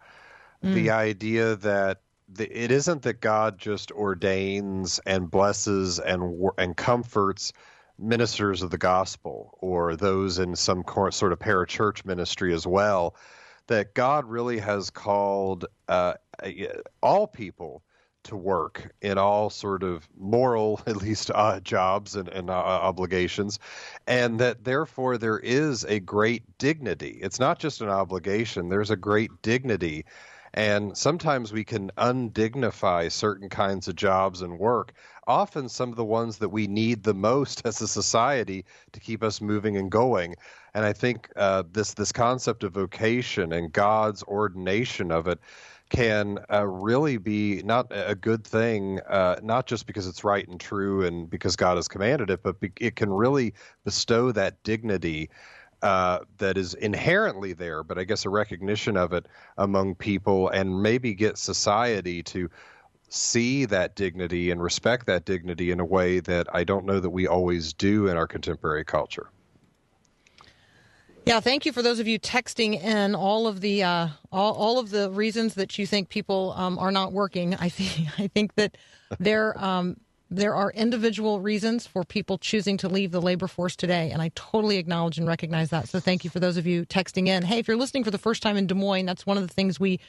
The 0.61 0.91
idea 0.91 1.55
that 1.57 2.01
the, 2.27 2.63
it 2.63 2.71
isn't 2.71 3.01
that 3.03 3.21
God 3.21 3.57
just 3.57 3.91
ordains 3.91 4.99
and 5.05 5.31
blesses 5.31 5.99
and 5.99 6.49
and 6.57 6.75
comforts 6.77 7.53
ministers 7.99 8.61
of 8.61 8.71
the 8.71 8.77
gospel 8.77 9.57
or 9.59 9.95
those 9.95 10.39
in 10.39 10.55
some 10.55 10.83
sort 11.11 11.33
of 11.33 11.39
parachurch 11.39 12.05
ministry 12.05 12.53
as 12.53 12.65
well. 12.65 13.15
That 13.67 13.93
God 13.93 14.25
really 14.25 14.57
has 14.59 14.89
called 14.89 15.65
uh, 15.87 16.15
all 17.03 17.27
people 17.27 17.83
to 18.23 18.35
work 18.35 18.93
in 19.01 19.17
all 19.17 19.49
sort 19.49 19.83
of 19.83 20.07
moral, 20.17 20.81
at 20.87 20.97
least, 20.97 21.31
uh, 21.33 21.59
jobs 21.59 22.15
and, 22.15 22.29
and 22.29 22.49
uh, 22.49 22.53
obligations, 22.53 23.59
and 24.07 24.39
that 24.39 24.63
therefore 24.63 25.17
there 25.17 25.39
is 25.39 25.83
a 25.85 25.99
great 25.99 26.57
dignity. 26.57 27.19
It's 27.21 27.39
not 27.39 27.59
just 27.59 27.81
an 27.81 27.89
obligation, 27.89 28.69
there's 28.69 28.91
a 28.91 28.95
great 28.95 29.31
dignity. 29.41 30.05
And 30.53 30.97
sometimes 30.97 31.53
we 31.53 31.63
can 31.63 31.91
undignify 31.97 33.11
certain 33.11 33.49
kinds 33.49 33.87
of 33.87 33.95
jobs 33.95 34.41
and 34.41 34.57
work, 34.59 34.93
often 35.27 35.69
some 35.69 35.89
of 35.89 35.95
the 35.95 36.05
ones 36.05 36.37
that 36.39 36.49
we 36.49 36.67
need 36.67 37.03
the 37.03 37.13
most 37.13 37.61
as 37.65 37.81
a 37.81 37.87
society 37.87 38.65
to 38.91 38.99
keep 38.99 39.23
us 39.23 39.41
moving 39.41 39.77
and 39.77 39.91
going. 39.91 40.35
And 40.73 40.85
I 40.85 40.93
think 40.93 41.29
uh, 41.35 41.63
this 41.71 41.93
this 41.93 42.11
concept 42.11 42.63
of 42.63 42.73
vocation 42.73 43.53
and 43.53 43.71
God's 43.71 44.23
ordination 44.23 45.11
of 45.11 45.27
it 45.27 45.39
can 45.89 46.37
uh, 46.53 46.67
really 46.67 47.17
be 47.17 47.63
not 47.63 47.87
a 47.89 48.13
good 48.13 48.45
thing, 48.45 48.99
uh, 49.09 49.37
not 49.41 49.65
just 49.65 49.87
because 49.87 50.07
it's 50.07 50.23
right 50.23 50.47
and 50.47 50.59
true 50.59 51.03
and 51.03 51.29
because 51.29 51.55
God 51.55 51.77
has 51.77 51.87
commanded 51.87 52.29
it, 52.29 52.43
but 52.43 52.59
be- 52.59 52.71
it 52.79 52.95
can 52.95 53.09
really 53.09 53.53
bestow 53.83 54.31
that 54.31 54.61
dignity 54.63 55.29
uh, 55.81 56.19
that 56.37 56.57
is 56.57 56.73
inherently 56.73 57.53
there, 57.53 57.83
but 57.83 57.97
I 57.97 58.03
guess 58.03 58.25
a 58.25 58.29
recognition 58.29 58.97
of 58.97 59.13
it 59.13 59.27
among 59.57 59.95
people 59.95 60.49
and 60.49 60.81
maybe 60.81 61.13
get 61.13 61.37
society 61.37 62.23
to 62.23 62.49
see 63.09 63.65
that 63.65 63.95
dignity 63.95 64.51
and 64.51 64.61
respect 64.61 65.05
that 65.07 65.25
dignity 65.25 65.71
in 65.71 65.79
a 65.79 65.85
way 65.85 66.19
that 66.19 66.47
I 66.53 66.63
don't 66.63 66.85
know 66.85 66.99
that 66.99 67.09
we 67.09 67.27
always 67.27 67.73
do 67.73 68.07
in 68.07 68.17
our 68.17 68.27
contemporary 68.27 68.85
culture. 68.85 69.31
yeah 71.25 71.39
thank 71.39 71.65
you 71.65 71.71
for 71.71 71.81
those 71.81 71.99
of 71.99 72.07
you 72.07 72.19
texting 72.19 72.81
in 72.81 73.15
all 73.15 73.47
of 73.47 73.61
the 73.61 73.83
uh, 73.83 74.07
all, 74.31 74.53
all 74.53 74.79
of 74.79 74.89
the 74.91 75.09
reasons 75.11 75.55
that 75.55 75.77
you 75.77 75.87
think 75.87 76.09
people 76.09 76.53
um, 76.55 76.77
are 76.77 76.91
not 76.91 77.11
working 77.11 77.55
i 77.55 77.69
think 77.69 78.07
i 78.19 78.27
think 78.27 78.53
that 78.55 78.77
there 79.19 79.57
um, 79.63 79.97
there 80.31 80.53
are 80.53 80.71
individual 80.71 81.39
reasons 81.39 81.87
for 81.87 82.03
people 82.03 82.37
choosing 82.37 82.77
to 82.77 82.87
leave 82.87 83.11
the 83.11 83.21
labor 83.21 83.47
force 83.47 83.75
today 83.75 84.11
and 84.11 84.21
i 84.21 84.31
totally 84.35 84.77
acknowledge 84.77 85.17
and 85.17 85.27
recognize 85.27 85.69
that 85.69 85.87
so 85.87 85.99
thank 85.99 86.23
you 86.23 86.29
for 86.29 86.39
those 86.39 86.57
of 86.57 86.67
you 86.67 86.85
texting 86.85 87.27
in 87.27 87.43
hey 87.43 87.59
if 87.59 87.67
you're 87.67 87.77
listening 87.77 88.03
for 88.03 88.11
the 88.11 88.17
first 88.17 88.41
time 88.41 88.57
in 88.57 88.67
des 88.67 88.75
moines 88.75 89.05
that's 89.05 89.25
one 89.25 89.37
of 89.37 89.47
the 89.47 89.53
things 89.53 89.79
we 89.79 89.99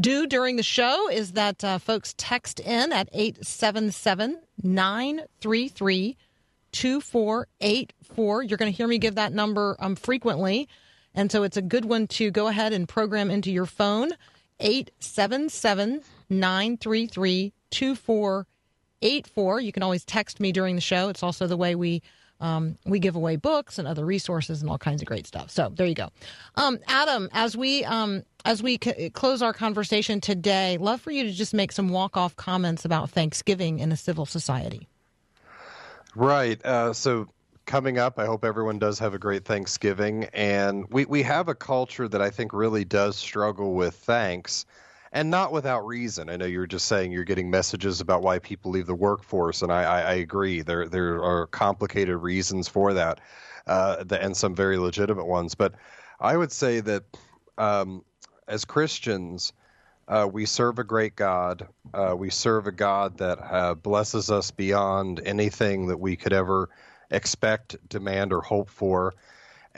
do 0.00 0.26
during 0.26 0.56
the 0.56 0.62
show 0.62 1.08
is 1.10 1.32
that 1.32 1.62
uh, 1.64 1.78
folks 1.78 2.14
text 2.16 2.60
in 2.60 2.92
at 2.92 3.08
877 3.12 4.38
933 4.62 6.16
2484. 6.72 8.42
You're 8.42 8.58
going 8.58 8.70
to 8.70 8.76
hear 8.76 8.86
me 8.86 8.98
give 8.98 9.14
that 9.16 9.32
number 9.32 9.76
um, 9.80 9.96
frequently. 9.96 10.68
And 11.14 11.32
so 11.32 11.42
it's 11.42 11.56
a 11.56 11.62
good 11.62 11.84
one 11.84 12.06
to 12.08 12.30
go 12.30 12.46
ahead 12.46 12.72
and 12.72 12.88
program 12.88 13.30
into 13.30 13.50
your 13.50 13.66
phone 13.66 14.12
877 14.60 16.02
933 16.28 17.52
2484. 17.70 18.46
You 19.00 19.72
can 19.72 19.82
always 19.82 20.04
text 20.04 20.40
me 20.40 20.52
during 20.52 20.74
the 20.74 20.80
show. 20.80 21.08
It's 21.08 21.22
also 21.22 21.46
the 21.46 21.56
way 21.56 21.74
we. 21.74 22.02
Um, 22.40 22.78
we 22.86 23.00
give 23.00 23.16
away 23.16 23.34
books 23.34 23.80
and 23.80 23.88
other 23.88 24.06
resources 24.06 24.62
and 24.62 24.70
all 24.70 24.78
kinds 24.78 25.02
of 25.02 25.08
great 25.08 25.26
stuff. 25.26 25.50
So 25.50 25.72
there 25.74 25.88
you 25.88 25.94
go, 25.96 26.10
um, 26.54 26.78
Adam. 26.86 27.28
As 27.32 27.56
we 27.56 27.84
um, 27.84 28.22
as 28.44 28.62
we 28.62 28.78
c- 28.80 29.10
close 29.10 29.42
our 29.42 29.52
conversation 29.52 30.20
today, 30.20 30.78
love 30.78 31.00
for 31.00 31.10
you 31.10 31.24
to 31.24 31.32
just 31.32 31.52
make 31.52 31.72
some 31.72 31.88
walk 31.88 32.16
off 32.16 32.36
comments 32.36 32.84
about 32.84 33.10
Thanksgiving 33.10 33.80
in 33.80 33.90
a 33.90 33.96
civil 33.96 34.24
society. 34.24 34.86
Right. 36.14 36.64
Uh, 36.64 36.92
so 36.92 37.26
coming 37.66 37.98
up, 37.98 38.18
I 38.18 38.26
hope 38.26 38.44
everyone 38.44 38.78
does 38.78 38.98
have 38.98 39.14
a 39.14 39.18
great 39.18 39.44
Thanksgiving. 39.44 40.24
And 40.32 40.86
we, 40.90 41.04
we 41.04 41.22
have 41.22 41.48
a 41.48 41.54
culture 41.54 42.08
that 42.08 42.22
I 42.22 42.30
think 42.30 42.52
really 42.52 42.84
does 42.84 43.16
struggle 43.16 43.74
with 43.74 43.94
thanks, 43.94 44.64
and 45.12 45.30
not 45.30 45.52
without 45.52 45.86
reason. 45.86 46.28
I 46.28 46.36
know 46.36 46.44
you 46.44 46.58
were 46.58 46.66
just 46.66 46.86
saying 46.86 47.12
you're 47.12 47.24
getting 47.24 47.50
messages 47.50 48.00
about 48.00 48.22
why 48.22 48.38
people 48.38 48.70
leave 48.70 48.86
the 48.86 48.94
workforce, 48.94 49.62
and 49.62 49.72
I, 49.72 49.82
I, 49.82 50.00
I 50.00 50.12
agree. 50.14 50.62
There 50.62 50.88
there 50.88 51.22
are 51.22 51.46
complicated 51.46 52.16
reasons 52.16 52.68
for 52.68 52.94
that, 52.94 53.20
uh, 53.66 54.04
and 54.10 54.36
some 54.36 54.54
very 54.54 54.78
legitimate 54.78 55.26
ones. 55.26 55.54
But 55.54 55.74
I 56.20 56.36
would 56.36 56.52
say 56.52 56.80
that 56.80 57.04
um, 57.56 58.04
as 58.46 58.64
Christians, 58.64 59.52
uh, 60.08 60.28
we 60.30 60.46
serve 60.46 60.78
a 60.78 60.84
great 60.84 61.16
God. 61.16 61.68
Uh, 61.92 62.14
we 62.16 62.30
serve 62.30 62.66
a 62.66 62.72
God 62.72 63.18
that 63.18 63.38
uh, 63.38 63.74
blesses 63.74 64.30
us 64.30 64.50
beyond 64.50 65.20
anything 65.24 65.88
that 65.88 66.00
we 66.00 66.16
could 66.16 66.32
ever 66.32 66.70
expect, 67.10 67.76
demand, 67.88 68.32
or 68.32 68.40
hope 68.40 68.70
for. 68.70 69.14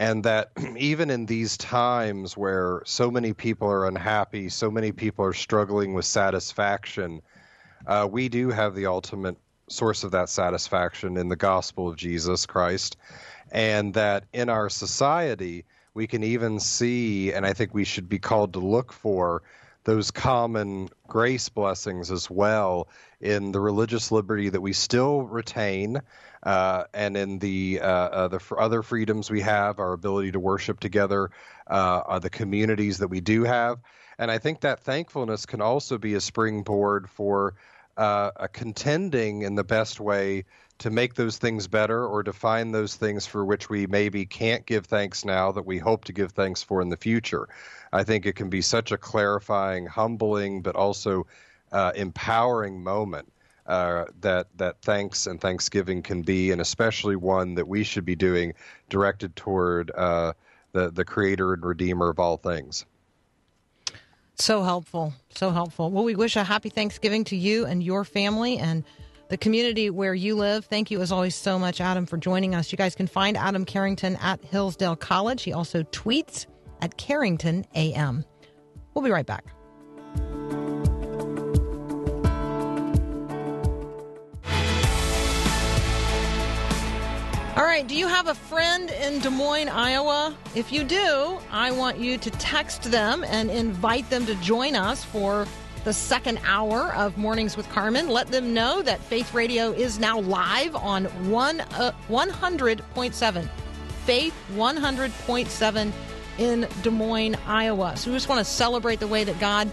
And 0.01 0.25
that 0.25 0.51
even 0.79 1.11
in 1.11 1.27
these 1.27 1.57
times 1.59 2.37
where 2.37 2.83
so 2.87 3.11
many 3.11 3.35
people 3.35 3.69
are 3.69 3.87
unhappy, 3.87 4.49
so 4.49 4.71
many 4.71 4.91
people 4.91 5.25
are 5.25 5.35
struggling 5.35 5.93
with 5.93 6.07
satisfaction, 6.07 7.21
uh, 7.87 8.09
we 8.11 8.29
do 8.29 8.49
have 8.49 8.75
the 8.75 8.87
ultimate 8.87 9.37
source 9.69 10.03
of 10.03 10.11
that 10.13 10.31
satisfaction 10.31 11.17
in 11.17 11.29
the 11.29 11.37
gospel 11.37 11.87
of 11.89 11.97
Jesus 11.97 12.47
Christ. 12.47 12.97
And 13.53 13.95
that 13.95 14.25
in 14.33 14.49
our 14.49 14.71
society, 14.71 15.67
we 15.93 16.07
can 16.07 16.25
even 16.25 16.61
see, 16.61 17.33
and 17.33 17.45
I 17.45 17.53
think 17.53 17.75
we 17.75 17.85
should 17.85 18.09
be 18.09 18.19
called 18.19 18.55
to 18.55 18.61
look 18.61 18.93
for, 18.93 19.43
those 19.85 20.11
common 20.11 20.89
grace 21.09 21.49
blessings 21.49 22.11
as 22.11 22.31
well 22.31 22.89
in 23.21 23.53
the 23.53 23.61
religious 23.61 24.13
liberty 24.13 24.49
that 24.49 24.61
we 24.61 24.73
still 24.73 25.23
retain. 25.23 26.01
Uh, 26.43 26.85
and 26.95 27.17
in 27.19 27.39
the 27.39 27.81
uh, 27.81 27.87
uh, 27.87 28.29
the 28.29 28.41
other 28.57 28.83
freedoms 28.83 29.31
we 29.31 29.43
have, 29.43 29.79
our 29.79 29.93
ability 29.93 30.33
to 30.33 30.41
worship 30.41 30.81
together, 30.81 31.31
uh, 31.67 32.19
the 32.19 32.31
communities 32.31 32.99
that 32.99 33.09
we 33.09 33.21
do 33.21 33.45
have, 33.45 33.79
and 34.21 34.31
I 34.31 34.37
think 34.37 34.61
that 34.61 34.81
thankfulness 34.81 35.47
can 35.47 35.63
also 35.63 35.97
be 35.97 36.13
a 36.13 36.21
springboard 36.21 37.09
for 37.09 37.55
uh, 37.97 38.31
a 38.37 38.49
contending 38.49 39.43
in 39.43 39.55
the 39.55 39.65
best 39.65 39.99
way 39.99 40.45
to 40.81 40.91
make 40.91 41.15
those 41.15 41.39
things 41.39 41.69
better 41.69 42.05
or 42.07 42.23
to 42.23 42.33
find 42.33 42.75
those 42.75 42.97
things 42.97 43.27
for 43.27 43.45
which 43.45 43.69
we 43.69 43.87
maybe 43.87 44.27
can't 44.27 44.67
give 44.67 44.87
thanks 44.87 45.25
now 45.25 45.53
that 45.53 45.67
we 45.67 45.79
hope 45.79 46.05
to 46.05 46.13
give 46.13 46.33
thanks 46.33 46.63
for 46.63 46.81
in 46.81 46.89
the 46.89 46.97
future. 46.97 47.49
I 47.93 48.03
think 48.03 48.27
it 48.27 48.35
can 48.35 48.49
be 48.49 48.63
such 48.63 48.91
a 48.91 48.99
clarifying, 48.99 49.87
humbling, 49.87 50.63
but 50.63 50.77
also 50.77 51.27
uh, 51.73 51.93
empowering 51.95 52.83
moment 52.83 53.31
uh, 53.67 54.07
that 54.21 54.49
that 54.57 54.81
thanks 54.83 55.27
and 55.27 55.41
Thanksgiving 55.41 56.03
can 56.03 56.23
be, 56.23 56.51
and 56.51 56.61
especially 56.61 57.15
one 57.15 57.55
that 57.55 57.69
we 57.69 57.85
should 57.85 58.05
be 58.05 58.17
doing 58.17 58.55
directed 58.89 59.37
toward 59.37 59.91
uh, 59.93 60.33
the 60.73 60.91
the 60.91 61.05
Creator 61.05 61.55
and 61.55 61.65
Redeemer 61.65 62.09
of 62.09 62.19
all 62.19 62.37
things. 62.37 62.85
So 64.35 64.63
helpful. 64.63 65.13
So 65.35 65.51
helpful. 65.51 65.91
Well, 65.91 66.03
we 66.03 66.17
wish 66.17 66.35
a 66.35 66.45
happy 66.45 66.71
Thanksgiving 66.71 67.25
to 67.25 67.37
you 67.37 67.67
and 67.67 67.83
your 67.83 68.05
family 68.05 68.57
and 68.59 68.83
the 69.31 69.39
community 69.39 69.89
where 69.91 70.13
you 70.13 70.35
live. 70.35 70.67
Thank 70.67 70.91
you, 70.91 71.01
as 71.01 71.11
always, 71.11 71.37
so 71.37 71.59
much, 71.59 71.81
Adam, 71.81 72.05
for 72.05 72.19
joining 72.19 72.55
us. 72.55 72.71
You 72.71 72.77
guys 72.77 72.95
can 72.97 73.07
find 73.07 73.37
Adam 73.37 73.65
Carrington 73.65 74.17
at 74.17 74.45
Hillsdale 74.45 74.97
College. 74.97 75.45
He 75.45 75.53
also 75.53 75.85
tweets 75.85 76.47
at 76.83 76.97
Carrington 76.99 77.65
AM. 77.75 78.25
We'll 78.93 79.05
be 79.05 79.11
right 79.11 79.25
back. 79.27 79.45
All 87.57 87.67
right, 87.67 87.87
do 87.87 87.95
you 87.95 88.09
have 88.09 88.27
a 88.27 88.35
friend 88.35 88.91
in 88.91 89.21
Des 89.21 89.31
Moines, 89.31 89.69
Iowa? 89.69 90.37
If 90.57 90.73
you 90.73 90.83
do, 90.83 91.39
I 91.53 91.71
want 91.71 91.99
you 91.99 92.19
to 92.19 92.31
text 92.33 92.91
them 92.91 93.23
and 93.25 93.51
invite 93.51 94.09
them 94.11 94.27
to 94.27 94.35
join 94.37 94.75
us 94.75 95.05
for 95.05 95.47
the 95.85 95.93
second 95.93 96.39
hour 96.45 96.95
of 96.95 97.17
Mornings 97.17 97.57
with 97.57 97.69
Carmen. 97.71 98.09
Let 98.09 98.29
them 98.29 98.53
know 98.53 98.83
that 98.83 99.01
Faith 99.01 99.33
Radio 99.33 99.73
is 99.73 99.99
now 99.99 100.21
live 100.21 100.77
on 100.77 101.05
one 101.31 101.61
uh, 101.61 101.93
100.7. 102.09 103.49
Faith 104.05 104.35
100.7 104.53 105.93
in 106.39 106.69
Des 106.83 106.91
Moines, 106.91 107.37
Iowa. 107.47 107.97
So 107.97 108.11
we 108.11 108.17
just 108.17 108.29
want 108.29 108.39
to 108.39 108.45
celebrate 108.45 109.01
the 109.01 109.07
way 109.07 109.25
that 109.25 109.39
God 109.39 109.71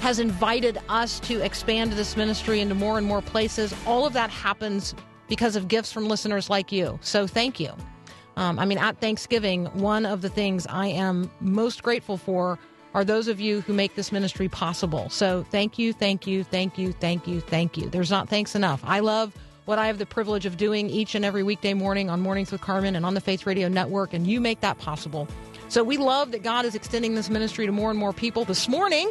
has 0.00 0.18
invited 0.18 0.78
us 0.88 1.20
to 1.20 1.40
expand 1.40 1.92
this 1.92 2.16
ministry 2.16 2.60
into 2.60 2.74
more 2.74 2.98
and 2.98 3.06
more 3.06 3.22
places. 3.22 3.74
All 3.86 4.04
of 4.04 4.12
that 4.14 4.30
happens 4.30 4.94
because 5.28 5.54
of 5.54 5.68
gifts 5.68 5.92
from 5.92 6.08
listeners 6.08 6.50
like 6.50 6.72
you. 6.72 6.98
So 7.02 7.26
thank 7.26 7.60
you. 7.60 7.72
Um, 8.36 8.58
I 8.58 8.64
mean, 8.64 8.78
at 8.78 8.98
Thanksgiving, 9.00 9.66
one 9.66 10.04
of 10.06 10.22
the 10.22 10.28
things 10.28 10.66
I 10.66 10.88
am 10.88 11.30
most 11.40 11.82
grateful 11.82 12.16
for 12.16 12.58
are 12.94 13.04
those 13.04 13.28
of 13.28 13.40
you 13.40 13.60
who 13.62 13.72
make 13.72 13.94
this 13.94 14.12
ministry 14.12 14.48
possible. 14.48 15.08
So 15.08 15.44
thank 15.50 15.78
you, 15.78 15.92
thank 15.92 16.26
you, 16.26 16.44
thank 16.44 16.78
you, 16.78 16.92
thank 16.92 17.26
you, 17.26 17.40
thank 17.40 17.76
you. 17.76 17.88
There's 17.88 18.10
not 18.10 18.28
thanks 18.28 18.54
enough. 18.54 18.82
I 18.84 19.00
love 19.00 19.32
what 19.64 19.78
I 19.78 19.86
have 19.86 19.98
the 19.98 20.06
privilege 20.06 20.44
of 20.44 20.56
doing 20.56 20.90
each 20.90 21.14
and 21.14 21.24
every 21.24 21.42
weekday 21.42 21.74
morning 21.74 22.10
on 22.10 22.20
Mornings 22.20 22.50
with 22.50 22.60
Carmen 22.60 22.96
and 22.96 23.06
on 23.06 23.14
the 23.14 23.20
Faith 23.20 23.46
Radio 23.46 23.68
Network, 23.68 24.12
and 24.12 24.26
you 24.26 24.40
make 24.40 24.60
that 24.60 24.78
possible. 24.78 25.28
So 25.68 25.82
we 25.84 25.96
love 25.96 26.32
that 26.32 26.42
God 26.42 26.64
is 26.64 26.74
extending 26.74 27.14
this 27.14 27.30
ministry 27.30 27.66
to 27.66 27.72
more 27.72 27.90
and 27.90 27.98
more 27.98 28.12
people. 28.12 28.44
This 28.44 28.68
morning, 28.68 29.10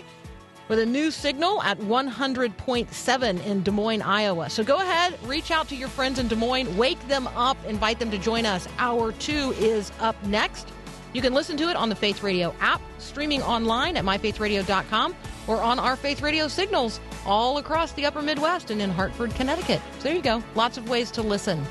with 0.67 0.79
a 0.79 0.85
new 0.85 1.11
signal 1.11 1.61
at 1.63 1.77
100.7 1.79 3.45
in 3.45 3.63
Des 3.63 3.71
Moines, 3.71 4.01
Iowa. 4.01 4.49
So 4.49 4.63
go 4.63 4.77
ahead, 4.77 5.17
reach 5.25 5.51
out 5.51 5.67
to 5.69 5.75
your 5.75 5.89
friends 5.89 6.19
in 6.19 6.27
Des 6.27 6.35
Moines, 6.35 6.77
wake 6.77 7.05
them 7.07 7.27
up, 7.35 7.57
invite 7.67 7.99
them 7.99 8.11
to 8.11 8.17
join 8.17 8.45
us. 8.45 8.67
Hour 8.77 9.11
two 9.13 9.53
is 9.57 9.91
up 9.99 10.15
next. 10.25 10.71
You 11.13 11.21
can 11.21 11.33
listen 11.33 11.57
to 11.57 11.69
it 11.69 11.75
on 11.75 11.89
the 11.89 11.95
Faith 11.95 12.23
Radio 12.23 12.53
app, 12.59 12.81
streaming 12.97 13.41
online 13.43 13.97
at 13.97 14.05
myfaithradio.com, 14.05 15.15
or 15.47 15.61
on 15.61 15.79
our 15.79 15.95
Faith 15.95 16.21
Radio 16.21 16.47
signals 16.47 16.99
all 17.25 17.57
across 17.57 17.91
the 17.93 18.05
upper 18.05 18.21
Midwest 18.21 18.71
and 18.71 18.81
in 18.81 18.89
Hartford, 18.89 19.33
Connecticut. 19.35 19.81
So 19.97 20.03
there 20.03 20.15
you 20.15 20.21
go. 20.21 20.41
Lots 20.55 20.77
of 20.77 20.89
ways 20.89 21.11
to 21.11 21.21
listen. 21.21 21.63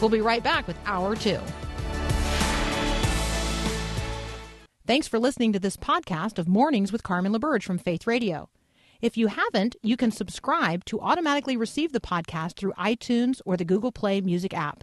We'll 0.00 0.10
be 0.10 0.20
right 0.20 0.42
back 0.42 0.66
with 0.66 0.76
Hour 0.86 1.14
two. 1.16 1.38
Thanks 4.86 5.06
for 5.06 5.20
listening 5.20 5.52
to 5.52 5.60
this 5.60 5.76
podcast 5.76 6.38
of 6.38 6.48
Mornings 6.48 6.90
with 6.90 7.04
Carmen 7.04 7.32
LaBerge 7.32 7.62
from 7.62 7.78
Faith 7.78 8.08
Radio. 8.08 8.48
If 9.00 9.16
you 9.16 9.28
haven't, 9.28 9.76
you 9.82 9.96
can 9.96 10.10
subscribe 10.10 10.84
to 10.86 11.00
automatically 11.00 11.56
receive 11.56 11.92
the 11.92 12.00
podcast 12.00 12.56
through 12.56 12.72
iTunes 12.72 13.40
or 13.46 13.56
the 13.56 13.64
Google 13.64 13.92
Play 13.92 14.20
Music 14.20 14.52
app. 14.52 14.82